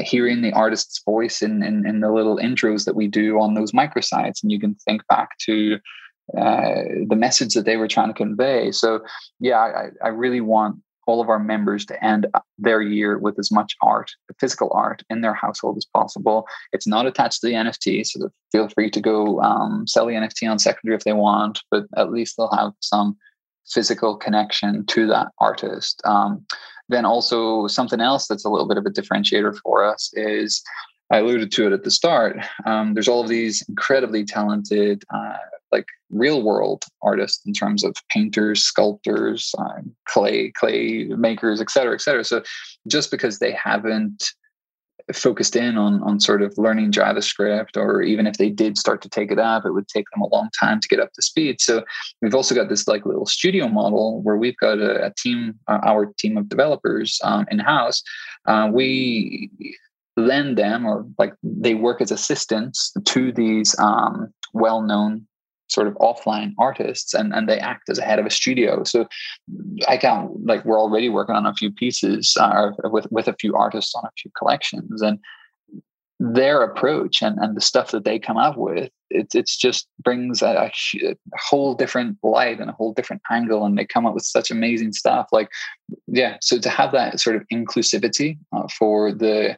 hearing 0.02 0.42
the 0.42 0.52
artist's 0.52 1.02
voice 1.04 1.42
in, 1.42 1.64
in, 1.64 1.88
in 1.88 2.02
the 2.02 2.12
little 2.12 2.38
intros 2.38 2.84
that 2.86 2.96
we 2.96 3.08
do 3.08 3.40
on 3.40 3.54
those 3.54 3.72
microsites, 3.72 4.44
and 4.44 4.52
you 4.52 4.60
can 4.60 4.76
think 4.76 5.02
back 5.08 5.38
to 5.40 5.80
uh, 6.38 6.84
the 7.08 7.16
message 7.16 7.54
that 7.54 7.66
they 7.66 7.78
were 7.78 7.88
trying 7.88 8.10
to 8.10 8.14
convey. 8.14 8.72
So, 8.72 9.02
yeah, 9.40 9.60
I, 9.60 9.90
I 10.04 10.10
really 10.10 10.42
want 10.42 10.78
all 11.08 11.22
of 11.22 11.30
our 11.30 11.40
members 11.40 11.88
to 11.88 12.06
end 12.06 12.28
their 12.60 12.82
year 12.84 13.18
with 13.18 13.40
as 13.40 13.52
much 13.52 13.76
art, 13.82 14.12
physical 14.40 14.72
art, 14.74 15.02
in 15.10 15.22
their 15.22 15.34
household 15.34 15.76
as 15.76 15.86
possible. 15.86 16.48
It's 16.72 16.86
not 16.86 17.08
attached 17.08 17.42
to 17.42 17.48
the 17.48 17.54
NFT, 17.54 18.06
so 18.06 18.30
feel 18.52 18.70
free 18.70 18.92
to 18.92 19.02
go 19.02 19.42
um, 19.42 19.88
sell 19.88 20.06
the 20.06 20.14
NFT 20.14 20.50
on 20.50 20.60
secondary 20.60 20.96
if 20.96 21.04
they 21.04 21.14
want, 21.14 21.62
but 21.72 21.86
at 21.98 22.12
least 22.12 22.36
they'll 22.38 22.56
have 22.56 22.74
some 22.82 23.18
physical 23.68 24.18
connection 24.18 24.86
to 24.86 25.08
that 25.08 25.30
artist. 25.40 26.00
Um, 26.06 26.46
then 26.90 27.06
also 27.06 27.68
something 27.68 28.02
else 28.02 28.28
that's 28.28 28.46
a 28.46 28.50
little 28.50 28.68
bit 28.68 28.78
of 28.78 28.86
a 28.86 28.90
differentiator 28.90 29.58
for 29.64 29.84
us 29.84 30.12
is 30.14 30.62
I 31.12 31.20
alluded 31.20 31.52
to 31.54 31.68
it 31.68 31.74
at 31.74 31.84
the 31.84 31.92
start. 31.92 32.38
Um, 32.66 32.94
there's 32.94 33.08
all 33.08 33.22
of 33.22 33.30
these 33.30 33.64
incredibly 33.68 34.26
talented, 34.26 35.04
uh, 35.14 35.38
like 35.72 35.86
real 36.10 36.42
world 36.44 36.84
artists 37.02 37.46
in 37.46 37.54
terms 37.54 37.84
of 37.84 37.96
painters, 38.10 38.64
sculptors, 38.64 39.54
uh, 39.58 39.82
clay 40.06 40.52
clay 40.52 41.06
makers, 41.06 41.62
et 41.62 41.70
cetera, 41.70 41.94
et 41.94 42.02
cetera. 42.02 42.24
So 42.24 42.42
just 42.88 43.12
because 43.12 43.40
they 43.40 43.52
haven't 43.52 44.32
focused 45.14 45.56
in 45.56 45.76
on 45.76 46.04
on 46.04 46.20
sort 46.20 46.42
of 46.44 46.54
learning 46.58 46.92
JavaScript, 46.92 47.76
or 47.76 48.04
even 48.04 48.28
if 48.28 48.38
they 48.38 48.50
did 48.50 48.78
start 48.78 49.02
to 49.02 49.10
take 49.10 49.32
it 49.32 49.40
up, 49.40 49.66
it 49.66 49.72
would 49.72 49.88
take 49.88 50.06
them 50.12 50.22
a 50.22 50.28
long 50.28 50.50
time 50.60 50.80
to 50.80 50.88
get 50.88 51.00
up 51.00 51.12
to 51.14 51.22
speed. 51.22 51.60
So 51.60 51.84
we've 52.22 52.36
also 52.36 52.54
got 52.54 52.70
this 52.70 52.88
like 52.88 53.08
little 53.08 53.26
studio 53.26 53.68
model 53.68 54.22
where 54.22 54.38
we've 54.38 54.58
got 54.58 54.78
a, 54.78 55.08
a 55.08 55.14
team, 55.18 55.58
uh, 55.68 55.80
our 55.84 56.14
team 56.20 56.38
of 56.38 56.48
developers 56.48 57.20
um, 57.24 57.48
in 57.50 57.58
house. 57.58 58.04
Uh, 58.46 58.70
we 58.72 59.50
lend 60.16 60.58
them 60.58 60.86
or 60.86 61.08
like 61.18 61.34
they 61.42 61.74
work 61.74 62.02
as 62.02 62.12
assistants 62.12 62.92
to 63.06 63.32
these 63.32 63.76
um, 63.80 64.32
well-known 64.54 65.26
sort 65.70 65.88
of 65.88 65.94
offline 65.96 66.54
artists 66.58 67.14
and, 67.14 67.34
and 67.34 67.48
they 67.48 67.60
act 67.60 67.90
as 67.90 67.98
a 67.98 68.04
head 68.04 68.20
of 68.20 68.26
a 68.26 68.30
studio. 68.30 68.84
So 68.84 69.08
i 69.88 69.98
can't 69.98 70.46
like 70.46 70.66
we're 70.66 70.80
already 70.80 71.10
working 71.10 71.36
on 71.36 71.46
a 71.46 71.54
few 71.54 71.72
pieces 71.72 72.36
uh, 72.40 72.72
with 72.86 73.08
with 73.12 73.28
a 73.28 73.36
few 73.40 73.56
artists 73.56 73.96
on 73.96 74.04
a 74.06 74.12
few 74.18 74.32
collections 74.38 75.02
and 75.02 75.20
their 76.22 76.64
approach 76.64 77.22
and, 77.22 77.38
and 77.40 77.56
the 77.56 77.62
stuff 77.62 77.92
that 77.92 78.04
they 78.04 78.20
come 78.20 78.36
up 78.38 78.58
with 78.58 78.90
it 79.10 79.34
it's 79.34 79.56
just 79.58 79.88
brings 80.04 80.42
a, 80.42 80.70
a, 81.04 81.16
whole 81.38 81.74
different 81.74 82.18
light 82.24 82.60
and 82.60 82.70
a 82.70 82.74
whole 82.74 82.94
different 82.94 83.22
angle 83.32 83.66
and 83.66 83.78
they 83.78 83.86
come 83.86 84.06
up 84.06 84.14
with 84.14 84.26
such 84.26 84.52
amazing 84.52 84.92
stuff. 84.92 85.28
Like 85.32 85.50
yeah 86.08 86.38
so 86.42 86.60
to 86.60 86.70
have 86.70 86.92
that 86.92 87.20
sort 87.20 87.36
of 87.36 87.44
inclusivity 87.52 88.38
uh, 88.52 88.68
for 88.78 89.14
the 89.14 89.58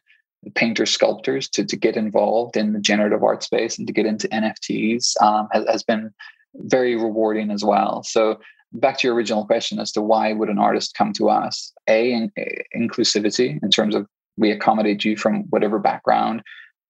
painter 0.55 0.85
sculptors 0.85 1.47
to, 1.49 1.63
to 1.63 1.75
get 1.75 1.95
involved 1.95 2.57
in 2.57 2.73
the 2.73 2.79
generative 2.79 3.23
art 3.23 3.43
space 3.43 3.77
and 3.77 3.87
to 3.87 3.93
get 3.93 4.05
into 4.05 4.27
NFTs 4.29 5.21
um, 5.21 5.47
has, 5.51 5.65
has 5.67 5.83
been 5.83 6.11
very 6.55 6.95
rewarding 6.95 7.51
as 7.51 7.63
well. 7.63 8.03
So 8.03 8.39
back 8.73 8.97
to 8.99 9.07
your 9.07 9.15
original 9.15 9.45
question 9.45 9.79
as 9.79 9.91
to 9.93 10.01
why 10.01 10.33
would 10.33 10.49
an 10.49 10.57
artist 10.57 10.95
come 10.97 11.13
to 11.13 11.29
us? 11.29 11.71
A, 11.87 12.11
in, 12.11 12.31
inclusivity 12.75 13.61
in 13.61 13.69
terms 13.69 13.95
of 13.95 14.07
we 14.37 14.51
accommodate 14.51 15.05
you 15.05 15.15
from 15.17 15.43
whatever 15.49 15.77
background, 15.77 16.41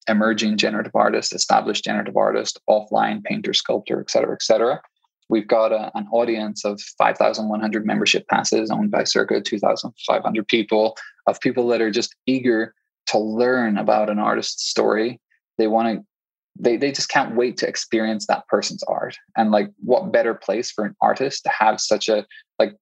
emerging 0.07 0.57
generative 0.57 0.95
artist, 0.95 1.33
established 1.33 1.83
generative 1.83 2.15
artist, 2.15 2.59
offline 2.69 3.23
painter, 3.23 3.53
sculptor, 3.53 3.99
et 3.99 4.09
cetera, 4.09 4.33
et 4.33 4.41
cetera. 4.41 4.81
We've 5.29 5.47
got 5.47 5.71
a, 5.71 5.91
an 5.95 6.07
audience 6.11 6.65
of 6.65 6.79
5,100 6.97 7.85
membership 7.85 8.27
passes 8.27 8.69
owned 8.69 8.91
by 8.91 9.03
circa 9.03 9.41
2,500 9.41 10.47
people, 10.47 10.97
of 11.27 11.39
people 11.39 11.67
that 11.67 11.81
are 11.81 11.91
just 11.91 12.15
eager 12.25 12.73
to 13.07 13.19
learn 13.19 13.77
about 13.77 14.09
an 14.09 14.19
artist's 14.19 14.69
story. 14.69 15.19
They 15.57 15.67
want 15.67 15.99
to 15.99 16.05
they 16.59 16.77
they 16.77 16.91
just 16.91 17.09
can't 17.09 17.35
wait 17.35 17.57
to 17.57 17.67
experience 17.67 18.27
that 18.27 18.47
person's 18.47 18.83
art. 18.83 19.17
And 19.37 19.51
like 19.51 19.69
what 19.79 20.11
better 20.11 20.33
place 20.33 20.71
for 20.71 20.85
an 20.85 20.95
artist 21.01 21.43
to 21.43 21.49
have 21.49 21.79
such 21.79 22.09
a 22.09 22.25
like 22.59 22.75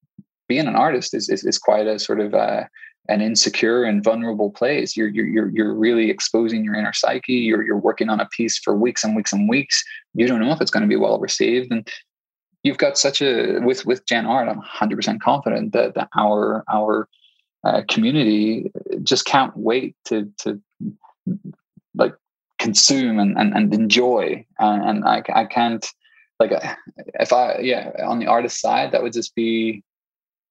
being 0.48 0.68
an 0.68 0.76
artist 0.76 1.14
is 1.14 1.30
is, 1.30 1.44
is 1.44 1.58
quite 1.58 1.88
a 1.88 2.00
sort 2.00 2.20
of 2.20 2.34
uh, 2.34 2.64
an 3.08 3.22
insecure 3.22 3.84
and 3.84 4.04
vulnerable 4.04 4.52
place. 4.52 4.98
You're 4.98 5.10
you're 5.10 5.50
you're 5.50 5.74
really 5.74 6.10
exposing 6.10 6.64
your 6.64 6.76
inner 6.76 6.94
psyche. 6.94 7.34
You're 7.34 7.64
you're 7.64 7.78
working 7.78 8.10
on 8.10 8.20
a 8.20 8.28
piece 8.28 8.58
for 8.58 8.76
weeks 8.76 9.04
and 9.04 9.16
weeks 9.16 9.34
and 9.34 9.48
weeks. 9.48 9.84
You 10.14 10.28
don't 10.28 10.40
know 10.40 10.52
if 10.52 10.62
it's 10.62 10.72
going 10.72 10.84
to 10.84 10.88
be 10.88 10.96
well 10.96 11.20
received. 11.20 11.72
And 11.72 11.88
you've 12.64 12.78
got 12.78 12.98
such 12.98 13.22
a 13.22 13.60
with 13.60 13.86
with 13.86 14.06
gen 14.06 14.26
art 14.26 14.50
i'm 14.50 14.62
100% 14.62 15.20
confident 15.22 15.74
that, 15.74 15.96
that 15.96 16.10
our 16.18 16.64
our 16.72 17.08
uh, 17.64 17.82
community 17.90 18.72
just 19.04 19.26
can't 19.26 19.56
wait 19.56 19.96
to 20.06 20.32
to 20.38 20.60
like 21.96 22.16
consume 22.60 23.20
and, 23.20 23.38
and, 23.38 23.54
and 23.54 23.74
enjoy. 23.74 24.46
And, 24.60 24.84
and 24.84 25.06
I, 25.06 25.24
I 25.34 25.46
can't 25.46 25.86
like 26.40 26.52
uh, 26.52 26.76
if 27.20 27.34
i 27.34 27.58
yeah 27.60 27.92
on 28.06 28.20
the 28.20 28.28
artist 28.28 28.62
side 28.62 28.92
that 28.92 29.04
would 29.04 29.12
just 29.12 29.36
be 29.36 29.84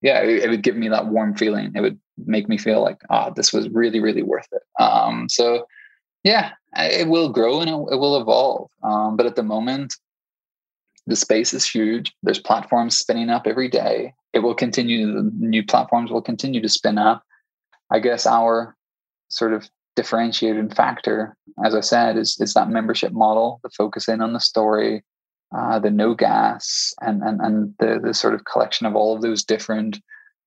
yeah 0.03 0.21
it, 0.21 0.45
it 0.45 0.51
would 0.51 0.63
give 0.63 0.77
me 0.77 0.89
that 0.89 1.07
warm 1.07 1.35
feeling. 1.35 1.73
It 1.75 1.81
would 1.81 1.99
make 2.27 2.49
me 2.49 2.59
feel 2.59 2.83
like 2.83 3.01
ah 3.11 3.29
oh, 3.29 3.33
this 3.35 3.53
was 3.53 3.69
really 3.71 4.01
really 4.01 4.23
worth 4.23 4.49
it. 4.53 4.63
Um 4.83 5.29
so 5.29 5.67
yeah 6.25 6.53
it 6.77 7.09
will 7.09 7.31
grow 7.31 7.61
and 7.61 7.71
it, 7.71 7.95
it 7.95 7.97
will 7.97 8.21
evolve. 8.21 8.71
Um 8.83 9.17
but 9.17 9.27
at 9.27 9.37
the 9.37 9.43
moment 9.43 9.95
the 11.09 11.17
space 11.17 11.53
is 11.53 11.69
huge 11.69 12.13
there's 12.23 12.39
platforms 12.39 12.97
spinning 12.97 13.31
up 13.31 13.47
every 13.47 13.69
day 13.69 14.13
it 14.33 14.41
will 14.41 14.55
continue 14.55 15.13
the 15.13 15.31
new 15.39 15.65
platforms 15.65 16.11
will 16.11 16.23
continue 16.23 16.61
to 16.61 16.69
spin 16.69 16.99
up 16.99 17.23
i 17.91 17.99
guess 17.99 18.27
our 18.27 18.77
sort 19.29 19.53
of 19.53 19.69
differentiating 19.99 20.71
factor, 20.71 21.37
as 21.65 21.75
I 21.75 21.81
said, 21.81 22.17
is 22.17 22.39
is 22.41 22.55
that 22.55 22.71
membership 22.71 23.13
model, 23.13 23.59
the 23.65 23.71
focus 23.71 24.09
in 24.09 24.21
on 24.21 24.33
the 24.33 24.39
story, 24.39 25.03
uh, 25.57 25.81
the 25.81 25.91
no 25.91 26.15
gas, 26.15 26.95
and 27.01 27.21
and 27.23 27.41
and 27.41 27.75
the 27.81 27.99
the 28.01 28.15
sort 28.15 28.35
of 28.35 28.45
collection 28.45 28.87
of 28.87 28.95
all 28.95 29.17
of 29.17 29.23
those 29.23 29.43
different 29.43 29.99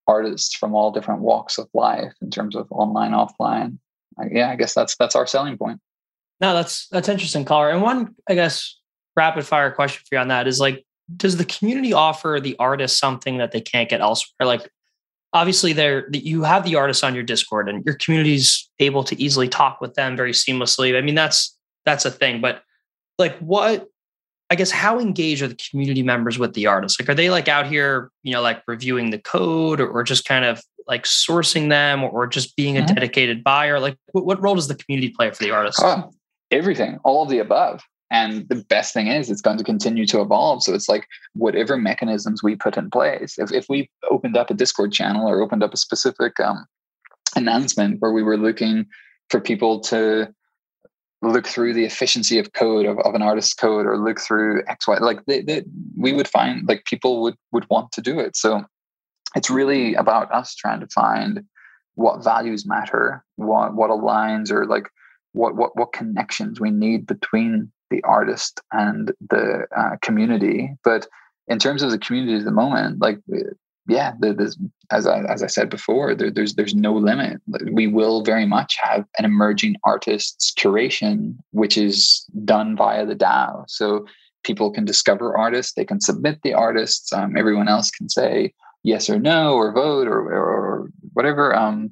artists 0.08 0.56
from 0.56 0.74
all 0.74 0.90
different 0.90 1.22
walks 1.22 1.58
of 1.58 1.68
life 1.74 2.14
in 2.22 2.32
terms 2.32 2.56
of 2.56 2.66
online, 2.72 3.12
offline. 3.12 3.78
Uh, 4.18 4.28
yeah, 4.32 4.50
I 4.50 4.56
guess 4.56 4.74
that's 4.74 4.96
that's 4.96 5.18
our 5.18 5.28
selling 5.28 5.58
point. 5.58 5.82
No, 6.40 6.54
that's 6.54 6.88
that's 6.88 7.10
interesting, 7.10 7.44
caller. 7.44 7.72
And 7.72 7.82
one, 7.82 8.16
I 8.30 8.36
guess, 8.36 8.78
rapid 9.16 9.46
fire 9.46 9.72
question 9.72 10.04
for 10.08 10.16
you 10.16 10.22
on 10.22 10.30
that 10.30 10.48
is 10.48 10.60
like, 10.60 10.86
does 11.18 11.38
the 11.38 11.46
community 11.46 11.94
offer 11.94 12.40
the 12.42 12.56
artist 12.58 13.00
something 13.00 13.38
that 13.38 13.52
they 13.52 13.62
can't 13.62 13.90
get 13.90 14.02
elsewhere? 14.02 14.48
Like, 14.48 14.70
obviously 15.34 15.74
there 15.74 16.10
you 16.12 16.44
have 16.44 16.66
the 16.66 16.76
artists 16.76 17.04
on 17.04 17.16
your 17.16 17.24
discord 17.24 17.70
and 17.70 17.86
your 17.86 17.96
community's 17.96 18.70
able 18.80 19.04
to 19.04 19.20
easily 19.22 19.48
talk 19.48 19.80
with 19.80 19.94
them 19.94 20.18
very 20.18 20.34
seamlessly. 20.34 20.98
I 20.98 21.02
mean 21.02 21.16
that's 21.16 21.58
that's 21.86 22.06
a 22.06 22.12
thing 22.12 22.42
but 22.42 22.62
like 23.18 23.38
what 23.40 23.88
i 24.50 24.56
guess 24.56 24.72
how 24.72 25.00
engaged 25.00 25.42
are 25.42 25.48
the 25.48 25.60
community 25.70 26.04
members 26.04 26.38
with 26.38 26.54
the 26.54 26.68
artists 26.68 27.00
like 27.00 27.10
are 27.10 27.16
they 27.16 27.30
like 27.30 27.48
out 27.48 27.66
here 27.66 28.12
you 28.24 28.32
know 28.32 28.42
like 28.42 28.62
reviewing 28.68 29.10
the 29.10 29.18
code 29.18 29.80
or, 29.80 29.90
or 29.90 30.04
just 30.04 30.26
kind 30.26 30.46
of 30.46 30.62
like 30.88 31.04
sourcing 31.04 31.70
them 31.70 32.04
or, 32.04 32.28
just 32.28 32.56
being 32.56 32.78
a 32.78 32.82
mm-hmm. 32.82 32.96
dedicated 32.96 33.44
buyer? 33.44 33.80
Like 33.80 33.96
what, 34.12 34.26
what, 34.26 34.42
role 34.42 34.56
does 34.56 34.68
the 34.68 34.76
community 34.76 35.10
play 35.10 35.30
for 35.32 35.44
the 35.44 35.52
artists 35.52 35.82
oh, 35.84 36.12
everything 36.50 37.00
all 37.04 37.24
of 37.24 37.30
the 37.30 37.40
above 37.40 37.82
and 38.12 38.48
the 38.50 38.56
best 38.56 38.94
thing 38.94 39.08
is, 39.08 39.32
it's 39.32 39.42
going 39.42 39.58
to 39.58 39.64
continue 39.64 40.06
to 40.08 40.20
evolve. 40.20 40.64
So 40.64 40.74
it's 40.74 40.90
like 40.90 41.08
whatever 41.34 41.78
mechanisms 41.78 42.44
we 42.44 42.58
put 42.58 42.78
in 42.78 42.92
place. 42.92 43.40
If, 43.40 43.54
if 43.54 43.68
we 43.70 43.90
opened 44.12 44.36
up 44.36 44.50
a 44.50 44.54
Discord 44.54 44.92
channel 44.92 45.28
or 45.28 45.42
opened 45.42 45.64
up 45.64 45.74
a 45.74 45.78
specific 45.78 46.38
um, 46.42 46.66
announcement 47.38 48.02
where 48.02 48.12
we 48.12 48.22
were 48.22 48.38
looking 48.38 48.86
for 49.30 49.40
people 49.40 49.80
to 49.80 50.28
look 51.22 51.48
through 51.48 51.74
the 51.74 51.86
efficiency 51.86 52.38
of 52.38 52.52
code 52.52 52.86
of, 52.86 53.00
of 53.00 53.16
an 53.16 53.22
artist's 53.22 53.54
code 53.54 53.86
or 53.86 53.98
look 53.98 54.20
through 54.20 54.64
X, 54.68 54.88
Y, 54.88 54.98
like 54.98 55.24
they, 55.26 55.42
they, 55.42 55.64
we 55.96 56.12
would 56.12 56.28
find 56.28 56.68
like 56.68 56.84
people 56.84 57.22
would 57.22 57.36
would 57.54 57.70
want 57.70 57.94
to 57.94 58.02
do 58.02 58.20
it. 58.20 58.36
So 58.36 58.66
it's 59.36 59.50
really 59.50 59.94
about 59.96 60.30
us 60.34 60.54
trying 60.56 60.82
to 60.82 60.88
find 60.88 61.44
what 61.96 62.24
values 62.24 62.66
matter, 62.66 63.24
what 63.38 63.74
what 63.74 63.90
aligns, 63.90 64.52
or 64.52 64.66
like 64.66 64.90
what 65.32 65.56
what 65.56 65.78
what 65.78 65.94
connections 65.94 66.60
we 66.60 66.72
need 66.72 67.06
between 67.08 67.72
the 67.92 68.04
artist 68.04 68.60
and 68.72 69.12
the 69.30 69.68
uh, 69.78 69.98
community. 70.02 70.76
But 70.84 71.08
in 71.48 71.60
terms 71.60 71.84
of 71.84 71.92
the 71.92 72.00
community 72.00 72.40
at 72.40 72.46
the 72.46 72.52
moment, 72.52 73.00
like 73.00 73.20
yeah, 73.88 74.14
there's, 74.20 74.58
as 74.92 75.08
I 75.08 75.24
as 75.24 75.44
I 75.44 75.48
said 75.48 75.70
before, 75.70 76.16
there, 76.16 76.32
there's 76.32 76.56
there's 76.56 76.76
no 76.76 76.94
limit. 76.94 77.42
We 77.72 77.88
will 77.88 78.24
very 78.24 78.46
much 78.46 78.78
have 78.82 79.06
an 79.18 79.26
emerging 79.26 79.76
artists 79.84 80.54
curation, 80.58 81.36
which 81.52 81.78
is 81.78 82.26
done 82.46 82.76
via 82.76 83.06
the 83.06 83.16
DAO. 83.16 83.66
So 83.68 84.06
people 84.44 84.72
can 84.72 84.86
discover 84.86 85.38
artists, 85.38 85.74
they 85.74 85.86
can 85.86 86.00
submit 86.00 86.40
the 86.44 86.54
artists. 86.54 87.12
Um, 87.14 87.36
everyone 87.38 87.68
else 87.68 87.92
can 87.92 88.10
say 88.10 88.54
yes 88.84 89.10
or 89.10 89.20
no 89.20 89.54
or 89.54 89.74
vote 89.74 90.08
or 90.08 90.20
or, 90.20 90.90
whatever. 91.14 91.54
Um, 91.56 91.92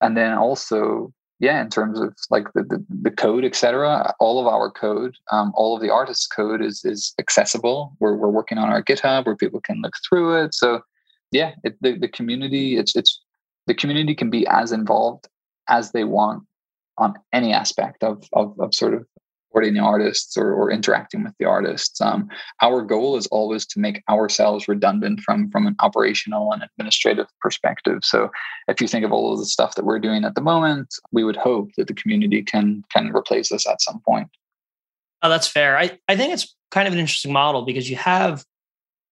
and 0.00 0.16
then 0.16 0.34
also 0.34 1.12
yeah, 1.40 1.60
in 1.60 1.68
terms 1.68 2.00
of 2.00 2.14
like 2.30 2.52
the, 2.54 2.62
the, 2.62 2.84
the 3.02 3.10
code, 3.10 3.44
etc. 3.44 4.14
All 4.20 4.40
of 4.40 4.46
our 4.46 4.70
code, 4.70 5.16
um, 5.32 5.52
all 5.54 5.74
of 5.74 5.82
the 5.82 5.90
artist's 5.90 6.26
code 6.26 6.62
is 6.62 6.84
is 6.84 7.12
accessible. 7.18 7.96
We're 8.00 8.16
we're 8.16 8.30
working 8.30 8.58
on 8.58 8.68
our 8.68 8.82
GitHub 8.82 9.26
where 9.26 9.36
people 9.36 9.60
can 9.60 9.80
look 9.82 9.94
through 10.08 10.44
it. 10.44 10.54
So 10.54 10.80
yeah, 11.32 11.52
it, 11.64 11.76
the 11.80 11.98
the 11.98 12.08
community 12.08 12.76
it's 12.76 12.94
it's 12.94 13.20
the 13.66 13.74
community 13.74 14.14
can 14.14 14.30
be 14.30 14.46
as 14.46 14.72
involved 14.72 15.28
as 15.68 15.92
they 15.92 16.04
want 16.04 16.44
on 16.98 17.14
any 17.32 17.52
aspect 17.52 18.04
of 18.04 18.24
of, 18.32 18.58
of 18.60 18.72
sort 18.74 18.94
of 18.94 19.06
supporting 19.54 19.74
the 19.74 19.80
artists 19.80 20.36
or, 20.36 20.52
or 20.52 20.68
interacting 20.68 21.22
with 21.22 21.32
the 21.38 21.44
artists. 21.44 22.00
Um, 22.00 22.28
our 22.60 22.82
goal 22.82 23.16
is 23.16 23.28
always 23.28 23.64
to 23.66 23.78
make 23.78 24.02
ourselves 24.10 24.66
redundant 24.66 25.20
from 25.20 25.48
from 25.50 25.68
an 25.68 25.76
operational 25.78 26.52
and 26.52 26.64
administrative 26.64 27.26
perspective. 27.40 28.00
So 28.02 28.30
if 28.66 28.80
you 28.80 28.88
think 28.88 29.04
of 29.04 29.12
all 29.12 29.32
of 29.32 29.38
the 29.38 29.46
stuff 29.46 29.76
that 29.76 29.84
we're 29.84 30.00
doing 30.00 30.24
at 30.24 30.34
the 30.34 30.40
moment, 30.40 30.92
we 31.12 31.22
would 31.22 31.36
hope 31.36 31.70
that 31.76 31.86
the 31.86 31.94
community 31.94 32.42
can 32.42 32.82
can 32.92 33.14
replace 33.14 33.52
us 33.52 33.64
at 33.68 33.80
some 33.80 34.00
point. 34.00 34.28
Oh, 35.22 35.28
that's 35.28 35.48
fair. 35.48 35.78
I, 35.78 35.98
I 36.08 36.16
think 36.16 36.34
it's 36.34 36.54
kind 36.72 36.88
of 36.88 36.92
an 36.92 37.00
interesting 37.00 37.32
model 37.32 37.62
because 37.62 37.88
you 37.88 37.96
have 37.96 38.44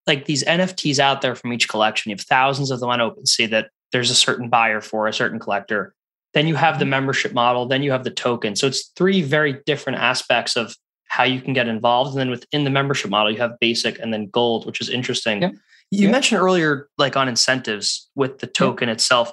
like 0.09 0.25
these 0.25 0.43
NFTs 0.43 0.99
out 0.99 1.23
there 1.23 1.37
from 1.37 1.53
each 1.53 1.69
collection. 1.69 2.11
You 2.11 2.17
have 2.17 2.27
thousands 2.27 2.73
of 2.73 2.81
them 2.81 2.91
on 2.91 2.99
OpenSea 2.99 3.49
that 3.51 3.71
there's 3.93 4.11
a 4.11 4.15
certain 4.17 4.49
buyer 4.49 4.81
for 4.81 5.07
a 5.07 5.13
certain 5.13 5.39
collector. 5.39 5.95
Then 6.35 6.47
you 6.47 6.55
have 6.55 6.79
the 6.79 6.87
membership 6.87 7.33
model, 7.33 7.67
then 7.67 7.83
you 7.83 7.91
have 7.93 8.05
the 8.05 8.11
token. 8.11 8.57
So 8.57 8.67
it's 8.67 8.89
three 8.97 9.23
very 9.23 9.61
different 9.67 9.99
aspects 9.99 10.57
of 10.57 10.75
how 11.09 11.25
you 11.25 11.43
can 11.43 11.53
get 11.53 11.69
involved. 11.69 12.11
And 12.13 12.19
then 12.19 12.31
within 12.31 12.65
the 12.65 12.71
membership 12.71 13.11
model, 13.11 13.31
you 13.31 13.39
have 13.39 13.59
basic 13.61 13.99
and 13.99 14.15
then 14.15 14.29
gold, 14.29 14.65
which 14.65 14.81
is 14.81 14.89
interesting. 14.89 15.59
You 15.91 16.09
mentioned 16.09 16.41
earlier, 16.41 16.89
like 16.97 17.19
on 17.19 17.29
incentives 17.29 18.09
with 18.15 18.39
the 18.39 18.47
token 18.47 18.89
itself. 18.89 19.31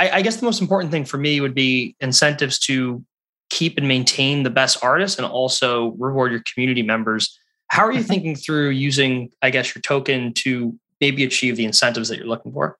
I, 0.00 0.10
I 0.10 0.22
guess 0.22 0.36
the 0.36 0.44
most 0.44 0.60
important 0.60 0.90
thing 0.90 1.04
for 1.04 1.16
me 1.16 1.40
would 1.40 1.54
be 1.54 1.94
incentives 2.00 2.58
to 2.60 3.04
keep 3.50 3.78
and 3.78 3.86
maintain 3.86 4.42
the 4.42 4.50
best 4.50 4.82
artists 4.82 5.16
and 5.16 5.24
also 5.24 5.92
reward 5.92 6.32
your 6.32 6.42
community 6.52 6.82
members. 6.82 7.38
How 7.68 7.84
are 7.84 7.92
you 7.92 8.00
mm-hmm. 8.00 8.08
thinking 8.08 8.34
through 8.34 8.70
using, 8.70 9.30
I 9.42 9.50
guess, 9.50 9.74
your 9.74 9.82
token 9.82 10.32
to 10.34 10.76
maybe 11.00 11.22
achieve 11.22 11.56
the 11.56 11.64
incentives 11.64 12.08
that 12.08 12.18
you're 12.18 12.26
looking 12.26 12.52
for? 12.52 12.78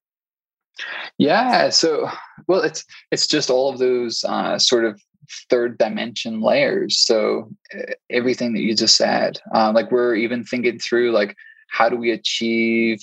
Yeah. 1.18 1.70
So, 1.70 2.08
well, 2.46 2.62
it's 2.62 2.84
it's 3.10 3.26
just 3.26 3.50
all 3.50 3.70
of 3.70 3.78
those 3.78 4.24
uh, 4.24 4.58
sort 4.58 4.84
of 4.84 5.00
third 5.50 5.78
dimension 5.78 6.40
layers. 6.40 6.98
So 6.98 7.50
everything 8.10 8.52
that 8.54 8.62
you 8.62 8.74
just 8.74 8.96
said, 8.96 9.38
uh, 9.54 9.72
like 9.74 9.90
we're 9.90 10.14
even 10.14 10.44
thinking 10.44 10.78
through 10.78 11.12
like 11.12 11.36
how 11.68 11.88
do 11.88 11.96
we 11.96 12.10
achieve 12.10 13.00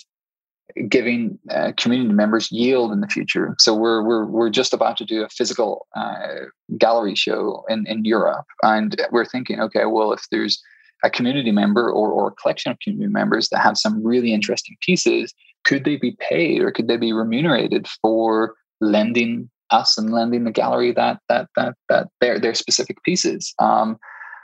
giving 0.87 1.37
uh, 1.51 1.71
community 1.77 2.13
members 2.13 2.51
yield 2.51 2.91
in 2.91 3.01
the 3.01 3.07
future. 3.07 3.55
So 3.59 3.75
we're 3.75 4.03
we're 4.03 4.25
we're 4.25 4.49
just 4.49 4.73
about 4.73 4.97
to 4.97 5.05
do 5.05 5.23
a 5.23 5.29
physical 5.29 5.87
uh, 5.95 6.45
gallery 6.77 7.15
show 7.15 7.63
in 7.69 7.85
in 7.87 8.05
Europe, 8.05 8.45
and 8.63 8.95
we're 9.11 9.25
thinking, 9.25 9.59
okay, 9.59 9.85
well, 9.85 10.13
if 10.13 10.23
there's 10.31 10.61
a 11.03 11.09
community 11.09 11.51
member 11.51 11.91
or, 11.91 12.11
or 12.11 12.29
a 12.29 12.31
collection 12.31 12.71
of 12.71 12.79
community 12.79 13.11
members 13.11 13.49
that 13.49 13.59
have 13.59 13.77
some 13.77 14.01
really 14.03 14.33
interesting 14.33 14.77
pieces 14.79 15.33
could 15.63 15.83
they 15.85 15.95
be 15.95 16.17
paid 16.19 16.61
or 16.61 16.71
could 16.71 16.87
they 16.87 16.97
be 16.97 17.13
remunerated 17.13 17.87
for 18.01 18.55
lending 18.81 19.49
us 19.71 19.97
and 19.97 20.11
lending 20.11 20.43
the 20.43 20.51
gallery 20.51 20.91
that 20.91 21.19
that 21.29 21.47
that 21.55 21.75
that 21.89 22.07
their 22.21 22.39
their 22.39 22.53
specific 22.53 23.01
pieces 23.03 23.53
um, 23.59 23.97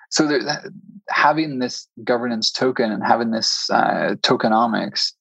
so 0.09 0.27
there, 0.27 0.41
having 1.09 1.59
this 1.59 1.87
governance 2.03 2.51
token 2.51 2.91
and 2.91 3.03
having 3.03 3.31
this 3.31 3.69
uh, 3.69 4.15
tokenomics 4.21 5.11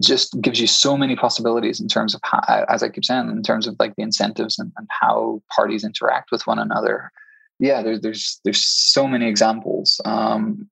just 0.00 0.38
gives 0.40 0.60
you 0.60 0.66
so 0.66 0.96
many 0.96 1.16
possibilities 1.16 1.80
in 1.80 1.88
terms 1.88 2.14
of 2.14 2.20
how, 2.24 2.40
as 2.68 2.82
I 2.82 2.88
keep 2.88 3.04
saying, 3.04 3.30
in 3.30 3.42
terms 3.42 3.66
of 3.66 3.76
like 3.78 3.94
the 3.96 4.02
incentives 4.02 4.58
and, 4.58 4.72
and 4.76 4.86
how 4.90 5.42
parties 5.54 5.84
interact 5.84 6.30
with 6.30 6.46
one 6.46 6.58
another. 6.58 7.10
Yeah, 7.58 7.82
there's 7.82 8.00
there's 8.00 8.40
there's 8.44 8.62
so 8.62 9.06
many 9.06 9.28
examples. 9.28 10.00
Um, 10.04 10.68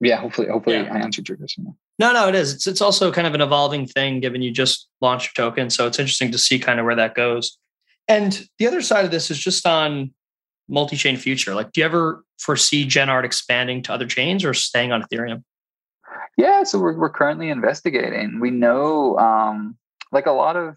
yeah, 0.00 0.16
hopefully, 0.16 0.48
hopefully, 0.48 0.76
yeah. 0.76 0.92
I 0.94 0.98
answered 0.98 1.28
your 1.28 1.36
question. 1.36 1.74
No, 2.00 2.14
no, 2.14 2.28
it 2.28 2.34
is. 2.34 2.54
It's 2.54 2.66
it's 2.66 2.80
also 2.80 3.12
kind 3.12 3.26
of 3.26 3.34
an 3.34 3.42
evolving 3.42 3.86
thing, 3.86 4.20
given 4.20 4.40
you 4.40 4.50
just 4.50 4.88
launched 5.02 5.36
your 5.36 5.50
token. 5.50 5.68
So 5.68 5.86
it's 5.86 5.98
interesting 5.98 6.32
to 6.32 6.38
see 6.38 6.58
kind 6.58 6.80
of 6.80 6.86
where 6.86 6.96
that 6.96 7.14
goes. 7.14 7.58
And 8.08 8.48
the 8.58 8.66
other 8.66 8.80
side 8.80 9.04
of 9.04 9.10
this 9.10 9.30
is 9.30 9.38
just 9.38 9.66
on 9.66 10.14
multi-chain 10.66 11.18
future. 11.18 11.54
Like, 11.54 11.72
do 11.72 11.82
you 11.82 11.84
ever 11.84 12.24
foresee 12.38 12.86
GenArt 12.86 13.24
expanding 13.24 13.82
to 13.82 13.92
other 13.92 14.06
chains 14.06 14.46
or 14.46 14.54
staying 14.54 14.92
on 14.92 15.02
Ethereum? 15.02 15.44
Yeah, 16.38 16.62
so 16.62 16.78
we're 16.78 16.98
we're 16.98 17.10
currently 17.10 17.50
investigating. 17.50 18.40
We 18.40 18.50
know 18.50 19.18
um, 19.18 19.76
like 20.10 20.24
a 20.24 20.32
lot 20.32 20.56
of 20.56 20.76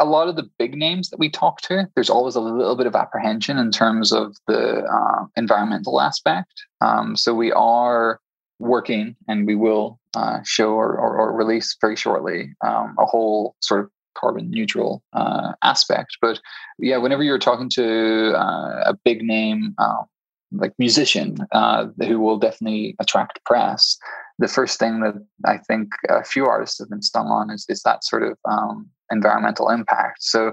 a 0.00 0.04
lot 0.04 0.26
of 0.26 0.34
the 0.34 0.50
big 0.58 0.74
names 0.74 1.08
that 1.10 1.20
we 1.20 1.30
talk 1.30 1.60
to, 1.60 1.88
there's 1.94 2.10
always 2.10 2.34
a 2.34 2.40
little 2.40 2.74
bit 2.74 2.88
of 2.88 2.96
apprehension 2.96 3.58
in 3.58 3.70
terms 3.70 4.12
of 4.12 4.36
the 4.48 4.82
uh, 4.82 5.26
environmental 5.36 6.00
aspect. 6.00 6.64
Um, 6.80 7.14
so 7.14 7.32
we 7.32 7.52
are 7.52 8.18
working, 8.58 9.14
and 9.28 9.46
we 9.46 9.54
will 9.54 10.00
uh, 10.16 10.40
show 10.44 10.72
or, 10.72 10.96
or, 10.96 11.16
or, 11.16 11.32
release 11.32 11.76
very 11.80 11.96
shortly 11.96 12.54
um, 12.64 12.94
a 12.98 13.04
whole 13.04 13.56
sort 13.60 13.80
of 13.80 13.90
carbon 14.16 14.50
neutral 14.50 15.02
uh, 15.12 15.52
aspect. 15.62 16.16
But 16.20 16.40
yeah, 16.78 16.98
whenever 16.98 17.22
you're 17.22 17.38
talking 17.38 17.68
to 17.70 18.32
uh, 18.34 18.82
a 18.86 18.94
big 19.04 19.22
name 19.22 19.74
uh, 19.78 20.02
like 20.52 20.72
musician 20.78 21.36
uh, 21.52 21.86
who 22.06 22.20
will 22.20 22.38
definitely 22.38 22.94
attract 23.00 23.44
press, 23.44 23.96
the 24.38 24.48
first 24.48 24.78
thing 24.78 25.00
that 25.00 25.14
I 25.44 25.58
think 25.58 25.92
a 26.08 26.24
few 26.24 26.46
artists 26.46 26.78
have 26.78 26.90
been 26.90 27.02
stung 27.02 27.26
on 27.26 27.50
is, 27.50 27.66
is 27.68 27.82
that 27.82 28.04
sort 28.04 28.22
of 28.22 28.38
um, 28.48 28.88
environmental 29.10 29.68
impact. 29.68 30.22
So 30.22 30.52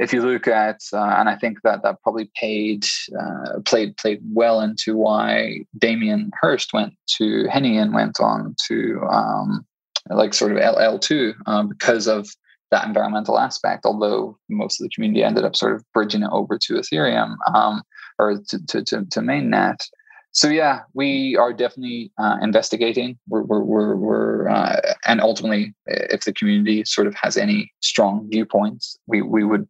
if 0.00 0.14
you 0.14 0.22
look 0.22 0.48
at, 0.48 0.80
uh, 0.94 1.14
and 1.18 1.28
I 1.28 1.36
think 1.36 1.58
that 1.62 1.82
that 1.82 2.02
probably 2.02 2.30
paid 2.34 2.86
uh, 3.20 3.60
played 3.66 3.98
played 3.98 4.20
well 4.32 4.62
into 4.62 4.96
why 4.96 5.66
Damien 5.78 6.30
Hirst 6.40 6.72
went 6.72 6.94
to 7.18 7.44
Heni 7.52 7.80
and 7.80 7.92
went 7.92 8.18
on 8.18 8.56
to 8.68 9.02
um, 9.10 9.66
like 10.08 10.32
sort 10.32 10.52
of 10.52 10.58
L 10.58 10.98
two 10.98 11.34
uh, 11.44 11.64
because 11.64 12.08
of 12.08 12.30
that 12.70 12.86
environmental 12.86 13.38
aspect. 13.38 13.84
Although 13.84 14.38
most 14.48 14.80
of 14.80 14.84
the 14.84 14.94
community 14.94 15.22
ended 15.22 15.44
up 15.44 15.54
sort 15.54 15.74
of 15.74 15.84
bridging 15.92 16.22
it 16.22 16.30
over 16.32 16.56
to 16.56 16.74
Ethereum 16.74 17.36
um, 17.54 17.82
or 18.18 18.38
to, 18.48 18.66
to, 18.68 18.82
to, 18.82 19.04
to 19.04 19.20
mainnet 19.20 19.84
so 20.32 20.48
yeah, 20.48 20.80
we 20.94 21.36
are 21.36 21.52
definitely 21.52 22.12
uh, 22.18 22.36
investigating. 22.40 23.18
We're 23.28 23.42
we're 23.42 23.62
we're, 23.62 23.96
we're 23.96 24.48
uh, 24.48 24.80
and 25.06 25.20
ultimately, 25.20 25.74
if 25.86 26.24
the 26.24 26.32
community 26.32 26.84
sort 26.84 27.06
of 27.06 27.14
has 27.14 27.36
any 27.36 27.72
strong 27.80 28.28
viewpoints, 28.30 28.98
we 29.06 29.22
we 29.22 29.42
would 29.44 29.68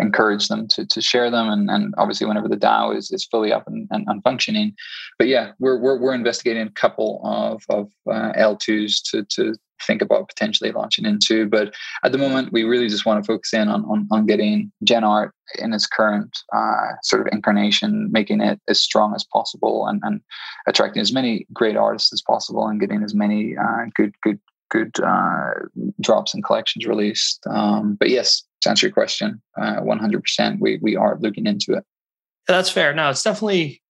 encourage 0.00 0.48
them 0.48 0.68
to 0.68 0.86
to 0.86 1.00
share 1.00 1.30
them. 1.30 1.48
And 1.48 1.70
and 1.70 1.94
obviously, 1.98 2.26
whenever 2.26 2.48
the 2.48 2.56
DAO 2.56 2.96
is 2.96 3.10
is 3.10 3.24
fully 3.24 3.52
up 3.52 3.66
and, 3.66 3.88
and, 3.90 4.04
and 4.08 4.22
functioning, 4.22 4.74
but 5.18 5.28
yeah, 5.28 5.52
we're 5.58 5.78
we're 5.78 5.98
we're 5.98 6.14
investigating 6.14 6.66
a 6.66 6.70
couple 6.70 7.20
of 7.24 7.64
of 7.68 7.90
uh, 8.10 8.32
L2s 8.32 9.02
to 9.10 9.24
to 9.24 9.54
think 9.86 10.02
about 10.02 10.28
potentially 10.28 10.72
launching 10.72 11.06
into. 11.06 11.46
But 11.46 11.74
at 12.04 12.12
the 12.12 12.18
moment, 12.18 12.52
we 12.52 12.64
really 12.64 12.88
just 12.88 13.06
want 13.06 13.22
to 13.22 13.26
focus 13.26 13.52
in 13.52 13.68
on 13.68 13.84
on, 13.84 14.08
on 14.10 14.26
getting 14.26 14.70
GenArt 14.84 15.30
in 15.58 15.72
its 15.72 15.86
current 15.86 16.36
uh, 16.54 16.92
sort 17.02 17.22
of 17.22 17.32
incarnation, 17.32 18.10
making 18.12 18.40
it 18.40 18.60
as 18.68 18.80
strong 18.80 19.14
as 19.14 19.24
possible, 19.24 19.86
and, 19.86 20.00
and 20.04 20.20
attracting 20.66 21.00
as 21.00 21.12
many 21.12 21.46
great 21.52 21.76
artists 21.76 22.12
as 22.12 22.22
possible, 22.22 22.66
and 22.66 22.80
getting 22.80 23.02
as 23.02 23.14
many 23.14 23.56
uh, 23.56 23.86
good 23.94 24.14
good 24.22 24.38
good 24.70 24.92
uh, 25.00 25.50
drops 26.00 26.34
and 26.34 26.44
collections 26.44 26.86
released. 26.86 27.46
Um, 27.46 27.96
but 27.98 28.08
yes, 28.08 28.42
to 28.62 28.70
answer 28.70 28.86
your 28.86 28.94
question, 28.94 29.40
uh, 29.60 29.76
one 29.76 29.98
hundred 29.98 30.22
percent, 30.22 30.60
we 30.60 30.78
we 30.82 30.96
are 30.96 31.18
looking 31.20 31.46
into 31.46 31.74
it. 31.74 31.84
That's 32.46 32.70
fair. 32.70 32.94
No, 32.94 33.10
it's 33.10 33.22
definitely. 33.22 33.82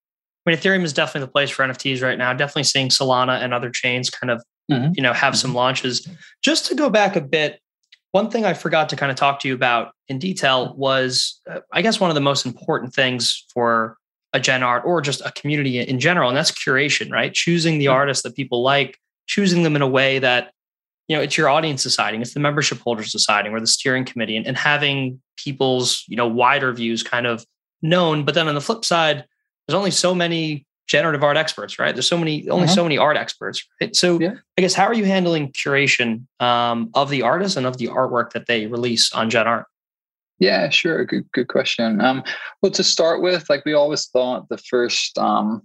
I 0.47 0.51
mean, 0.51 0.59
Ethereum 0.59 0.85
is 0.85 0.95
definitely 0.95 1.27
the 1.27 1.33
place 1.33 1.51
for 1.51 1.67
NFTs 1.67 2.03
right 2.03 2.17
now. 2.17 2.33
Definitely 2.33 2.65
seeing 2.65 2.89
Solana 2.89 3.43
and 3.43 3.53
other 3.53 3.69
chains 3.69 4.09
kind 4.09 4.31
of 4.31 4.43
mm-hmm. 4.71 4.93
you 4.97 5.03
know 5.03 5.13
have 5.13 5.37
some 5.37 5.51
mm-hmm. 5.51 5.59
launches 5.59 6.09
just 6.43 6.67
to 6.67 6.75
go 6.75 6.89
back 6.89 7.17
a 7.17 7.21
bit 7.21 7.61
one 8.13 8.31
thing 8.31 8.45
i 8.45 8.55
forgot 8.55 8.89
to 8.89 8.97
kind 8.97 9.11
of 9.11 9.17
talk 9.17 9.41
to 9.41 9.49
you 9.49 9.55
about 9.55 9.93
in 10.09 10.19
detail 10.19 10.75
was 10.77 11.41
uh, 11.51 11.61
i 11.73 11.83
guess 11.83 12.01
one 12.01 12.11
of 12.11 12.15
the 12.15 12.21
most 12.21 12.47
important 12.47 12.95
things 12.95 13.45
for 13.53 13.97
a 14.33 14.41
gen 14.41 14.63
art 14.63 14.83
or 14.87 15.01
just 15.01 15.21
a 15.23 15.33
community 15.33 15.81
in 15.81 15.99
general 15.99 16.29
and 16.29 16.37
that's 16.37 16.53
curation 16.53 17.11
right 17.11 17.35
choosing 17.35 17.79
the 17.79 17.87
mm-hmm. 17.87 17.95
artists 17.95 18.23
that 18.23 18.37
people 18.37 18.63
like 18.63 18.97
choosing 19.27 19.63
them 19.63 19.77
in 19.77 19.83
a 19.83 19.89
way 19.89 20.19
that 20.19 20.53
you 21.11 21.17
know 21.17 21.23
it's 21.23 21.37
your 21.37 21.49
audience 21.49 21.83
deciding 21.83 22.23
it's 22.23 22.35
the 22.35 22.41
membership 22.41 22.79
holders 22.79 23.11
deciding 23.11 23.53
or 23.53 23.59
the 23.59 23.67
steering 23.67 24.05
committee 24.05 24.37
and, 24.37 24.47
and 24.47 24.57
having 24.57 25.21
people's 25.37 26.05
you 26.07 26.17
know 26.17 26.29
wider 26.29 26.73
views 26.73 27.03
kind 27.03 27.27
of 27.27 27.45
known 27.83 28.25
but 28.25 28.37
then 28.37 28.47
on 28.47 28.55
the 28.55 28.61
flip 28.61 28.85
side 28.85 29.25
there's 29.67 29.77
only 29.77 29.91
so 29.91 30.15
many 30.15 30.65
generative 30.91 31.23
art 31.23 31.37
experts, 31.37 31.79
right? 31.79 31.95
There's 31.95 32.09
so 32.09 32.19
many, 32.19 32.49
only 32.51 32.65
uh-huh. 32.65 32.75
so 32.75 32.83
many 32.83 32.99
art 32.99 33.17
experts. 33.17 33.65
Right? 33.81 33.95
So 33.95 34.19
yeah. 34.19 34.35
I 34.59 34.61
guess 34.61 34.75
how 34.75 34.85
are 34.85 34.95
you 34.95 35.05
handling 35.05 35.53
curation 35.53 36.27
um, 36.41 36.91
of 36.95 37.11
the 37.11 37.23
artists 37.23 37.57
and 37.57 37.65
of 37.65 37.79
the 37.79 37.87
artwork 37.87 38.33
that 38.33 38.47
they 38.49 38.67
release 38.67 39.13
on 39.13 39.31
Gen 39.31 39.47
Art? 39.47 39.67
Yeah, 40.41 40.69
sure. 40.71 41.05
Good, 41.05 41.31
good 41.33 41.47
question. 41.47 42.01
Um, 42.01 42.25
well, 42.61 42.73
to 42.73 42.83
start 42.83 43.23
with, 43.23 43.49
like 43.49 43.65
we 43.65 43.73
always 43.73 44.07
thought 44.07 44.49
the 44.49 44.59
first, 44.59 45.17
um, 45.17 45.63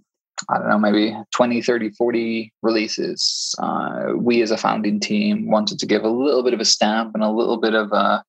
I 0.48 0.58
don't 0.58 0.68
know, 0.68 0.78
maybe 0.78 1.16
20, 1.34 1.62
30, 1.62 1.90
40 1.90 2.52
releases, 2.62 3.54
uh, 3.58 4.12
we 4.16 4.42
as 4.42 4.50
a 4.50 4.56
founding 4.56 5.00
team 5.00 5.50
wanted 5.50 5.78
to 5.78 5.86
give 5.86 6.04
a 6.04 6.10
little 6.10 6.42
bit 6.42 6.54
of 6.54 6.60
a 6.60 6.64
stamp 6.64 7.14
and 7.14 7.22
a 7.22 7.30
little 7.30 7.56
bit 7.56 7.74
of 7.74 7.92
a, 7.92 8.24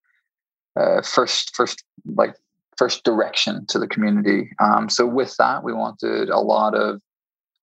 uh, 0.79 1.01
first, 1.01 1.55
first 1.55 1.83
like 2.05 2.35
first 2.77 3.03
direction 3.03 3.65
to 3.67 3.79
the 3.79 3.87
community. 3.87 4.51
Um, 4.59 4.89
so 4.89 5.05
with 5.05 5.35
that, 5.37 5.63
we 5.63 5.73
wanted 5.73 6.29
a 6.29 6.39
lot 6.39 6.75
of 6.75 7.01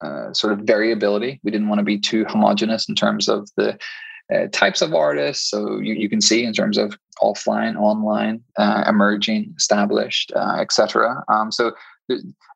uh, 0.00 0.32
sort 0.32 0.52
of 0.52 0.60
variability. 0.60 1.40
We 1.44 1.50
didn't 1.50 1.68
want 1.68 1.78
to 1.78 1.84
be 1.84 1.98
too 1.98 2.24
homogenous 2.24 2.88
in 2.88 2.94
terms 2.94 3.28
of 3.28 3.48
the 3.56 3.78
uh, 4.34 4.48
types 4.52 4.82
of 4.82 4.94
artists. 4.94 5.48
So 5.48 5.78
you, 5.80 5.94
you 5.94 6.08
can 6.08 6.20
see 6.20 6.44
in 6.44 6.52
terms 6.52 6.78
of 6.78 6.98
offline, 7.22 7.76
online, 7.76 8.42
uh, 8.58 8.84
emerging, 8.86 9.54
established, 9.56 10.32
uh, 10.34 10.56
etc. 10.60 11.22
Um, 11.28 11.52
so 11.52 11.72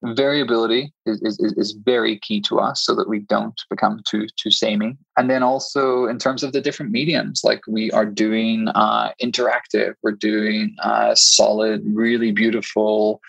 variability 0.03 0.93
is, 1.07 1.21
is, 1.23 1.53
is 1.57 1.73
very 1.73 2.19
key 2.19 2.41
to 2.43 2.59
us 2.61 2.85
so 2.85 2.95
that 2.95 3.09
we 3.09 3.21
don't 3.21 3.63
become 3.71 4.01
too 4.07 4.27
too 4.37 4.51
samey. 4.51 4.97
And 5.17 5.31
then 5.31 5.43
also 5.43 6.07
in 6.07 6.19
terms 6.19 6.43
of 6.43 6.53
the 6.53 6.61
different 6.61 6.93
mediums 6.93 7.43
like 7.45 7.63
we 7.67 7.91
are 7.93 8.07
doing 8.07 8.69
uh, 8.75 9.11
interactive 9.23 9.95
we're 10.03 10.13
doing 10.13 10.77
uh, 10.83 11.15
solid 11.15 11.83
really 11.87 12.33
beautiful 12.33 13.21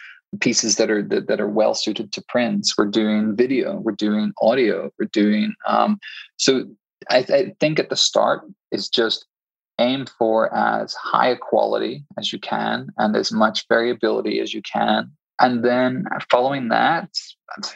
pieces 0.41 0.75
that 0.75 0.91
are 0.91 1.01
that, 1.03 1.27
that 1.27 1.39
are 1.39 1.49
well 1.49 1.73
suited 1.73 2.11
to 2.13 2.23
prints. 2.27 2.77
We're 2.77 2.85
doing 2.87 3.35
video 3.35 3.77
we're 3.77 3.93
doing 3.93 4.33
audio 4.41 4.91
we're 4.99 5.09
doing 5.11 5.53
um, 5.65 5.99
so 6.37 6.65
I, 7.09 7.25
I 7.29 7.55
think 7.59 7.79
at 7.79 7.89
the 7.89 7.95
start 7.95 8.41
is 8.71 8.89
just 8.89 9.25
aim 9.79 10.05
for 10.05 10.53
as 10.53 10.93
high 10.93 11.29
a 11.29 11.37
quality 11.37 12.03
as 12.17 12.33
you 12.33 12.39
can 12.39 12.89
and 12.97 13.15
as 13.15 13.31
much 13.31 13.65
variability 13.69 14.41
as 14.41 14.53
you 14.53 14.61
can 14.61 15.09
and 15.39 15.63
then 15.63 16.05
following 16.29 16.69
that 16.69 17.09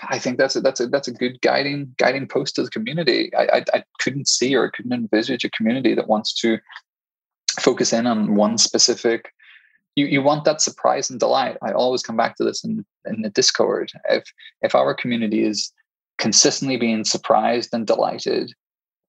i 0.09 0.20
think 0.20 0.38
that's 0.38 0.55
a 0.55 0.61
that's 0.61 0.80
a 0.80 0.88
that's 0.88 1.07
a 1.07 1.14
good 1.14 1.39
guiding 1.41 1.93
guiding 1.97 2.28
post 2.28 2.55
to 2.55 2.64
the 2.64 2.70
community. 2.70 3.34
I, 3.36 3.43
I, 3.57 3.66
I 3.74 3.84
couldn't 3.99 4.28
see 4.28 4.55
or 4.55 4.70
couldn't 4.72 4.93
envisage 4.93 5.43
a 5.43 5.49
community 5.51 5.95
that 5.95 6.07
wants 6.07 6.34
to 6.41 6.59
focus 7.59 7.93
in 7.93 8.07
on 8.07 8.36
one 8.36 8.57
specific 8.57 9.32
you, 9.95 10.07
you 10.07 10.22
want 10.24 10.45
that 10.45 10.59
surprise 10.59 11.11
and 11.11 11.20
delight. 11.20 11.57
I 11.61 11.72
always 11.72 12.01
come 12.01 12.18
back 12.18 12.36
to 12.38 12.43
this 12.43 12.64
in, 12.64 12.84
in 13.05 13.22
the 13.22 13.30
discord. 13.30 13.91
If 14.09 14.24
if 14.61 14.74
our 14.76 14.93
community 14.93 15.43
is 15.43 15.72
consistently 16.18 16.78
being 16.78 17.03
surprised 17.03 17.70
and 17.74 17.86
delighted 17.86 18.53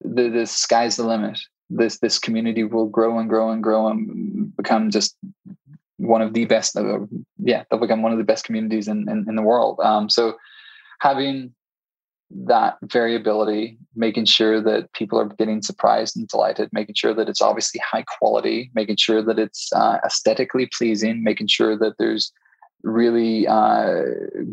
the, 0.01 0.29
the 0.29 0.47
sky's 0.47 0.97
the 0.97 1.05
limit. 1.05 1.39
This 1.71 1.99
this 1.99 2.19
community 2.19 2.65
will 2.65 2.87
grow 2.87 3.19
and 3.19 3.29
grow 3.29 3.51
and 3.51 3.63
grow 3.63 3.89
and 3.89 4.55
become 4.57 4.91
just 4.91 5.17
one 5.99 6.23
of 6.23 6.35
the 6.35 6.45
best 6.45 6.77
uh, 6.77 6.99
yeah 7.39 7.65
they'll 7.71 7.81
become 7.81 8.03
one 8.03 8.13
of 8.13 8.19
the 8.19 8.25
best 8.25 8.45
communities 8.45 8.89
in, 8.89 9.09
in, 9.09 9.25
in 9.29 9.37
the 9.37 9.43
world. 9.43 9.79
Um, 9.81 10.09
so 10.09 10.37
having 11.01 11.55
that 12.31 12.77
variability 12.83 13.79
making 13.95 14.25
sure 14.25 14.61
that 14.61 14.93
people 14.93 15.21
are 15.21 15.27
getting 15.27 15.63
surprised 15.63 16.17
and 16.17 16.27
delighted 16.27 16.69
making 16.73 16.95
sure 16.95 17.15
that 17.15 17.29
it's 17.29 17.43
obviously 17.43 17.81
high 17.81 18.05
quality 18.19 18.71
making 18.75 18.97
sure 18.97 19.23
that 19.23 19.39
it's 19.39 19.71
uh, 19.73 19.99
aesthetically 20.05 20.69
pleasing 20.77 21.23
making 21.23 21.47
sure 21.47 21.77
that 21.77 21.95
there's 21.99 22.33
really 22.83 23.47
uh, 23.47 24.03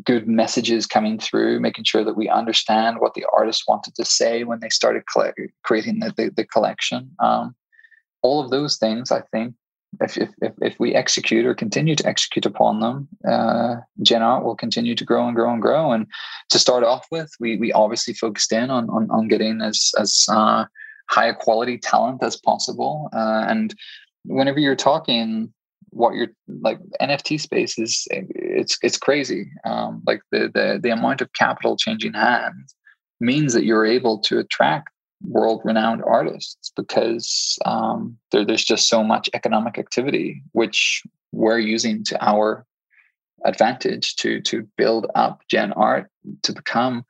good 0.06 0.28
messages 0.28 0.86
coming 0.86 1.18
through 1.18 1.60
making 1.60 1.84
sure 1.84 2.04
that 2.04 2.16
we 2.16 2.30
understand 2.30 2.98
what 3.00 3.14
the 3.14 3.26
artist 3.36 3.64
wanted 3.68 3.96
to 3.96 4.06
say 4.06 4.44
when 4.44 4.60
they 4.62 4.70
started 4.70 5.04
creating 5.64 6.00
the, 6.00 6.14
the, 6.16 6.30
the 6.30 6.46
collection. 6.46 7.12
Um, 7.20 7.56
all 8.22 8.40
of 8.44 8.52
those 8.52 8.78
things 8.78 9.12
i 9.12 9.22
think 9.32 9.56
if, 10.00 10.18
if, 10.18 10.54
if 10.62 10.80
we 10.80 10.96
execute 10.96 11.46
or 11.46 11.54
continue 11.54 11.96
to 11.96 12.08
execute 12.08 12.46
upon 12.46 12.80
them, 12.80 13.08
uh, 13.28 13.76
Gen 14.02 14.22
Art 14.22 14.44
will 14.44 14.56
continue 14.56 14.96
to 14.96 15.04
grow 15.04 15.28
and 15.28 15.36
grow 15.36 15.52
and 15.52 15.62
grow. 15.62 15.92
And 15.92 16.08
to 16.50 16.60
start 16.60 16.84
off 16.84 17.06
with, 17.12 17.32
we 17.40 17.58
we 17.58 17.72
obviously 17.74 18.14
focused 18.14 18.52
in 18.52 18.70
on 18.70 18.90
on, 18.90 19.10
on 19.12 19.28
getting 19.28 19.62
as 19.62 19.92
as 20.00 20.26
uh, 20.30 20.66
high 21.10 21.34
quality 21.34 21.78
talent 21.78 22.24
as 22.24 22.38
possible. 22.38 23.10
Uh, 23.14 23.46
and 23.48 23.76
whenever 24.24 24.60
you're 24.60 24.76
talking 24.76 25.52
what 25.92 26.14
you're 26.14 26.30
like 26.62 26.80
NFT 27.02 27.40
space 27.40 27.78
is 27.78 28.08
it's 28.10 28.78
it's 28.82 28.98
crazy. 28.98 29.52
Um, 29.66 30.02
like 30.08 30.22
the 30.32 30.50
the 30.54 30.80
the 30.82 30.90
amount 30.90 31.22
of 31.22 31.34
capital 31.34 31.76
changing 31.78 32.14
hands 32.14 32.76
means 33.20 33.54
that 33.54 33.66
you're 33.66 33.86
able 33.86 34.18
to 34.20 34.40
attract 34.40 34.90
world 35.24 35.62
renowned 35.64 36.04
artists 36.06 36.72
because 36.76 37.58
um, 37.66 38.18
there, 38.32 38.46
there's 38.46 38.64
just 38.64 38.90
so 38.90 39.04
much 39.04 39.30
economic 39.34 39.78
activity 39.78 40.42
which 40.54 41.04
we're 41.32 41.60
using 41.60 42.04
to 42.04 42.26
our 42.26 42.66
advantage 43.46 44.16
to 44.16 44.42
to 44.42 44.68
build 44.78 45.08
up 45.16 45.42
gen 45.48 45.72
art 45.74 46.10
to 46.44 46.54
become 46.54 47.04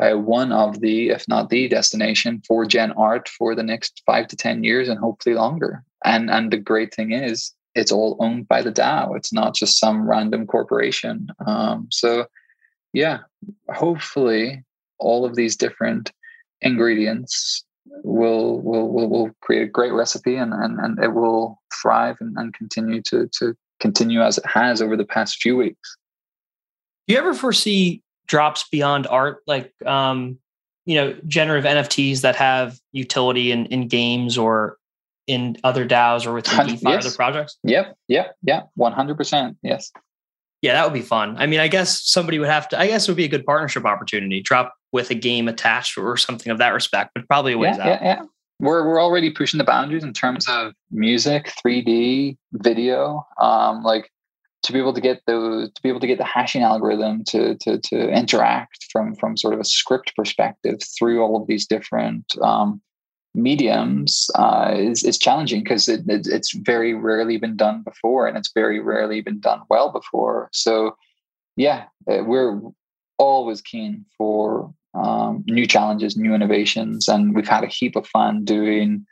uh, 0.00 0.12
one 0.12 0.50
of 0.50 0.80
the 0.80 1.10
if 1.10 1.26
not 1.28 1.50
the 1.50 1.68
destination 1.68 2.42
for 2.46 2.64
gen 2.64 2.92
art 2.92 3.28
for 3.28 3.54
the 3.54 3.62
next 3.62 4.02
five 4.06 4.26
to 4.26 4.36
ten 4.36 4.64
years 4.64 4.88
and 4.88 4.98
hopefully 4.98 5.34
longer 5.34 5.84
and 6.04 6.30
and 6.30 6.50
the 6.50 6.56
great 6.56 6.94
thing 6.94 7.12
is 7.12 7.52
it's 7.74 7.92
all 7.92 8.16
owned 8.20 8.48
by 8.48 8.62
the 8.62 8.72
DAO. 8.72 9.16
It's 9.16 9.32
not 9.32 9.54
just 9.54 9.78
some 9.78 10.08
random 10.08 10.46
corporation. 10.46 11.28
Um, 11.46 11.88
so, 11.90 12.26
yeah, 12.92 13.20
hopefully, 13.74 14.64
all 14.98 15.24
of 15.24 15.34
these 15.34 15.56
different 15.56 16.12
ingredients 16.64 17.64
will 18.02 18.60
will 18.60 18.92
will, 18.92 19.08
will 19.08 19.30
create 19.40 19.62
a 19.62 19.66
great 19.66 19.92
recipe, 19.92 20.36
and 20.36 20.52
and, 20.52 20.78
and 20.80 20.98
it 21.02 21.14
will 21.14 21.60
thrive 21.80 22.16
and, 22.20 22.36
and 22.36 22.52
continue 22.54 23.00
to 23.02 23.28
to 23.38 23.54
continue 23.80 24.22
as 24.22 24.38
it 24.38 24.46
has 24.46 24.82
over 24.82 24.96
the 24.96 25.04
past 25.04 25.40
few 25.40 25.56
weeks. 25.56 25.96
Do 27.06 27.14
you 27.14 27.20
ever 27.20 27.34
foresee 27.34 28.02
drops 28.26 28.66
beyond 28.70 29.06
art, 29.06 29.42
like 29.46 29.72
um, 29.86 30.38
you 30.86 30.96
know, 30.96 31.14
generative 31.26 31.70
NFTs 31.70 32.22
that 32.22 32.36
have 32.36 32.78
utility 32.92 33.52
in 33.52 33.66
in 33.66 33.88
games 33.88 34.36
or 34.36 34.78
in 35.26 35.56
other 35.64 35.86
DAOs 35.86 36.26
or 36.26 36.34
within 36.34 36.66
DeFi 36.66 36.82
yes. 36.82 37.06
other 37.06 37.14
projects? 37.14 37.58
Yep, 37.64 37.96
yep, 38.08 38.36
yeah, 38.42 38.62
one 38.74 38.92
hundred 38.92 39.16
percent. 39.16 39.56
Yes. 39.62 39.90
Yeah, 40.64 40.72
that 40.72 40.84
would 40.84 40.94
be 40.94 41.02
fun. 41.02 41.36
I 41.36 41.44
mean, 41.44 41.60
I 41.60 41.68
guess 41.68 42.08
somebody 42.08 42.38
would 42.38 42.48
have 42.48 42.70
to. 42.70 42.80
I 42.80 42.86
guess 42.86 43.06
it 43.06 43.10
would 43.10 43.18
be 43.18 43.26
a 43.26 43.28
good 43.28 43.44
partnership 43.44 43.84
opportunity. 43.84 44.40
Drop 44.40 44.72
with 44.92 45.10
a 45.10 45.14
game 45.14 45.46
attached 45.46 45.98
or 45.98 46.16
something 46.16 46.50
of 46.50 46.56
that 46.56 46.70
respect, 46.70 47.10
but 47.14 47.28
probably 47.28 47.52
a 47.52 47.58
ways 47.58 47.76
yeah, 47.76 47.82
out. 47.82 47.86
Yeah, 47.86 48.02
yeah. 48.02 48.22
We're 48.60 48.88
we're 48.88 49.02
already 49.02 49.30
pushing 49.30 49.58
the 49.58 49.64
boundaries 49.64 50.04
in 50.04 50.14
terms 50.14 50.48
of 50.48 50.72
music, 50.90 51.52
three 51.60 51.82
D, 51.82 52.38
video. 52.54 53.26
Um, 53.38 53.82
like 53.82 54.10
to 54.62 54.72
be 54.72 54.78
able 54.78 54.94
to 54.94 55.02
get 55.02 55.20
those 55.26 55.70
to 55.70 55.82
be 55.82 55.90
able 55.90 56.00
to 56.00 56.06
get 56.06 56.16
the 56.16 56.24
hashing 56.24 56.62
algorithm 56.62 57.24
to 57.24 57.56
to 57.56 57.78
to 57.80 58.08
interact 58.08 58.86
from 58.90 59.14
from 59.16 59.36
sort 59.36 59.52
of 59.52 59.60
a 59.60 59.64
script 59.64 60.16
perspective 60.16 60.78
through 60.98 61.20
all 61.20 61.38
of 61.38 61.46
these 61.46 61.66
different 61.66 62.24
um, 62.40 62.80
mediums 63.34 64.30
uh, 64.36 64.72
is, 64.76 65.02
is 65.02 65.18
challenging 65.18 65.62
because 65.62 65.88
it, 65.88 66.02
it, 66.08 66.26
it's 66.26 66.52
very 66.52 66.94
rarely 66.94 67.36
been 67.36 67.56
done 67.56 67.82
before 67.82 68.26
and 68.26 68.36
it's 68.36 68.52
very 68.54 68.80
rarely 68.80 69.20
been 69.20 69.40
done 69.40 69.60
well 69.68 69.90
before. 69.90 70.48
So, 70.52 70.96
yeah, 71.56 71.84
uh, 72.08 72.22
we're 72.24 72.60
always 73.18 73.60
keen 73.60 74.04
for 74.16 74.72
um, 74.94 75.44
new 75.46 75.66
challenges, 75.66 76.16
new 76.16 76.34
innovations, 76.34 77.08
and 77.08 77.34
we've 77.34 77.48
had 77.48 77.64
a 77.64 77.68
heap 77.68 77.96
of 77.96 78.06
fun 78.06 78.44
doing 78.44 79.06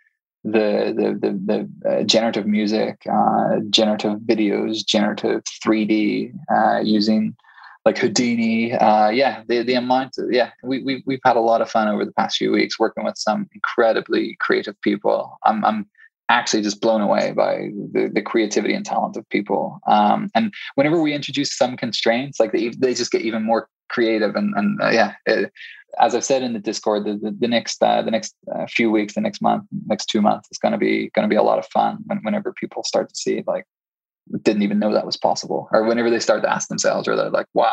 the 0.44 0.92
the 0.96 1.18
the, 1.20 1.68
the 1.84 1.90
uh, 1.90 2.02
generative 2.04 2.46
music, 2.46 3.02
uh, 3.10 3.60
generative 3.70 4.20
videos, 4.20 4.86
generative 4.86 5.42
3D 5.44 6.32
uh, 6.54 6.80
using 6.80 7.36
like 7.84 7.98
Houdini. 7.98 8.72
Uh, 8.72 9.10
yeah, 9.10 9.42
the 9.48 9.62
the 9.62 9.74
amount. 9.74 10.14
Of, 10.18 10.32
yeah, 10.32 10.50
we 10.62 10.82
we 10.82 11.02
we've 11.06 11.20
had 11.24 11.36
a 11.36 11.40
lot 11.40 11.60
of 11.60 11.70
fun 11.70 11.88
over 11.88 12.04
the 12.04 12.12
past 12.12 12.36
few 12.36 12.52
weeks 12.52 12.78
working 12.78 13.04
with 13.04 13.18
some 13.18 13.48
incredibly 13.54 14.36
creative 14.40 14.80
people. 14.82 15.38
I'm 15.44 15.64
I'm 15.64 15.86
actually 16.28 16.62
just 16.62 16.80
blown 16.80 17.00
away 17.00 17.32
by 17.32 17.68
the, 17.92 18.10
the 18.12 18.22
creativity 18.22 18.72
and 18.74 18.86
talent 18.86 19.16
of 19.16 19.28
people. 19.28 19.80
Um, 19.86 20.30
and 20.34 20.52
whenever 20.76 21.00
we 21.00 21.12
introduce 21.12 21.56
some 21.56 21.76
constraints, 21.76 22.40
like 22.40 22.52
they 22.52 22.68
they 22.70 22.94
just 22.94 23.12
get 23.12 23.22
even 23.22 23.44
more 23.44 23.68
creative. 23.88 24.36
And 24.36 24.54
and 24.56 24.80
uh, 24.80 24.90
yeah, 24.90 25.14
it, 25.26 25.52
as 26.00 26.14
I've 26.14 26.24
said 26.24 26.42
in 26.42 26.52
the 26.52 26.58
Discord, 26.58 27.04
the 27.04 27.14
the, 27.14 27.36
the 27.38 27.48
next 27.48 27.82
uh, 27.82 28.02
the 28.02 28.10
next 28.10 28.34
uh, 28.54 28.66
few 28.66 28.90
weeks, 28.90 29.14
the 29.14 29.20
next 29.20 29.42
month, 29.42 29.64
next 29.86 30.06
two 30.06 30.22
months 30.22 30.48
is 30.50 30.58
going 30.58 30.72
to 30.72 30.78
be 30.78 31.10
going 31.14 31.28
to 31.28 31.32
be 31.32 31.36
a 31.36 31.42
lot 31.42 31.58
of 31.58 31.66
fun. 31.66 31.98
When, 32.06 32.18
whenever 32.18 32.52
people 32.52 32.84
start 32.84 33.08
to 33.08 33.14
see 33.14 33.42
like 33.46 33.66
didn't 34.42 34.62
even 34.62 34.78
know 34.78 34.92
that 34.92 35.06
was 35.06 35.16
possible 35.16 35.68
or 35.72 35.84
whenever 35.84 36.10
they 36.10 36.20
start 36.20 36.42
to 36.42 36.50
ask 36.50 36.68
themselves 36.68 37.08
or 37.08 37.16
they're 37.16 37.30
like 37.30 37.46
wow. 37.54 37.72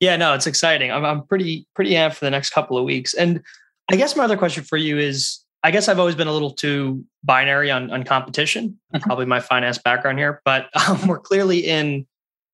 Yeah 0.00 0.16
no 0.16 0.34
it's 0.34 0.46
exciting. 0.46 0.90
I'm, 0.92 1.04
I'm 1.04 1.26
pretty 1.26 1.66
pretty 1.74 1.92
amped 1.92 2.14
for 2.14 2.24
the 2.24 2.30
next 2.30 2.50
couple 2.50 2.76
of 2.76 2.84
weeks. 2.84 3.14
And 3.14 3.42
i 3.90 3.96
guess 3.96 4.16
my 4.16 4.24
other 4.24 4.36
question 4.36 4.64
for 4.64 4.76
you 4.76 4.98
is 4.98 5.44
i 5.62 5.70
guess 5.70 5.88
i've 5.88 6.00
always 6.00 6.16
been 6.16 6.26
a 6.26 6.32
little 6.32 6.50
too 6.50 7.04
binary 7.22 7.70
on, 7.70 7.88
on 7.92 8.02
competition 8.02 8.70
mm-hmm. 8.92 8.98
probably 9.04 9.26
my 9.26 9.38
finance 9.38 9.78
background 9.78 10.18
here 10.18 10.42
but 10.44 10.68
um, 10.88 11.06
we're 11.06 11.20
clearly 11.20 11.60
in 11.60 12.04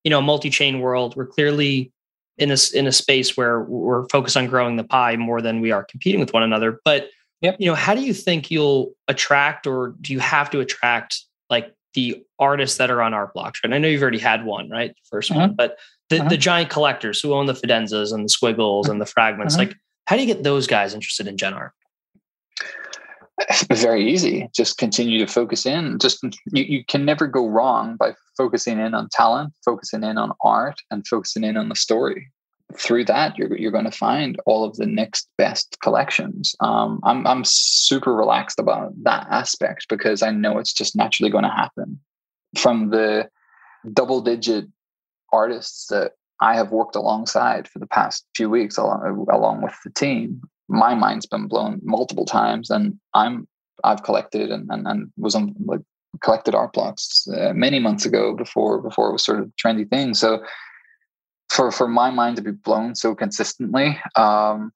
you 0.04 0.10
know 0.10 0.18
a 0.18 0.22
multi-chain 0.22 0.80
world. 0.80 1.16
We're 1.16 1.26
clearly 1.26 1.92
in 2.38 2.50
a, 2.50 2.56
in 2.74 2.86
a 2.86 2.92
space 2.92 3.36
where 3.36 3.60
we're 3.60 4.08
focused 4.08 4.36
on 4.36 4.46
growing 4.46 4.76
the 4.76 4.84
pie 4.84 5.16
more 5.16 5.40
than 5.40 5.60
we 5.60 5.70
are 5.70 5.84
competing 5.84 6.20
with 6.20 6.32
one 6.32 6.42
another. 6.42 6.80
But 6.84 7.10
yep. 7.40 7.56
you 7.58 7.66
know 7.66 7.74
how 7.74 7.94
do 7.94 8.02
you 8.02 8.14
think 8.14 8.50
you'll 8.50 8.92
attract 9.08 9.66
or 9.66 9.94
do 10.00 10.12
you 10.12 10.20
have 10.20 10.50
to 10.50 10.60
attract 10.60 11.20
like 11.50 11.74
the 11.94 12.24
artists 12.38 12.78
that 12.78 12.90
are 12.90 13.02
on 13.02 13.14
Art 13.14 13.34
Blocks. 13.34 13.60
I 13.64 13.68
know 13.78 13.88
you've 13.88 14.02
already 14.02 14.18
had 14.18 14.44
one, 14.44 14.70
right? 14.70 14.94
First 15.10 15.30
uh-huh. 15.30 15.40
one, 15.40 15.54
but 15.54 15.78
the, 16.10 16.20
uh-huh. 16.20 16.28
the 16.28 16.36
giant 16.36 16.70
collectors 16.70 17.20
who 17.20 17.34
own 17.34 17.46
the 17.46 17.54
Fidenzas 17.54 18.12
and 18.12 18.24
the 18.24 18.28
squiggles 18.28 18.88
and 18.88 19.00
the 19.00 19.06
fragments, 19.06 19.54
uh-huh. 19.54 19.66
like 19.66 19.76
how 20.06 20.16
do 20.16 20.22
you 20.22 20.32
get 20.32 20.42
those 20.42 20.66
guys 20.66 20.94
interested 20.94 21.26
in 21.26 21.36
Gen 21.36 21.54
art? 21.54 21.72
Very 23.72 24.10
easy. 24.12 24.48
Just 24.54 24.78
continue 24.78 25.18
to 25.18 25.26
focus 25.26 25.66
in. 25.66 25.98
Just 25.98 26.22
you, 26.22 26.64
you 26.64 26.84
can 26.84 27.04
never 27.04 27.26
go 27.26 27.48
wrong 27.48 27.96
by 27.96 28.14
focusing 28.36 28.78
in 28.78 28.94
on 28.94 29.08
talent, 29.10 29.52
focusing 29.64 30.04
in 30.04 30.18
on 30.18 30.32
art, 30.42 30.80
and 30.90 31.06
focusing 31.06 31.44
in 31.44 31.56
on 31.56 31.68
the 31.68 31.74
story 31.74 32.30
through 32.76 33.04
that 33.04 33.36
you're, 33.36 33.56
you're 33.56 33.70
going 33.70 33.84
to 33.84 33.90
find 33.90 34.38
all 34.46 34.64
of 34.64 34.76
the 34.76 34.86
next 34.86 35.28
best 35.38 35.78
collections. 35.82 36.54
Um, 36.60 37.00
I'm, 37.04 37.26
I'm 37.26 37.44
super 37.44 38.14
relaxed 38.14 38.58
about 38.58 38.92
that 39.04 39.26
aspect 39.30 39.86
because 39.88 40.22
i 40.22 40.30
know 40.30 40.58
it's 40.58 40.72
just 40.72 40.96
naturally 40.96 41.30
going 41.30 41.44
to 41.44 41.50
happen. 41.50 41.98
From 42.58 42.90
the 42.90 43.28
double 43.92 44.20
digit 44.20 44.66
artists 45.32 45.86
that 45.88 46.12
i 46.40 46.54
have 46.54 46.70
worked 46.70 46.94
alongside 46.94 47.66
for 47.66 47.78
the 47.78 47.86
past 47.86 48.24
few 48.36 48.48
weeks 48.48 48.76
along, 48.76 49.26
along 49.32 49.62
with 49.62 49.74
the 49.82 49.90
team 49.90 50.40
my 50.68 50.94
mind's 50.94 51.26
been 51.26 51.48
blown 51.48 51.80
multiple 51.82 52.26
times 52.26 52.70
and 52.70 52.96
i'm 53.14 53.48
i've 53.82 54.04
collected 54.04 54.50
and, 54.50 54.70
and, 54.70 54.86
and 54.86 55.10
was 55.16 55.34
on 55.34 55.54
like 55.64 55.80
collected 56.20 56.54
art 56.54 56.72
blocks 56.72 57.26
uh, 57.36 57.52
many 57.54 57.78
months 57.78 58.04
ago 58.04 58.34
before 58.34 58.80
before 58.80 59.08
it 59.08 59.12
was 59.12 59.24
sort 59.24 59.40
of 59.40 59.50
trendy 59.62 59.88
thing. 59.88 60.14
So 60.14 60.42
for 61.52 61.70
for 61.70 61.86
my 61.86 62.10
mind 62.10 62.36
to 62.36 62.42
be 62.42 62.50
blown 62.50 62.94
so 62.94 63.14
consistently 63.14 63.98
um, 64.16 64.72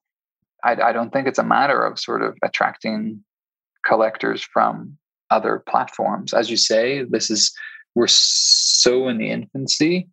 I, 0.63 0.73
I 0.81 0.91
don't 0.91 1.11
think 1.11 1.27
it's 1.27 1.39
a 1.39 1.43
matter 1.43 1.83
of 1.85 1.99
sort 1.99 2.21
of 2.21 2.37
attracting 2.43 3.23
collectors 3.85 4.41
from 4.41 4.97
other 5.29 5.63
platforms. 5.67 6.33
As 6.33 6.49
you 6.49 6.57
say 6.57 7.03
this 7.03 7.29
is 7.29 7.53
we're 7.95 8.07
so 8.07 9.07
in 9.07 9.17
the 9.17 9.31
infancy. 9.31 10.07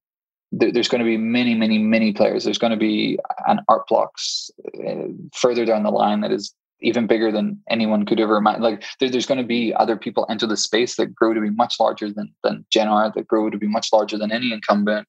There's 0.53 0.89
going 0.89 1.01
to 1.01 1.05
be 1.05 1.17
many 1.17 1.55
many 1.55 1.79
many 1.79 2.13
players. 2.13 2.45
There's 2.45 2.59
going 2.59 2.71
to 2.71 2.77
be 2.77 3.19
an 3.47 3.61
art 3.69 3.89
blocks 3.89 4.51
uh, 4.87 5.09
further 5.35 5.65
down 5.65 5.83
the 5.83 5.91
line 5.91 6.21
that 6.21 6.33
is 6.33 6.55
even 6.81 7.07
bigger 7.07 7.33
than 7.33 7.61
anyone 7.71 8.05
could 8.05 8.21
ever 8.21 8.37
imagine. 8.37 8.63
Like 8.63 8.85
there, 9.01 9.09
there's 9.09 9.27
going 9.27 9.41
to 9.41 9.47
be 9.47 9.73
other 9.75 9.97
people 9.97 10.27
enter 10.29 10.47
the 10.47 10.57
space 10.57 10.97
that 10.97 11.15
grow 11.15 11.33
to 11.33 11.41
be 11.41 11.51
much 11.51 11.77
larger 11.81 12.11
than 12.13 12.33
than 12.43 12.65
Gen 12.71 12.89
Art, 12.89 13.15
that 13.15 13.29
grow 13.29 13.51
to 13.51 13.59
be 13.59 13.69
much 13.69 13.93
larger 13.93 14.19
than 14.19 14.33
any 14.33 14.53
incumbent. 14.53 15.09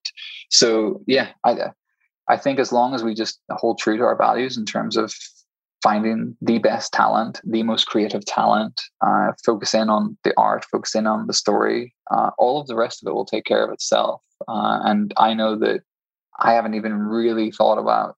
So 0.50 1.02
yeah, 1.08 1.30
I 1.44 1.72
I 2.28 2.38
think 2.38 2.60
as 2.60 2.72
long 2.72 2.94
as 2.94 3.04
we 3.04 3.14
just 3.14 3.40
hold 3.52 3.80
true 3.80 3.98
to 3.98 4.04
our 4.04 4.18
values 4.18 4.58
in 4.58 4.66
terms 4.66 4.98
of 4.98 5.14
finding 5.84 6.36
the 6.42 6.58
best 6.58 6.92
talent, 6.94 7.40
the 7.44 7.62
most 7.62 7.86
creative 7.86 8.26
talent, 8.26 8.82
uh, 9.06 9.32
focus 9.46 9.76
in 9.76 9.88
on 9.88 10.18
the 10.24 10.34
art, 10.36 10.66
focus 10.72 10.96
in 10.96 11.06
on 11.06 11.28
the 11.28 11.34
story, 11.34 11.94
uh, 12.10 12.32
all 12.40 12.60
of 12.60 12.66
the 12.66 12.76
rest 12.76 13.04
of 13.04 13.08
it 13.08 13.14
will 13.14 13.26
take 13.26 13.46
care 13.46 13.64
of 13.64 13.72
itself. 13.72 14.22
Uh, 14.48 14.80
and 14.84 15.14
I 15.18 15.36
know 15.36 15.56
that 15.60 15.82
I 16.40 16.54
haven't 16.54 16.74
even 16.74 16.98
really 16.98 17.52
thought 17.52 17.78
about 17.78 18.16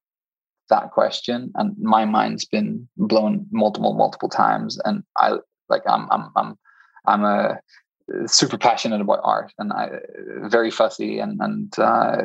that 0.68 0.90
question 0.90 1.50
and 1.56 1.76
my 1.78 2.04
mind's 2.04 2.44
been 2.44 2.88
blown 2.96 3.46
multiple 3.50 3.94
multiple 3.94 4.28
times 4.28 4.78
and 4.84 5.02
i 5.16 5.36
like 5.68 5.82
i'm 5.86 6.08
i'm 6.10 6.30
i'm 6.36 6.58
i'm 7.06 7.24
a 7.24 7.58
super 8.26 8.58
passionate 8.58 9.00
about 9.00 9.20
art 9.22 9.52
and 9.58 9.72
i 9.72 9.90
very 10.42 10.70
fussy 10.70 11.18
and 11.18 11.40
and 11.40 11.78
uh, 11.78 12.22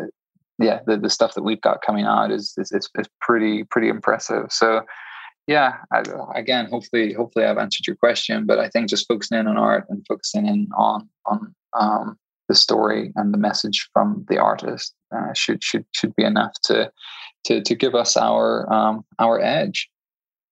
yeah 0.59 0.79
the, 0.85 0.97
the 0.97 1.09
stuff 1.09 1.33
that 1.33 1.43
we've 1.43 1.61
got 1.61 1.81
coming 1.81 2.05
out 2.05 2.31
is 2.31 2.53
is, 2.57 2.71
is, 2.71 2.89
is 2.97 3.07
pretty 3.21 3.63
pretty 3.65 3.89
impressive. 3.89 4.51
So 4.51 4.81
yeah 5.47 5.77
I, 5.91 6.03
again 6.35 6.67
hopefully 6.67 7.13
hopefully 7.13 7.45
i've 7.45 7.57
answered 7.57 7.85
your 7.85 7.97
question 7.97 8.45
but 8.45 8.59
i 8.59 8.69
think 8.69 8.87
just 8.87 9.07
focusing 9.07 9.39
in 9.39 9.47
on 9.47 9.57
art 9.57 9.85
and 9.89 10.05
focusing 10.07 10.47
in 10.47 10.69
on 10.77 11.09
on 11.25 11.53
um, 11.77 12.17
the 12.47 12.55
story 12.55 13.11
and 13.15 13.33
the 13.33 13.37
message 13.37 13.89
from 13.93 14.25
the 14.29 14.37
artist 14.37 14.93
uh, 15.13 15.33
should 15.33 15.63
should 15.63 15.85
should 15.91 16.15
be 16.15 16.23
enough 16.23 16.53
to 16.63 16.91
to 17.45 17.61
to 17.61 17.75
give 17.75 17.95
us 17.95 18.17
our 18.17 18.71
um, 18.71 19.05
our 19.19 19.39
edge. 19.39 19.89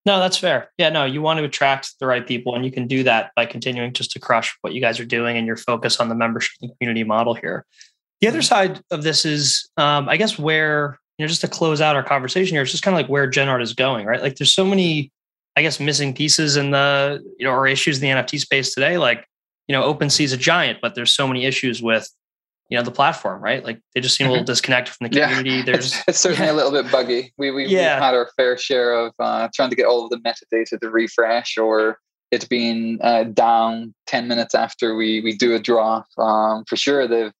No, 0.06 0.20
that's 0.20 0.38
fair. 0.38 0.72
Yeah, 0.80 0.90
no, 0.90 1.06
you 1.06 1.22
want 1.22 1.38
to 1.40 1.46
attract 1.46 2.00
the 2.00 2.08
right 2.08 2.26
people, 2.26 2.56
and 2.56 2.66
you 2.66 2.72
can 2.72 2.88
do 2.88 3.04
that 3.04 3.32
by 3.36 3.46
continuing 3.46 3.94
just 3.94 4.12
to 4.12 4.20
crush 4.20 4.58
what 4.62 4.74
you 4.74 4.82
guys 4.82 5.00
are 5.00 5.06
doing 5.06 5.38
and 5.38 5.46
your 5.46 5.58
focus 5.58 6.00
on 6.00 6.10
the 6.10 6.16
membership 6.16 6.58
and 6.62 6.72
community 6.78 7.04
model 7.04 7.36
here. 7.36 7.66
The 8.20 8.28
other 8.28 8.40
mm-hmm. 8.40 8.46
side 8.46 8.82
of 8.90 9.04
this 9.04 9.26
is, 9.26 9.70
um, 9.78 10.10
I 10.10 10.18
guess, 10.18 10.40
where 10.40 11.00
you 11.18 11.24
know, 11.24 11.28
just 11.28 11.42
to 11.42 11.48
close 11.48 11.82
out 11.82 11.96
our 11.96 12.04
conversation 12.04 12.56
here, 12.56 12.64
it's 12.64 12.72
just 12.72 12.84
kind 12.84 12.96
of 12.96 13.00
like 13.00 13.10
where 13.10 13.30
GenArt 13.30 13.62
is 13.62 13.74
going, 13.74 14.08
right? 14.08 14.22
Like, 14.22 14.38
there's 14.38 14.54
so 14.54 14.66
many, 14.66 15.12
I 15.56 15.62
guess, 15.62 15.80
missing 15.80 16.16
pieces 16.16 16.58
in 16.58 16.72
the 16.72 17.24
you 17.38 17.46
know 17.46 17.52
or 17.52 17.68
issues 17.68 18.02
in 18.02 18.10
the 18.10 18.22
NFT 18.22 18.40
space 18.40 18.74
today. 18.74 18.98
Like, 18.98 19.28
you 19.68 19.74
know, 19.74 19.94
OpenSea 19.94 20.24
is 20.24 20.34
a 20.34 20.38
giant, 20.38 20.80
but 20.82 20.96
there's 20.96 21.12
so 21.12 21.28
many 21.28 21.46
issues 21.46 21.80
with 21.82 22.10
you 22.72 22.78
know 22.78 22.84
the 22.84 22.92
platform 22.92 23.44
right 23.44 23.64
like 23.64 23.80
they 23.94 24.02
just 24.02 24.16
seem 24.16 24.26
a 24.26 24.30
little 24.30 24.44
mm-hmm. 24.44 24.52
disconnected 24.52 24.96
from 24.96 25.08
the 25.08 25.20
community 25.20 25.50
yeah. 25.58 25.64
there's 25.66 25.94
it's, 25.94 26.04
it's 26.08 26.20
certainly 26.20 26.48
yeah. 26.48 26.54
a 26.54 26.56
little 26.56 26.72
bit 26.72 26.90
buggy 26.92 27.32
we, 27.38 27.52
we, 27.52 27.66
yeah. 27.68 27.96
we've 27.96 28.04
had 28.04 28.16
our 28.16 28.30
fair 28.38 28.58
share 28.58 28.94
of 28.94 29.14
uh, 29.20 29.48
trying 29.54 29.70
to 29.70 29.76
get 29.76 29.86
all 29.86 30.06
of 30.06 30.10
the 30.10 30.18
metadata 30.18 30.80
to 30.80 30.90
refresh 30.90 31.58
or 31.58 32.00
it 32.32 32.48
being 32.48 32.98
uh, 33.02 33.26
down 33.26 33.94
10 34.08 34.28
minutes 34.28 34.56
after 34.56 34.96
we 34.96 35.20
we 35.22 35.36
do 35.36 35.54
a 35.54 35.60
drop 35.60 36.08
um, 36.18 36.64
for 36.66 36.78
sure 36.78 37.08
they've 37.08 37.34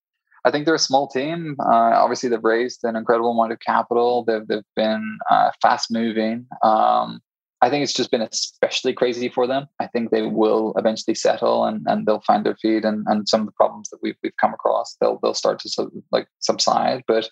I 0.44 0.50
think 0.50 0.66
they're 0.66 0.74
a 0.74 0.80
small 0.80 1.08
team. 1.08 1.56
Uh, 1.60 1.94
obviously, 1.94 2.28
they've 2.28 2.44
raised 2.44 2.84
an 2.84 2.96
incredible 2.96 3.30
amount 3.30 3.52
of 3.52 3.60
capital. 3.60 4.24
They've 4.24 4.48
they've 4.48 4.64
been 4.76 5.20
uh, 5.30 5.52
fast 5.62 5.92
moving. 5.92 6.48
Um, 6.64 7.22
I 7.62 7.70
think 7.70 7.84
it's 7.84 7.94
just 7.94 8.10
been 8.10 8.22
especially 8.22 8.94
crazy 8.94 9.30
for 9.30 9.46
them. 9.46 9.68
I 9.80 9.88
think 9.88 10.10
they 10.10 10.24
will 10.24 10.74
eventually 10.78 11.14
settle 11.14 11.66
and, 11.66 11.86
and 11.88 12.06
they'll 12.06 12.22
find 12.22 12.44
their 12.46 12.56
feet 12.56 12.84
and, 12.84 13.06
and 13.08 13.30
some 13.30 13.42
of 13.42 13.46
the 13.46 13.54
problems 13.54 13.90
that 13.90 14.00
we've, 14.02 14.16
we've 14.24 14.36
come 14.38 14.54
across, 14.54 14.96
they'll, 15.00 15.20
they'll 15.22 15.36
start 15.36 15.60
to 15.60 15.92
like 16.12 16.28
subside. 16.40 17.04
But 17.08 17.30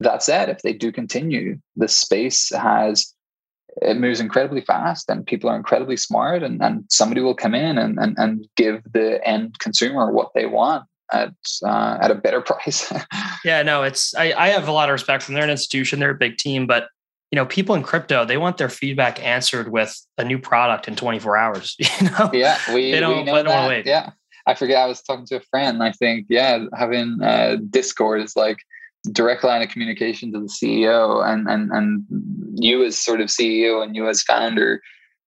that 0.00 0.22
said, 0.24 0.48
if 0.48 0.62
they 0.62 0.72
do 0.72 0.90
continue, 0.90 1.60
the 1.76 1.86
space 1.86 2.50
has, 2.50 3.14
it 3.82 3.96
moves 3.96 4.18
incredibly 4.18 4.62
fast 4.62 5.08
and 5.08 5.24
people 5.24 5.48
are 5.48 5.56
incredibly 5.56 5.96
smart 5.96 6.42
and, 6.42 6.60
and 6.60 6.84
somebody 6.88 7.20
will 7.20 7.36
come 7.36 7.54
in 7.54 7.78
and, 7.78 7.96
and, 8.00 8.16
and 8.18 8.48
give 8.56 8.82
the 8.92 9.20
end 9.26 9.58
consumer 9.60 10.10
what 10.10 10.30
they 10.34 10.46
want 10.46 10.84
at 11.12 11.32
uh, 11.64 11.98
at 12.00 12.10
a 12.10 12.14
better 12.14 12.40
price. 12.40 12.92
yeah, 13.44 13.62
no, 13.62 13.82
it's 13.82 14.14
I, 14.14 14.32
I 14.32 14.48
have 14.48 14.68
a 14.68 14.72
lot 14.72 14.88
of 14.88 14.92
respect 14.92 15.22
from 15.22 15.34
their 15.34 15.48
institution. 15.48 16.00
They're 16.00 16.10
a 16.10 16.14
big 16.14 16.38
team, 16.38 16.66
but 16.66 16.88
you 17.30 17.36
know, 17.36 17.46
people 17.46 17.74
in 17.74 17.82
crypto, 17.82 18.24
they 18.24 18.36
want 18.36 18.58
their 18.58 18.68
feedback 18.68 19.24
answered 19.24 19.70
with 19.70 19.96
a 20.18 20.24
new 20.24 20.38
product 20.38 20.88
in 20.88 20.96
24 20.96 21.36
hours. 21.36 21.76
You 22.00 22.10
know? 22.10 22.30
Yeah, 22.32 22.58
we, 22.74 22.90
they 22.90 23.00
don't, 23.00 23.18
we 23.18 23.24
know 23.24 23.36
they 23.36 23.42
don't 23.42 23.68
wait. 23.68 23.86
Yeah. 23.86 24.10
I 24.46 24.54
forget 24.54 24.78
I 24.78 24.86
was 24.86 25.02
talking 25.02 25.26
to 25.26 25.36
a 25.36 25.40
friend. 25.40 25.82
I 25.82 25.92
think, 25.92 26.26
yeah, 26.28 26.64
having 26.74 27.18
uh, 27.22 27.58
Discord 27.70 28.22
is 28.22 28.34
like 28.36 28.58
direct 29.12 29.44
line 29.44 29.62
of 29.62 29.68
communication 29.68 30.32
to 30.32 30.40
the 30.40 30.46
CEO 30.46 31.24
and 31.26 31.48
and 31.48 31.70
and 31.70 32.04
you 32.54 32.84
as 32.84 32.98
sort 32.98 33.20
of 33.20 33.28
CEO 33.28 33.82
and 33.82 33.94
you 33.94 34.08
as 34.08 34.22
founder, 34.22 34.80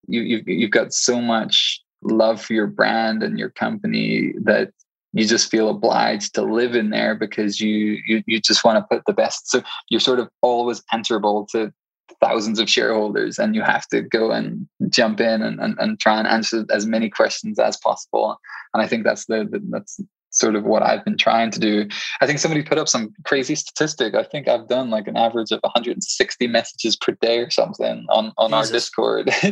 you 0.07 0.21
you've 0.21 0.47
you've 0.47 0.71
got 0.71 0.93
so 0.93 1.21
much 1.21 1.81
love 2.01 2.41
for 2.41 2.53
your 2.53 2.67
brand 2.67 3.23
and 3.23 3.39
your 3.39 3.49
company 3.49 4.33
that 4.43 4.71
you 5.13 5.25
just 5.25 5.49
feel 5.49 5.69
obliged 5.69 6.33
to 6.33 6.41
live 6.41 6.75
in 6.75 6.89
there 6.89 7.15
because 7.15 7.61
you 7.61 7.99
you 8.05 8.23
you 8.25 8.41
just 8.41 8.63
want 8.65 8.77
to 8.77 8.95
put 8.95 9.05
the 9.05 9.13
best 9.13 9.49
so 9.49 9.61
you're 9.89 9.99
sort 10.01 10.19
of 10.19 10.27
always 10.41 10.83
answerable 10.91 11.47
to 11.49 11.71
thousands 12.21 12.59
of 12.59 12.69
shareholders 12.69 13.37
and 13.39 13.55
you 13.55 13.61
have 13.61 13.87
to 13.87 14.01
go 14.01 14.31
and 14.31 14.67
jump 14.89 15.19
in 15.19 15.41
and, 15.41 15.59
and, 15.59 15.75
and 15.79 15.99
try 15.99 16.17
and 16.17 16.27
answer 16.27 16.65
as 16.69 16.85
many 16.85 17.09
questions 17.09 17.59
as 17.59 17.77
possible. 17.77 18.37
And 18.73 18.81
i 18.81 18.87
think 18.87 19.03
that's 19.03 19.25
the, 19.25 19.47
the, 19.49 19.61
that's 19.69 19.99
sort 20.31 20.55
of 20.55 20.63
what 20.63 20.81
i've 20.81 21.05
been 21.05 21.17
trying 21.17 21.51
to 21.51 21.59
do. 21.59 21.87
I 22.19 22.25
think 22.25 22.39
somebody 22.39 22.63
put 22.63 22.79
up 22.79 22.87
some 22.87 23.13
crazy 23.23 23.55
statistic. 23.55 24.15
I 24.15 24.23
think 24.23 24.47
i've 24.47 24.67
done 24.67 24.89
like 24.89 25.07
an 25.07 25.17
average 25.17 25.51
of 25.51 25.59
160 25.61 26.47
messages 26.47 26.95
per 26.95 27.13
day 27.21 27.39
or 27.39 27.49
something 27.49 28.05
on 28.09 28.33
on 28.37 28.53
our 28.53 28.65
discord. 28.65 29.29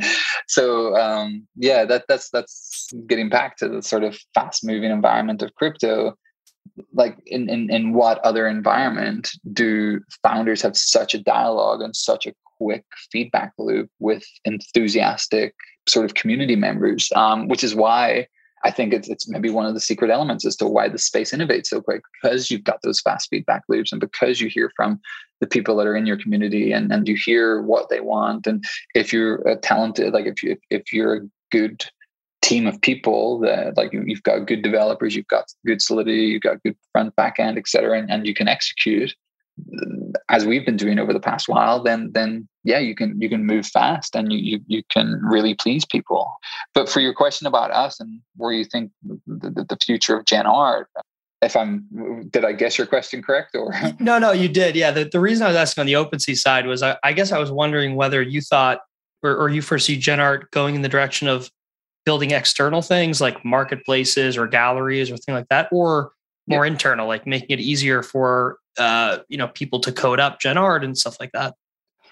So 0.48 0.96
um 0.98 1.48
yeah 1.56 1.86
that 1.86 2.06
that's 2.08 2.30
that's 2.30 2.92
getting 3.08 3.30
back 3.30 3.58
to 3.58 3.70
the 3.70 3.82
sort 3.82 4.04
of 4.04 4.18
fast 4.34 4.66
moving 4.66 4.92
environment 4.92 5.42
of 5.42 5.54
crypto 5.56 6.18
like 6.94 7.18
in, 7.26 7.50
in 7.50 7.70
in 7.70 7.94
what 7.94 8.20
other 8.20 8.48
environment 8.48 9.32
do 9.52 10.00
founders 10.24 10.62
have 10.62 10.78
such 10.78 11.14
a 11.14 11.20
dialogue 11.22 11.82
and 11.82 11.96
such 11.96 12.26
a 12.26 12.34
quick 12.58 12.86
feedback 13.12 13.54
loop 13.58 13.90
with 14.00 14.24
enthusiastic 14.46 15.56
sort 15.88 16.06
of 16.06 16.14
community 16.14 16.56
members, 16.56 17.10
um, 17.16 17.48
which 17.48 17.64
is 17.64 17.74
why 17.74 18.28
I 18.64 18.72
think 18.72 18.94
it's, 18.94 19.10
it's 19.10 19.28
maybe 19.28 19.50
one 19.50 19.66
of 19.66 19.74
the 19.74 19.80
secret 19.80 20.12
elements 20.12 20.46
as 20.46 20.56
to 20.58 20.68
why 20.68 20.88
the 20.88 21.00
space 21.00 21.32
innovates 21.32 21.68
so 21.68 21.82
quick 21.82 22.02
because 22.22 22.52
you've 22.52 22.64
got 22.64 22.82
those 22.84 23.02
fast 23.02 23.30
feedback 23.30 23.64
loops 23.68 23.92
and 23.92 24.00
because 24.00 24.40
you 24.40 24.50
hear 24.50 24.72
from 24.76 25.00
the 25.40 25.48
people 25.48 25.76
that 25.78 25.88
are 25.88 25.96
in 25.96 26.06
your 26.06 26.18
community 26.18 26.72
and, 26.72 26.92
and 26.92 27.08
you 27.08 27.16
hear 27.16 27.62
what 27.64 27.90
they 27.90 28.00
want. 28.00 28.46
And 28.46 28.64
if 28.94 29.12
you're 29.12 29.38
a 29.48 29.56
talented, 29.56 30.14
like 30.14 30.28
if 30.28 30.44
you 30.44 30.58
if 30.70 30.94
you're 30.94 31.16
a 31.16 31.28
good 31.52 31.84
team 32.42 32.68
of 32.68 32.82
people 32.82 33.40
that 33.40 33.78
like 33.78 33.94
you, 33.94 34.06
have 34.10 34.24
got 34.24 34.48
good 34.48 34.62
developers, 34.62 35.16
you've 35.16 35.28
got 35.28 35.46
good 35.66 35.82
solidity, 35.82 36.24
you've 36.24 36.42
got 36.42 36.62
good 36.64 36.76
front 36.92 37.16
back 37.16 37.40
end, 37.40 37.58
et 37.58 37.68
cetera, 37.68 37.98
and, 37.98 38.10
and 38.10 38.26
you 38.26 38.34
can 38.34 38.48
execute, 38.48 39.14
uh, 39.74 40.20
as 40.30 40.46
we've 40.46 40.66
been 40.66 40.78
doing 40.78 41.00
over 41.00 41.14
the 41.14 41.20
past 41.20 41.48
while, 41.48 41.82
then 41.84 42.12
then 42.14 42.48
yeah, 42.64 42.80
you 42.80 42.96
can 42.96 43.20
you 43.20 43.30
can 43.30 43.46
move 43.46 43.66
fast 43.66 44.16
and 44.16 44.32
you 44.32 44.40
you, 44.40 44.60
you 44.68 44.84
can 44.92 45.20
really 45.24 45.56
please 45.56 45.86
people. 45.86 46.32
But 46.74 46.90
for 46.90 47.00
your 47.00 47.14
question 47.14 47.48
about 47.48 47.72
us 47.72 48.00
and 48.00 48.22
where 48.36 48.52
you 48.52 48.66
think 48.66 48.92
the, 49.04 49.66
the 49.68 49.78
future 49.84 50.18
of 50.18 50.26
Gen 50.26 50.46
Art, 50.46 50.88
if 51.42 51.56
I'm 51.56 51.86
did 52.32 52.46
I 52.46 52.54
guess 52.54 52.78
your 52.78 52.88
question 52.88 53.22
correct 53.22 53.56
or 53.56 53.74
no 54.00 54.20
no 54.20 54.32
you 54.32 54.48
did 54.48 54.76
yeah 54.76 54.92
the, 54.92 55.06
the 55.06 55.20
reason 55.20 55.46
I 55.46 55.50
was 55.50 55.58
asking 55.58 55.82
on 55.82 55.88
the 55.88 55.94
OpenSea 55.94 56.38
side 56.38 56.66
was 56.66 56.84
I, 56.84 56.98
I 57.04 57.14
guess 57.14 57.32
I 57.32 57.40
was 57.40 57.52
wondering 57.52 57.96
whether 57.96 58.22
you 58.22 58.42
thought 58.42 58.80
or, 59.24 59.36
or 59.36 59.50
you 59.50 59.62
foresee 59.62 59.98
Gen 59.98 60.20
Art 60.20 60.52
going 60.52 60.76
in 60.76 60.82
the 60.82 60.90
direction 60.90 61.28
of 61.28 61.52
building 62.06 62.32
external 62.32 62.82
things 62.82 63.22
like 63.22 63.44
marketplaces 63.46 64.38
or 64.38 64.48
galleries 64.48 65.12
or 65.12 65.18
thing 65.18 65.36
like 65.36 65.48
that 65.50 65.68
or 65.72 66.12
more 66.48 66.66
yeah. 66.66 66.72
internal 66.72 67.08
like 67.08 67.28
making 67.28 67.50
it 67.50 67.60
easier 67.60 68.02
for 68.04 68.58
uh, 68.78 69.20
you 69.30 69.38
know 69.38 69.48
people 69.50 69.80
to 69.80 69.92
code 69.92 70.20
up 70.20 70.40
GenArt 70.40 70.84
and 70.84 70.98
stuff 70.98 71.18
like 71.20 71.32
that. 71.34 71.56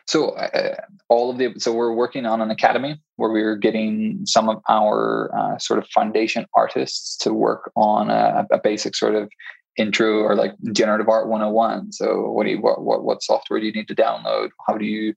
So 0.05 0.29
uh, 0.31 0.75
all 1.07 1.29
of 1.29 1.37
the 1.37 1.53
so 1.59 1.71
we're 1.71 1.93
working 1.93 2.25
on 2.25 2.41
an 2.41 2.49
academy 2.49 2.99
where 3.17 3.29
we're 3.29 3.55
getting 3.55 4.25
some 4.25 4.49
of 4.49 4.61
our 4.67 5.29
uh, 5.35 5.57
sort 5.59 5.79
of 5.79 5.87
foundation 5.89 6.45
artists 6.55 7.15
to 7.17 7.33
work 7.33 7.71
on 7.75 8.09
a, 8.09 8.47
a, 8.51 8.59
basic 8.59 8.95
sort 8.95 9.13
of 9.13 9.29
intro 9.77 10.21
or 10.21 10.35
like 10.35 10.55
generative 10.73 11.07
art 11.07 11.27
101 11.27 11.91
so 11.91 12.31
what 12.31 12.43
do 12.43 12.49
you 12.49 12.59
what, 12.59 12.81
what 12.81 13.03
what 13.03 13.21
software 13.21 13.59
do 13.59 13.67
you 13.67 13.71
need 13.71 13.87
to 13.87 13.95
download? 13.95 14.49
How 14.67 14.77
do 14.77 14.85
you 14.85 15.13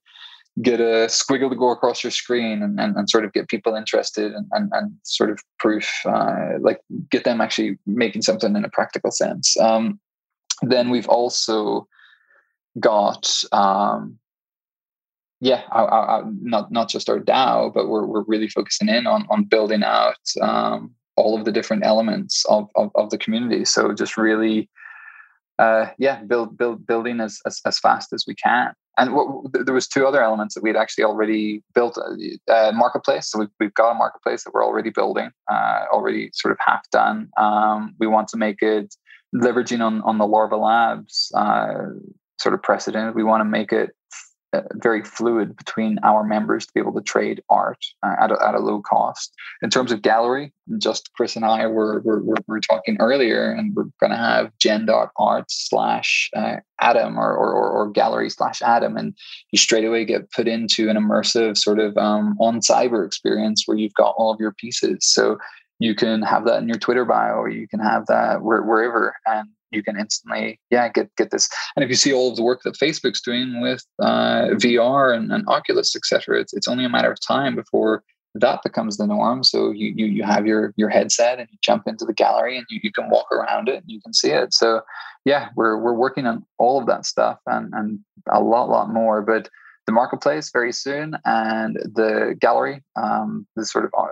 get 0.61 0.81
a 0.81 1.07
squiggle 1.09 1.49
to 1.49 1.57
go 1.57 1.71
across 1.71 2.05
your 2.05 2.11
screen 2.11 2.63
and, 2.63 2.79
and, 2.79 2.95
and 2.97 3.09
sort 3.09 3.25
of 3.25 3.33
get 3.33 3.49
people 3.49 3.75
interested 3.75 4.33
and, 4.33 4.47
and, 4.53 4.71
and 4.75 4.93
sort 5.03 5.31
of 5.31 5.41
proof 5.59 5.91
uh, 6.05 6.59
like 6.61 6.81
get 7.11 7.25
them 7.25 7.41
actually 7.41 7.79
making 7.87 8.21
something 8.21 8.55
in 8.55 8.65
a 8.65 8.69
practical 8.69 9.11
sense 9.11 9.57
um, 9.59 9.99
then 10.61 10.91
we've 10.91 11.09
also 11.09 11.87
got 12.79 13.33
um, 13.53 14.19
yeah, 15.43 15.63
not 16.41 16.71
not 16.71 16.89
just 16.89 17.11
our 17.11 17.19
DAO, 17.19 17.75
but 17.75 17.89
we're 17.89 18.07
we're 18.07 18.23
really 18.23 18.49
focusing 18.49 18.89
in 18.89 19.09
on 19.09 19.27
on 19.29 19.43
building 19.43 19.83
out 19.83 20.15
um, 20.41 20.95
all 21.17 21.37
of 21.37 21.45
the 21.45 21.51
different 21.51 21.85
elements 21.85 22.45
of, 22.47 22.69
of, 22.77 22.91
of 22.95 23.11
the 23.11 23.19
community. 23.19 23.65
So 23.65 23.93
just 23.93 24.17
really, 24.17 24.71
uh, 25.59 25.87
yeah, 25.99 26.23
build 26.23 26.57
build 26.57 26.87
building 26.87 27.21
as, 27.21 27.41
as, 27.45 27.61
as 27.67 27.81
fast 27.81 28.13
as 28.13 28.25
we 28.27 28.37
can. 28.37 28.73
And 28.99 29.15
what, 29.15 29.27
there 29.53 29.75
was 29.75 29.89
two 29.89 30.07
other 30.07 30.23
elements 30.23 30.55
that 30.55 30.63
we'd 30.63 30.77
actually 30.77 31.05
already 31.05 31.63
built 31.75 31.97
a, 31.97 32.39
uh, 32.53 32.69
a 32.69 32.73
marketplace. 32.73 33.31
So 33.31 33.39
we've, 33.39 33.49
we've 33.59 33.75
got 33.75 33.93
a 33.93 33.95
marketplace 33.95 34.45
that 34.45 34.53
we're 34.53 34.65
already 34.65 34.91
building, 34.91 35.31
uh, 35.51 35.85
already 35.91 36.31
sort 36.35 36.53
of 36.53 36.59
half 36.65 36.89
done. 36.91 37.31
Um, 37.39 37.95
we 37.99 38.07
want 38.07 38.29
to 38.29 38.37
make 38.37 38.61
it 38.61 38.95
leveraging 39.35 39.81
on 39.81 40.03
on 40.03 40.19
the 40.19 40.27
Larva 40.27 40.57
Labs 40.57 41.33
uh, 41.35 41.73
sort 42.39 42.55
of 42.55 42.63
precedent. 42.63 43.15
We 43.15 43.25
want 43.25 43.41
to 43.41 43.47
make 43.47 43.73
it 43.73 43.97
uh, 44.53 44.63
very 44.75 45.03
fluid 45.05 45.57
between 45.57 45.99
our 46.03 46.25
members 46.25 46.67
to 46.67 46.73
be 46.75 46.81
able 46.81 46.93
to 46.95 47.03
trade 47.03 47.43
art 47.49 47.79
uh, 48.03 48.15
at, 48.21 48.31
a, 48.31 48.47
at 48.47 48.55
a 48.55 48.59
low 48.59 48.81
cost. 48.83 49.33
In 49.63 49.71
terms 49.71 49.93
of 49.93 50.03
gallery, 50.03 50.53
just 50.79 51.11
Chris 51.17 51.37
and 51.37 51.45
I 51.45 51.67
were, 51.67 52.01
were, 52.01 52.23
were, 52.23 52.37
were 52.47 52.61
talking 52.61 52.97
earlier, 53.01 53.51
and 53.51 53.75
we're 53.75 53.87
going 54.01 54.11
to 54.11 54.17
have 54.17 54.51
gen.art 54.59 55.45
slash 55.49 56.31
Adam 56.35 56.63
Atom 56.81 57.19
or, 57.19 57.33
or, 57.33 57.71
or, 57.71 57.91
gallery 57.91 58.29
slash 58.29 58.61
Adam, 58.61 58.97
And 58.97 59.15
you 59.53 59.59
straight 59.59 59.85
away 59.85 60.05
get 60.05 60.31
put 60.33 60.49
into 60.49 60.89
an 60.89 60.97
immersive 60.97 61.57
sort 61.57 61.79
of 61.79 61.97
um, 61.97 62.37
OnCyber 62.41 63.07
experience 63.07 63.63
where 63.67 63.77
you've 63.77 63.95
got 63.95 64.15
all 64.19 64.33
of 64.33 64.41
your 64.41 64.53
pieces. 64.53 64.99
So 65.01 65.39
you 65.79 65.95
can 65.95 66.23
have 66.23 66.45
that 66.47 66.61
in 66.61 66.69
your 66.69 66.79
Twitter 66.79 67.05
bio, 67.05 67.35
or 67.35 67.49
you 67.49 67.69
can 67.69 67.81
have 67.81 68.07
that 68.07 68.43
wherever, 68.43 69.15
and 69.27 69.49
you 69.73 69.83
can 69.83 69.99
instantly, 69.99 70.61
yeah, 70.71 70.89
get 70.89 71.15
get 71.17 71.31
this. 71.31 71.49
And 71.77 71.85
if 71.85 71.89
you 71.89 71.97
see 71.97 72.13
all 72.13 72.31
of 72.31 72.37
the 72.37 72.43
work 72.43 72.63
that 72.65 72.75
Facebook's 72.75 73.23
doing 73.23 73.61
with 73.61 73.85
uh, 74.01 74.49
VR 74.53 75.17
and, 75.17 75.33
and 75.33 75.45
Oculus, 75.49 75.97
etc., 75.97 76.41
it's 76.41 76.53
it's 76.53 76.69
only 76.69 76.85
a 76.85 76.89
matter 76.89 77.11
of 77.11 77.19
time 77.21 77.55
before 77.55 78.03
that 78.35 78.63
becomes 78.63 78.97
the 78.97 79.07
norm. 79.07 79.45
So 79.45 79.71
you 79.71 79.93
you 79.95 80.07
you 80.07 80.23
have 80.23 80.47
your 80.47 80.73
your 80.77 80.89
headset 80.89 81.39
and 81.39 81.49
you 81.51 81.59
jump 81.63 81.87
into 81.87 82.05
the 82.05 82.15
gallery 82.15 82.57
and 82.57 82.67
you, 82.71 82.81
you 82.83 82.93
can 82.93 83.11
walk 83.11 83.31
around 83.31 83.69
it 83.69 83.77
and 83.77 83.85
you 83.87 84.01
can 84.01 84.15
see 84.15 84.31
it. 84.31 84.55
So 84.55 84.83
yeah, 85.25 85.49
we're 85.55 85.77
we're 85.77 85.93
working 85.93 86.27
on 86.27 86.45
all 86.59 86.81
of 86.81 86.87
that 86.87 87.05
stuff 87.05 87.39
and 87.47 87.73
and 87.75 88.01
a 88.31 88.41
lot 88.41 88.69
lot 88.69 88.91
more. 88.91 89.23
But 89.23 89.49
the 89.87 89.93
marketplace 89.93 90.51
very 90.53 90.73
soon 90.73 91.17
and 91.25 91.77
the 91.77 92.37
gallery, 92.41 92.83
um, 92.97 93.47
the 93.57 93.67
sort 93.67 93.85
of 93.85 93.91
uh, 93.99 94.07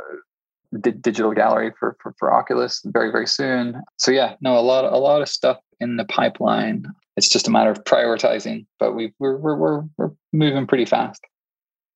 di- 0.79 0.93
digital 0.93 1.33
gallery 1.33 1.73
for, 1.79 1.97
for, 2.03 2.15
for 2.19 2.33
Oculus 2.33 2.83
very, 2.85 3.11
very 3.11 3.27
soon. 3.27 3.83
So 3.97 4.11
yeah, 4.11 4.35
no, 4.41 4.59
a 4.59 4.61
lot, 4.61 4.85
a 4.85 4.99
lot 4.99 5.23
of 5.23 5.29
stuff 5.29 5.59
in 5.81 5.97
the 5.97 6.05
pipeline. 6.05 6.85
It's 7.17 7.29
just 7.29 7.49
a 7.49 7.51
matter 7.51 7.71
of 7.71 7.85
prioritizing, 7.85 8.67
but 8.79 8.93
we 8.93 9.13
we're, 9.19 9.37
we're, 9.37 9.57
we're, 9.57 9.83
we're 9.97 10.11
moving 10.33 10.67
pretty 10.67 10.85
fast. 10.85 11.21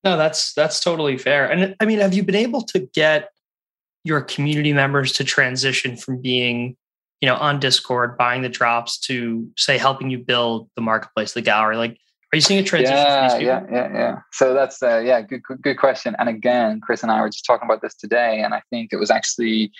No, 0.03 0.17
that's, 0.17 0.53
that's 0.53 0.79
totally 0.79 1.17
fair. 1.17 1.49
And 1.49 1.75
I 1.79 1.85
mean, 1.85 1.99
have 1.99 2.13
you 2.13 2.23
been 2.23 2.35
able 2.35 2.61
to 2.63 2.79
get 2.93 3.29
your 4.03 4.21
community 4.21 4.71
members 4.71 5.11
to 5.13 5.23
transition 5.23 5.97
from 5.97 6.21
being 6.21 6.77
you 7.21 7.27
know 7.27 7.35
on 7.35 7.59
discord 7.59 8.17
buying 8.17 8.41
the 8.41 8.49
drops 8.49 8.97
to 8.99 9.49
say 9.57 9.77
helping 9.77 10.09
you 10.09 10.19
build 10.19 10.69
the 10.75 10.81
marketplace 10.81 11.33
the 11.33 11.41
gallery 11.41 11.75
like 11.75 11.97
are 12.35 12.37
you 12.37 12.41
seeing 12.41 12.59
a 12.59 12.63
transition 12.63 12.97
yeah 12.97 13.37
yeah 13.39 13.63
yeah 13.71 13.93
yeah. 13.93 14.19
So 14.33 14.53
that's 14.53 14.83
uh, 14.83 14.99
yeah 14.99 15.21
good, 15.21 15.41
good 15.43 15.61
good 15.61 15.77
question. 15.77 16.15
And 16.19 16.27
again 16.27 16.81
chris 16.81 17.01
and 17.01 17.11
i 17.11 17.21
were 17.21 17.29
just 17.29 17.45
talking 17.45 17.65
about 17.65 17.81
this 17.81 17.95
today 17.95 18.41
and 18.41 18.53
i 18.53 18.61
think 18.69 18.91
it 18.91 18.97
was 18.97 19.09
actually 19.09 19.71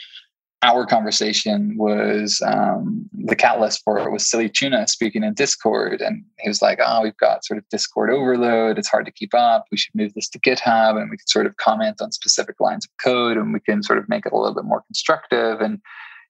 our 0.62 0.86
conversation 0.86 1.76
was 1.78 2.42
um, 2.48 3.08
the 3.14 3.36
catalyst 3.36 3.82
for 3.84 4.00
it 4.00 4.10
was 4.10 4.28
silly 4.28 4.50
tuna 4.50 4.88
speaking 4.88 5.22
in 5.24 5.34
discord 5.34 6.00
and 6.00 6.24
he 6.40 6.48
was 6.48 6.62
like 6.62 6.80
oh 6.84 7.02
we've 7.04 7.18
got 7.18 7.44
sort 7.46 7.58
of 7.58 7.68
discord 7.70 8.10
overload. 8.10 8.80
It's 8.80 8.88
hard 8.88 9.06
to 9.06 9.12
keep 9.12 9.34
up. 9.34 9.66
We 9.70 9.78
should 9.78 9.94
move 9.94 10.14
this 10.14 10.30
to 10.30 10.40
github 10.40 11.00
and 11.00 11.10
we 11.12 11.18
can 11.18 11.28
sort 11.28 11.46
of 11.46 11.58
comment 11.58 12.02
on 12.02 12.14
specific 12.14 12.60
lines 12.62 12.86
of 12.86 12.92
code 13.04 13.36
and 13.36 13.52
we 13.54 13.60
can 13.60 13.84
sort 13.84 14.00
of 14.00 14.08
make 14.08 14.26
it 14.26 14.32
a 14.32 14.38
little 14.38 14.56
bit 14.56 14.64
more 14.64 14.82
constructive. 14.84 15.60
And 15.60 15.82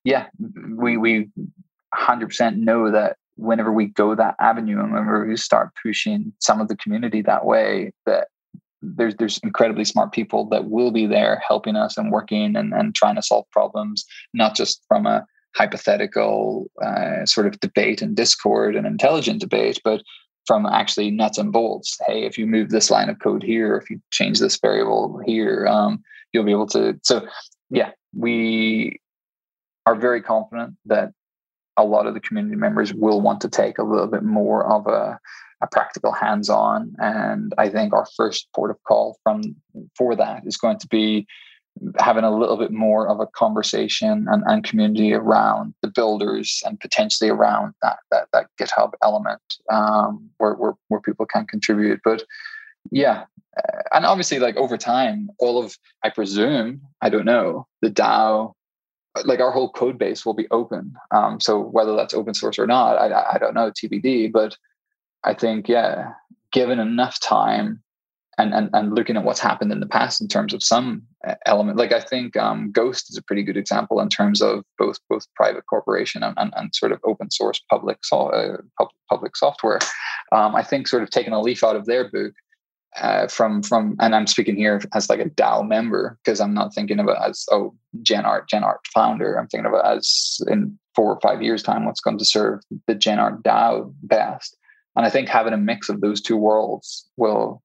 yeah 0.03 0.25
we 0.75 0.97
we 0.97 1.29
100% 1.95 2.57
know 2.57 2.91
that 2.91 3.17
whenever 3.35 3.71
we 3.71 3.85
go 3.85 4.15
that 4.15 4.35
avenue 4.39 4.79
and 4.79 4.91
whenever 4.91 5.25
we 5.25 5.35
start 5.37 5.69
pushing 5.81 6.33
some 6.39 6.61
of 6.61 6.67
the 6.67 6.77
community 6.77 7.21
that 7.21 7.45
way 7.45 7.91
that 8.05 8.27
there's 8.81 9.15
there's 9.15 9.39
incredibly 9.39 9.85
smart 9.85 10.11
people 10.11 10.47
that 10.49 10.69
will 10.69 10.91
be 10.91 11.05
there 11.05 11.41
helping 11.47 11.75
us 11.75 11.97
and 11.97 12.11
working 12.11 12.55
and, 12.55 12.73
and 12.73 12.93
trying 12.93 13.15
to 13.15 13.21
solve 13.21 13.45
problems, 13.51 14.05
not 14.33 14.55
just 14.55 14.83
from 14.87 15.05
a 15.05 15.25
hypothetical 15.55 16.69
uh, 16.83 17.25
sort 17.25 17.47
of 17.47 17.59
debate 17.59 18.01
and 18.01 18.15
discord 18.15 18.75
and 18.75 18.85
intelligent 18.85 19.39
debate, 19.39 19.79
but 19.83 20.01
from 20.45 20.65
actually 20.65 21.09
nuts 21.09 21.37
and 21.37 21.51
bolts. 21.51 21.97
Hey, 22.05 22.23
if 22.23 22.37
you 22.37 22.45
move 22.45 22.69
this 22.69 22.91
line 22.91 23.09
of 23.09 23.19
code 23.19 23.41
here, 23.41 23.77
if 23.77 23.89
you 23.89 23.99
change 24.11 24.39
this 24.39 24.59
variable 24.59 25.19
here, 25.25 25.65
um, 25.67 26.03
you'll 26.33 26.43
be 26.43 26.51
able 26.51 26.67
to. 26.67 26.99
So, 27.03 27.27
yeah, 27.69 27.91
we 28.13 28.99
are 29.85 29.95
very 29.95 30.21
confident 30.21 30.75
that 30.85 31.11
a 31.77 31.83
lot 31.83 32.07
of 32.07 32.13
the 32.13 32.19
community 32.19 32.55
members 32.55 32.93
will 32.93 33.21
want 33.21 33.41
to 33.41 33.49
take 33.49 33.77
a 33.77 33.83
little 33.83 34.07
bit 34.07 34.23
more 34.23 34.65
of 34.65 34.87
a 34.87 35.19
a 35.61 35.67
practical 35.67 36.11
hands-on. 36.11 36.93
And 36.99 37.53
i 37.57 37.69
think 37.69 37.93
our 37.93 38.05
first 38.17 38.47
port 38.53 38.71
of 38.71 38.77
call 38.83 39.17
from 39.23 39.55
for 39.97 40.15
that 40.15 40.43
is 40.45 40.57
going 40.57 40.79
to 40.79 40.87
be 40.87 41.25
having 41.99 42.23
a 42.23 42.35
little 42.35 42.57
bit 42.57 42.71
more 42.71 43.07
of 43.09 43.19
a 43.19 43.27
conversation 43.27 44.27
and, 44.29 44.43
and 44.47 44.63
community 44.63 45.13
around 45.13 45.73
the 45.81 45.89
builders 45.89 46.63
and 46.65 46.79
potentially 46.79 47.29
around 47.29 47.73
that 47.81 47.99
that, 48.11 48.27
that 48.33 48.47
github 48.59 48.91
element 49.03 49.41
um, 49.71 50.29
where, 50.37 50.53
where 50.53 50.73
where 50.89 51.01
people 51.01 51.25
can 51.25 51.45
contribute. 51.45 51.99
But 52.03 52.23
yeah 52.91 53.25
and 53.93 54.05
obviously 54.05 54.39
like 54.39 54.55
over 54.57 54.77
time 54.77 55.29
all 55.39 55.63
of 55.63 55.77
i 56.03 56.09
presume 56.09 56.81
i 57.01 57.09
don't 57.09 57.25
know 57.25 57.65
the 57.81 57.89
dao 57.89 58.53
like 59.23 59.39
our 59.39 59.51
whole 59.51 59.71
code 59.71 59.97
base 59.97 60.25
will 60.25 60.33
be 60.33 60.47
open 60.51 60.93
um, 61.11 61.39
so 61.39 61.59
whether 61.59 61.95
that's 61.95 62.13
open 62.13 62.33
source 62.33 62.59
or 62.59 62.67
not 62.67 62.97
I, 62.97 63.35
I 63.35 63.37
don't 63.37 63.53
know 63.53 63.71
tbd 63.71 64.31
but 64.31 64.57
I 65.25 65.33
think, 65.33 65.67
yeah, 65.67 66.13
given 66.53 66.79
enough 66.79 67.19
time 67.19 67.81
and, 68.37 68.53
and, 68.53 68.69
and 68.73 68.93
looking 68.93 69.17
at 69.17 69.23
what's 69.23 69.39
happened 69.39 69.71
in 69.71 69.79
the 69.79 69.87
past 69.87 70.21
in 70.21 70.27
terms 70.27 70.53
of 70.53 70.61
some 70.61 71.01
uh, 71.27 71.35
element, 71.45 71.77
like 71.77 71.91
I 71.91 71.99
think 71.99 72.37
um, 72.37 72.71
Ghost 72.71 73.09
is 73.09 73.17
a 73.17 73.23
pretty 73.23 73.41
good 73.41 73.57
example 73.57 73.99
in 74.01 74.09
terms 74.09 74.41
of 74.41 74.63
both 74.77 74.99
both 75.09 75.25
private 75.35 75.65
corporation 75.65 76.21
and, 76.21 76.37
and, 76.37 76.53
and 76.55 76.75
sort 76.75 76.91
of 76.91 76.99
open 77.03 77.31
source 77.31 77.61
public 77.69 77.97
so, 78.03 78.27
uh, 78.27 78.57
public, 78.77 78.95
public 79.09 79.35
software. 79.35 79.79
Um, 80.31 80.55
I 80.55 80.63
think 80.63 80.87
sort 80.87 81.03
of 81.03 81.09
taking 81.09 81.33
a 81.33 81.41
leaf 81.41 81.63
out 81.63 81.75
of 81.75 81.85
their 81.85 82.09
book 82.09 82.33
uh, 83.01 83.27
from 83.27 83.61
from 83.61 83.95
and 83.99 84.15
I'm 84.15 84.27
speaking 84.27 84.55
here 84.55 84.81
as 84.93 85.09
like 85.09 85.19
a 85.19 85.29
DAO 85.29 85.67
member 85.67 86.17
because 86.23 86.39
I'm 86.39 86.53
not 86.53 86.73
thinking 86.73 86.99
of 86.99 87.07
it 87.07 87.17
as 87.21 87.45
oh 87.51 87.75
GenArt 88.01 88.47
GenArt 88.47 88.77
founder. 88.93 89.35
I'm 89.35 89.47
thinking 89.47 89.65
of 89.65 89.73
it 89.73 89.85
as 89.85 90.39
in 90.47 90.77
four 90.95 91.13
or 91.13 91.19
five 91.19 91.41
years 91.41 91.61
time 91.61 91.85
what's 91.85 91.99
going 91.99 92.17
to 92.17 92.25
serve 92.25 92.61
the 92.87 92.95
GenArt 92.95 93.43
DAO 93.43 93.93
best. 94.03 94.57
And 94.95 95.05
I 95.05 95.09
think 95.09 95.27
having 95.27 95.53
a 95.53 95.57
mix 95.57 95.89
of 95.89 96.01
those 96.01 96.21
two 96.21 96.37
worlds 96.37 97.09
will 97.17 97.61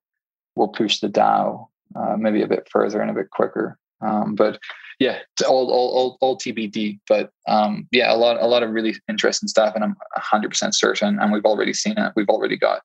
will 0.56 0.68
push 0.68 1.00
the 1.00 1.08
DAO 1.08 1.68
uh, 1.96 2.16
maybe 2.16 2.42
a 2.42 2.48
bit 2.48 2.68
further 2.70 3.00
and 3.00 3.10
a 3.10 3.14
bit 3.14 3.30
quicker. 3.30 3.78
Um, 4.00 4.34
but 4.34 4.58
yeah, 5.00 5.18
all, 5.48 5.72
all, 5.72 5.88
all, 5.88 6.18
all 6.20 6.38
TBD. 6.38 7.00
But 7.08 7.32
um, 7.48 7.88
yeah, 7.90 8.12
a 8.12 8.16
lot, 8.16 8.36
a 8.38 8.46
lot 8.46 8.62
of 8.62 8.70
really 8.70 8.94
interesting 9.08 9.48
stuff, 9.48 9.74
and 9.74 9.82
I'm 9.82 9.96
100% 10.16 10.74
certain. 10.74 11.18
And 11.18 11.32
we've 11.32 11.46
already 11.46 11.72
seen 11.72 11.96
it. 11.96 12.12
We've 12.14 12.28
already 12.28 12.58
got 12.58 12.82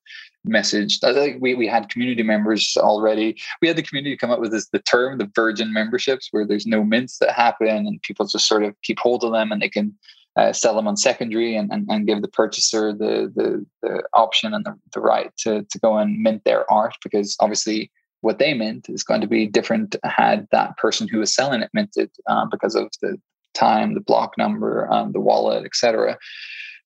messaged. 0.48 1.04
I 1.04 1.12
think 1.12 1.42
we 1.42 1.54
we 1.54 1.66
had 1.66 1.90
community 1.90 2.22
members 2.22 2.74
already. 2.78 3.36
We 3.60 3.68
had 3.68 3.76
the 3.76 3.82
community 3.82 4.16
come 4.16 4.30
up 4.30 4.40
with 4.40 4.50
this 4.50 4.68
the 4.70 4.78
term, 4.78 5.18
the 5.18 5.30
virgin 5.34 5.74
memberships, 5.74 6.28
where 6.30 6.46
there's 6.46 6.66
no 6.66 6.82
mints 6.82 7.18
that 7.18 7.32
happen, 7.32 7.68
and 7.68 8.00
people 8.00 8.26
just 8.26 8.48
sort 8.48 8.64
of 8.64 8.74
keep 8.82 8.98
hold 8.98 9.22
of 9.22 9.32
them, 9.32 9.52
and 9.52 9.60
they 9.60 9.68
can 9.68 9.94
uh, 10.36 10.54
sell 10.54 10.74
them 10.74 10.88
on 10.88 10.96
secondary 10.96 11.54
and, 11.54 11.70
and, 11.72 11.86
and, 11.90 12.06
give 12.06 12.20
the 12.20 12.28
purchaser 12.28 12.92
the, 12.92 13.32
the, 13.34 13.64
the 13.80 14.02
option 14.12 14.52
and 14.52 14.66
the, 14.66 14.78
the 14.92 15.00
right 15.00 15.34
to, 15.38 15.66
to 15.70 15.78
go 15.78 15.96
and 15.96 16.22
mint 16.22 16.44
their 16.44 16.70
art 16.70 16.94
because 17.02 17.36
obviously 17.40 17.90
what 18.20 18.38
they 18.38 18.54
mint 18.54 18.88
is 18.88 19.04
going 19.04 19.20
to 19.20 19.26
be 19.26 19.46
different 19.46 19.96
had 20.04 20.46
that 20.52 20.76
person 20.76 21.08
who 21.08 21.18
was 21.18 21.34
selling 21.34 21.62
it 21.62 21.70
minted 21.72 22.10
uh, 22.28 22.46
because 22.46 22.74
of 22.74 22.88
the 23.02 23.16
time 23.54 23.94
the 23.94 24.00
block 24.00 24.34
number 24.36 24.90
um, 24.92 25.12
the 25.12 25.20
wallet 25.20 25.64
etc 25.64 26.16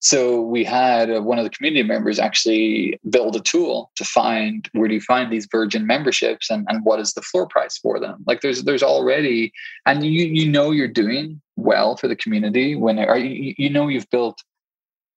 so 0.01 0.41
we 0.41 0.65
had 0.65 1.11
uh, 1.11 1.21
one 1.21 1.39
of 1.39 1.45
the 1.45 1.51
community 1.51 1.83
members 1.83 2.19
actually 2.19 2.99
build 3.11 3.37
a 3.37 3.41
tool 3.41 3.91
to 3.97 4.05
find 4.05 4.69
where 4.73 4.89
do 4.89 4.95
you 4.95 5.01
find 5.01 5.31
these 5.31 5.47
virgin 5.51 5.87
memberships 5.87 6.51
and, 6.51 6.67
and 6.69 6.85
what 6.85 7.01
is 7.01 7.13
the 7.13 7.21
floor 7.21 7.47
price 7.47 7.77
for 7.77 8.01
them. 8.01 8.25
Like 8.27 8.41
there's 8.41 8.63
there's 8.63 8.83
already 8.83 9.53
and 9.85 10.05
you 10.05 10.27
you 10.27 10.51
know 10.51 10.71
you're 10.71 10.89
doing 10.89 11.41
well 11.57 11.97
for 11.97 12.09
the 12.09 12.17
community 12.17 12.75
when 12.75 12.97
you, 12.97 13.55
you 13.59 13.69
know 13.69 13.89
you've 13.89 14.09
built 14.11 14.43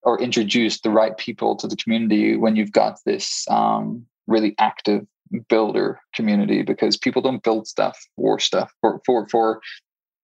or 0.04 0.22
introduced 0.22 0.84
the 0.84 0.90
right 0.90 1.18
people 1.18 1.56
to 1.56 1.68
the 1.68 1.78
community 1.78 2.36
when 2.36 2.58
you've 2.58 2.74
got 2.74 3.00
this 3.06 3.46
um, 3.50 4.06
really 4.28 4.54
active 4.60 5.08
builder 5.50 6.00
community 6.16 6.62
because 6.62 6.98
people 6.98 7.22
don't 7.22 7.44
build 7.44 7.68
stuff 7.68 7.98
for 8.16 8.40
stuff 8.40 8.72
for 8.82 9.02
for 9.06 9.28
for 9.30 9.62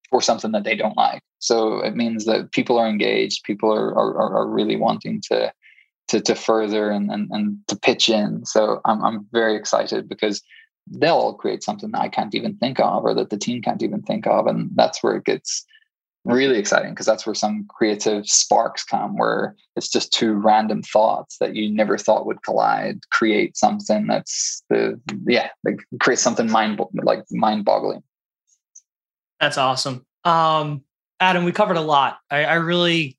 for 0.09 0.21
something 0.21 0.51
that 0.51 0.63
they 0.63 0.75
don't 0.75 0.97
like. 0.97 1.21
So 1.39 1.79
it 1.79 1.95
means 1.95 2.25
that 2.25 2.51
people 2.51 2.77
are 2.77 2.87
engaged, 2.87 3.43
people 3.43 3.71
are 3.73 3.93
are, 3.93 4.37
are 4.37 4.47
really 4.47 4.75
wanting 4.75 5.21
to 5.29 5.53
to 6.09 6.21
to 6.21 6.35
further 6.35 6.89
and, 6.89 7.11
and 7.11 7.29
and 7.31 7.57
to 7.67 7.75
pitch 7.75 8.09
in. 8.09 8.45
So 8.45 8.81
I'm 8.85 9.03
I'm 9.03 9.27
very 9.31 9.55
excited 9.55 10.09
because 10.09 10.41
they'll 10.87 11.13
all 11.13 11.33
create 11.35 11.63
something 11.63 11.91
that 11.91 12.01
I 12.01 12.09
can't 12.09 12.33
even 12.33 12.57
think 12.57 12.79
of 12.79 13.03
or 13.03 13.13
that 13.13 13.29
the 13.29 13.37
team 13.37 13.61
can't 13.61 13.83
even 13.83 14.01
think 14.01 14.25
of. 14.25 14.47
And 14.47 14.71
that's 14.73 15.03
where 15.03 15.15
it 15.15 15.25
gets 15.25 15.65
really 16.29 16.57
exciting 16.57 16.91
because 16.91 17.05
that's 17.05 17.25
where 17.25 17.35
some 17.35 17.65
creative 17.69 18.27
sparks 18.27 18.83
come 18.83 19.17
where 19.17 19.55
it's 19.75 19.89
just 19.89 20.13
two 20.13 20.33
random 20.33 20.81
thoughts 20.81 21.37
that 21.39 21.55
you 21.55 21.69
never 21.69 21.97
thought 21.97 22.25
would 22.25 22.41
collide 22.43 22.99
create 23.11 23.55
something 23.57 24.07
that's 24.07 24.63
the 24.69 24.99
yeah 25.25 25.49
like 25.63 25.79
create 25.99 26.19
something 26.19 26.49
mind 26.49 26.79
like 27.03 27.23
mind 27.31 27.65
boggling 27.65 28.03
that's 29.39 29.57
awesome. 29.57 30.05
Um, 30.25 30.83
Adam, 31.19 31.43
we 31.43 31.51
covered 31.51 31.77
a 31.77 31.81
lot. 31.81 32.19
I, 32.29 32.43
I 32.45 32.53
really, 32.55 33.17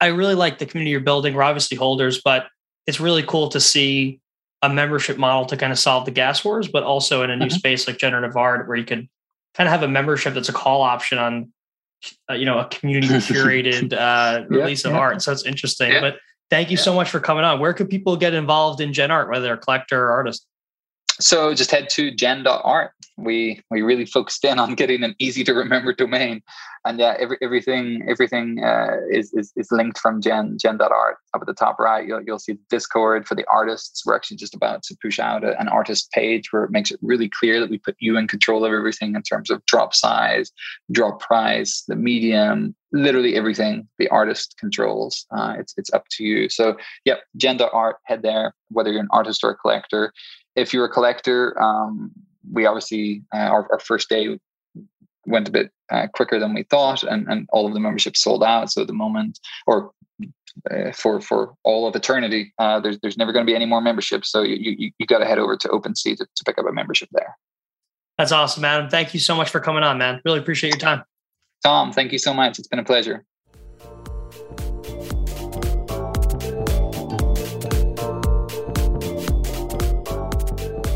I 0.00 0.08
really 0.08 0.34
like 0.34 0.58
the 0.58 0.66
community 0.66 0.90
you're 0.90 1.00
building. 1.00 1.34
We're 1.34 1.42
obviously 1.42 1.76
holders, 1.76 2.20
but 2.24 2.46
it's 2.86 3.00
really 3.00 3.22
cool 3.22 3.48
to 3.50 3.60
see 3.60 4.20
a 4.62 4.68
membership 4.68 5.16
model 5.16 5.46
to 5.46 5.56
kind 5.56 5.72
of 5.72 5.78
solve 5.78 6.04
the 6.04 6.10
gas 6.10 6.44
wars, 6.44 6.68
but 6.68 6.82
also 6.82 7.22
in 7.22 7.30
a 7.30 7.36
new 7.36 7.46
mm-hmm. 7.46 7.56
space 7.56 7.86
like 7.86 7.98
generative 7.98 8.36
art, 8.36 8.66
where 8.66 8.76
you 8.76 8.84
could 8.84 9.08
kind 9.54 9.68
of 9.68 9.72
have 9.72 9.82
a 9.82 9.88
membership 9.88 10.34
that's 10.34 10.48
a 10.48 10.52
call 10.52 10.82
option 10.82 11.18
on, 11.18 11.52
uh, 12.30 12.34
you 12.34 12.44
know, 12.44 12.58
a 12.58 12.66
community 12.66 13.14
curated 13.14 13.92
uh, 13.98 14.44
release 14.48 14.84
yeah, 14.84 14.90
of 14.90 14.94
yeah. 14.94 15.00
art. 15.00 15.22
So 15.22 15.32
it's 15.32 15.44
interesting. 15.44 15.92
Yeah. 15.92 16.00
But 16.00 16.16
thank 16.50 16.70
you 16.70 16.76
so 16.76 16.94
much 16.94 17.10
for 17.10 17.20
coming 17.20 17.44
on. 17.44 17.60
Where 17.60 17.72
could 17.72 17.88
people 17.88 18.16
get 18.16 18.34
involved 18.34 18.80
in 18.80 18.92
gen 18.92 19.10
art, 19.10 19.28
whether 19.28 19.44
they're 19.44 19.54
a 19.54 19.58
collector 19.58 20.04
or 20.04 20.12
artist? 20.12 20.46
So 21.20 21.54
just 21.54 21.70
head 21.70 21.88
to 21.90 22.10
gen.art. 22.10 22.90
We 23.16 23.60
we 23.70 23.82
really 23.82 24.06
focused 24.06 24.44
in 24.44 24.58
on 24.58 24.74
getting 24.74 25.04
an 25.04 25.14
easy 25.20 25.44
to 25.44 25.54
remember 25.54 25.92
domain, 25.92 26.42
and 26.84 26.98
yeah, 26.98 27.14
every, 27.20 27.38
everything 27.40 28.04
everything 28.08 28.62
uh, 28.64 28.96
is, 29.10 29.32
is 29.32 29.52
is 29.54 29.68
linked 29.70 29.98
from 29.98 30.20
gen 30.20 30.58
gen.art. 30.60 31.18
Up 31.32 31.40
at 31.40 31.46
the 31.46 31.54
top 31.54 31.78
right, 31.78 32.04
you'll 32.04 32.22
you'll 32.22 32.40
see 32.40 32.58
Discord 32.70 33.28
for 33.28 33.36
the 33.36 33.44
artists. 33.52 34.02
We're 34.04 34.16
actually 34.16 34.38
just 34.38 34.54
about 34.54 34.82
to 34.84 34.96
push 35.00 35.20
out 35.20 35.44
a, 35.44 35.58
an 35.60 35.68
artist 35.68 36.10
page 36.10 36.52
where 36.52 36.64
it 36.64 36.72
makes 36.72 36.90
it 36.90 36.98
really 37.02 37.28
clear 37.28 37.60
that 37.60 37.70
we 37.70 37.78
put 37.78 37.94
you 38.00 38.16
in 38.16 38.26
control 38.26 38.64
of 38.64 38.72
everything 38.72 39.14
in 39.14 39.22
terms 39.22 39.50
of 39.50 39.64
drop 39.66 39.94
size, 39.94 40.50
drop 40.90 41.20
price, 41.20 41.84
the 41.86 41.94
medium, 41.94 42.74
literally 42.92 43.36
everything 43.36 43.86
the 43.98 44.08
artist 44.08 44.56
controls. 44.58 45.24
Uh, 45.30 45.54
it's 45.60 45.74
it's 45.76 45.92
up 45.92 46.06
to 46.10 46.24
you. 46.24 46.48
So 46.48 46.76
yep, 47.04 47.20
gen.art. 47.36 47.96
Head 48.06 48.22
there. 48.22 48.54
Whether 48.70 48.90
you're 48.90 49.02
an 49.02 49.08
artist 49.12 49.44
or 49.44 49.50
a 49.50 49.56
collector 49.56 50.12
if 50.56 50.72
you're 50.72 50.84
a 50.84 50.90
collector, 50.90 51.60
um, 51.60 52.12
we 52.52 52.66
obviously 52.66 53.22
uh, 53.34 53.38
our, 53.38 53.68
our 53.72 53.80
first 53.80 54.08
day 54.08 54.38
went 55.26 55.48
a 55.48 55.50
bit 55.50 55.70
uh, 55.90 56.06
quicker 56.12 56.38
than 56.38 56.54
we 56.54 56.62
thought, 56.64 57.02
and, 57.02 57.26
and 57.28 57.48
all 57.52 57.66
of 57.66 57.74
the 57.74 57.80
memberships 57.80 58.22
sold 58.22 58.44
out. 58.44 58.70
So 58.70 58.82
at 58.82 58.86
the 58.86 58.92
moment, 58.92 59.38
or 59.66 59.92
uh, 60.70 60.92
for 60.92 61.20
for 61.20 61.54
all 61.64 61.86
of 61.86 61.96
eternity, 61.96 62.52
uh, 62.58 62.80
there's 62.80 62.98
there's 63.00 63.16
never 63.16 63.32
going 63.32 63.44
to 63.44 63.50
be 63.50 63.56
any 63.56 63.66
more 63.66 63.80
memberships. 63.80 64.30
So 64.30 64.42
you 64.42 64.74
you, 64.78 64.90
you 64.98 65.06
got 65.06 65.18
to 65.18 65.26
head 65.26 65.38
over 65.38 65.56
to 65.56 65.68
OpenSea 65.68 66.16
to, 66.16 66.24
to 66.24 66.44
pick 66.44 66.58
up 66.58 66.66
a 66.66 66.72
membership 66.72 67.08
there. 67.12 67.36
That's 68.18 68.32
awesome, 68.32 68.64
Adam. 68.64 68.88
Thank 68.88 69.12
you 69.12 69.20
so 69.20 69.34
much 69.34 69.50
for 69.50 69.60
coming 69.60 69.82
on, 69.82 69.98
man. 69.98 70.20
Really 70.24 70.38
appreciate 70.38 70.70
your 70.70 70.80
time. 70.80 71.02
Tom, 71.64 71.92
thank 71.92 72.12
you 72.12 72.18
so 72.18 72.32
much. 72.32 72.58
It's 72.58 72.68
been 72.68 72.78
a 72.78 72.84
pleasure. 72.84 73.24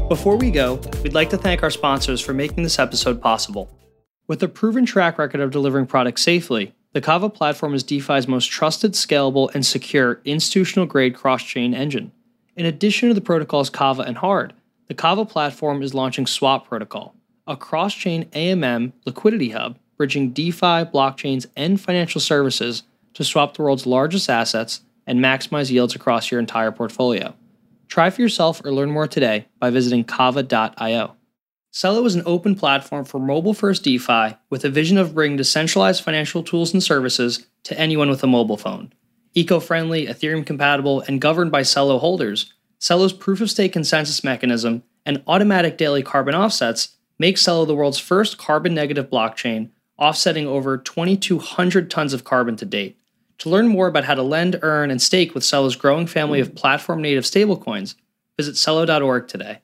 Before 0.08 0.36
we 0.36 0.50
go, 0.50 0.80
we'd 1.02 1.12
like 1.12 1.28
to 1.30 1.36
thank 1.36 1.62
our 1.62 1.70
sponsors 1.70 2.22
for 2.22 2.32
making 2.32 2.62
this 2.62 2.78
episode 2.78 3.20
possible. 3.20 3.68
With 4.26 4.42
a 4.42 4.48
proven 4.48 4.86
track 4.86 5.18
record 5.18 5.40
of 5.40 5.50
delivering 5.50 5.84
products 5.84 6.22
safely, 6.22 6.72
the 6.94 7.02
Kava 7.02 7.28
platform 7.28 7.74
is 7.74 7.84
DeFi's 7.84 8.26
most 8.26 8.46
trusted, 8.46 8.92
scalable, 8.92 9.54
and 9.54 9.66
secure 9.66 10.22
institutional 10.24 10.86
grade 10.86 11.14
cross 11.14 11.42
chain 11.42 11.74
engine. 11.74 12.10
In 12.56 12.64
addition 12.64 13.08
to 13.08 13.14
the 13.14 13.20
protocols 13.20 13.68
Kava 13.68 14.00
and 14.00 14.16
Hard, 14.16 14.54
the 14.86 14.94
Kava 14.94 15.26
platform 15.26 15.82
is 15.82 15.92
launching 15.92 16.26
Swap 16.26 16.66
Protocol, 16.66 17.14
a 17.46 17.54
cross 17.54 17.92
chain 17.92 18.24
AMM 18.32 18.92
liquidity 19.04 19.50
hub 19.50 19.78
bridging 19.98 20.30
DeFi, 20.30 20.86
blockchains, 20.86 21.46
and 21.54 21.78
financial 21.78 22.20
services 22.20 22.84
to 23.12 23.24
swap 23.24 23.54
the 23.54 23.62
world's 23.62 23.84
largest 23.84 24.30
assets 24.30 24.80
and 25.06 25.20
maximize 25.20 25.70
yields 25.70 25.94
across 25.94 26.30
your 26.30 26.40
entire 26.40 26.72
portfolio. 26.72 27.34
Try 27.88 28.10
for 28.10 28.20
yourself 28.20 28.62
or 28.64 28.72
learn 28.72 28.90
more 28.90 29.08
today 29.08 29.48
by 29.58 29.70
visiting 29.70 30.04
kava.io. 30.04 31.16
Celo 31.72 32.06
is 32.06 32.14
an 32.14 32.22
open 32.26 32.54
platform 32.54 33.04
for 33.04 33.18
mobile 33.18 33.54
first 33.54 33.82
DeFi 33.82 34.36
with 34.50 34.64
a 34.64 34.70
vision 34.70 34.98
of 34.98 35.14
bringing 35.14 35.36
decentralized 35.36 36.02
financial 36.02 36.42
tools 36.42 36.72
and 36.72 36.82
services 36.82 37.46
to 37.64 37.78
anyone 37.78 38.10
with 38.10 38.22
a 38.22 38.26
mobile 38.26 38.56
phone. 38.56 38.92
Eco 39.34 39.60
friendly, 39.60 40.06
Ethereum 40.06 40.44
compatible, 40.44 41.00
and 41.02 41.20
governed 41.20 41.52
by 41.52 41.62
Celo 41.62 42.00
holders, 42.00 42.52
Celo's 42.80 43.12
proof 43.12 43.40
of 43.40 43.50
stake 43.50 43.72
consensus 43.72 44.22
mechanism 44.22 44.82
and 45.06 45.22
automatic 45.26 45.78
daily 45.78 46.02
carbon 46.02 46.34
offsets 46.34 46.96
make 47.18 47.36
Celo 47.36 47.66
the 47.66 47.74
world's 47.74 47.98
first 47.98 48.38
carbon 48.38 48.74
negative 48.74 49.08
blockchain, 49.08 49.70
offsetting 49.98 50.46
over 50.46 50.76
2,200 50.76 51.90
tons 51.90 52.12
of 52.12 52.24
carbon 52.24 52.56
to 52.56 52.64
date. 52.64 52.97
To 53.38 53.48
learn 53.48 53.68
more 53.68 53.86
about 53.86 54.04
how 54.04 54.14
to 54.14 54.22
lend, 54.22 54.58
earn, 54.62 54.90
and 54.90 55.00
stake 55.00 55.34
with 55.34 55.44
Celo's 55.44 55.76
growing 55.76 56.06
family 56.06 56.40
of 56.40 56.54
platform 56.54 57.00
native 57.00 57.24
stablecoins, 57.24 57.94
visit 58.36 58.56
Celo.org 58.56 59.28
today. 59.28 59.60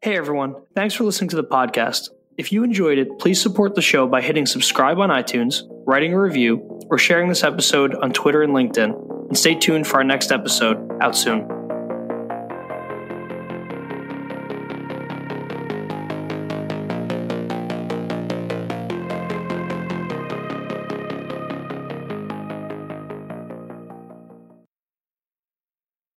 Hey 0.00 0.16
everyone, 0.16 0.54
thanks 0.74 0.94
for 0.94 1.04
listening 1.04 1.30
to 1.30 1.36
the 1.36 1.44
podcast. 1.44 2.10
If 2.36 2.52
you 2.52 2.62
enjoyed 2.62 2.98
it, 2.98 3.18
please 3.18 3.40
support 3.42 3.74
the 3.74 3.82
show 3.82 4.06
by 4.06 4.20
hitting 4.20 4.46
subscribe 4.46 4.98
on 4.98 5.10
iTunes, 5.10 5.62
writing 5.86 6.12
a 6.12 6.20
review, 6.20 6.80
or 6.88 6.98
sharing 6.98 7.28
this 7.28 7.42
episode 7.42 7.94
on 7.96 8.12
Twitter 8.12 8.42
and 8.42 8.52
LinkedIn. 8.52 9.28
And 9.28 9.36
stay 9.36 9.56
tuned 9.56 9.86
for 9.86 9.96
our 9.96 10.04
next 10.04 10.30
episode 10.30 10.78
out 11.00 11.16
soon. 11.16 11.57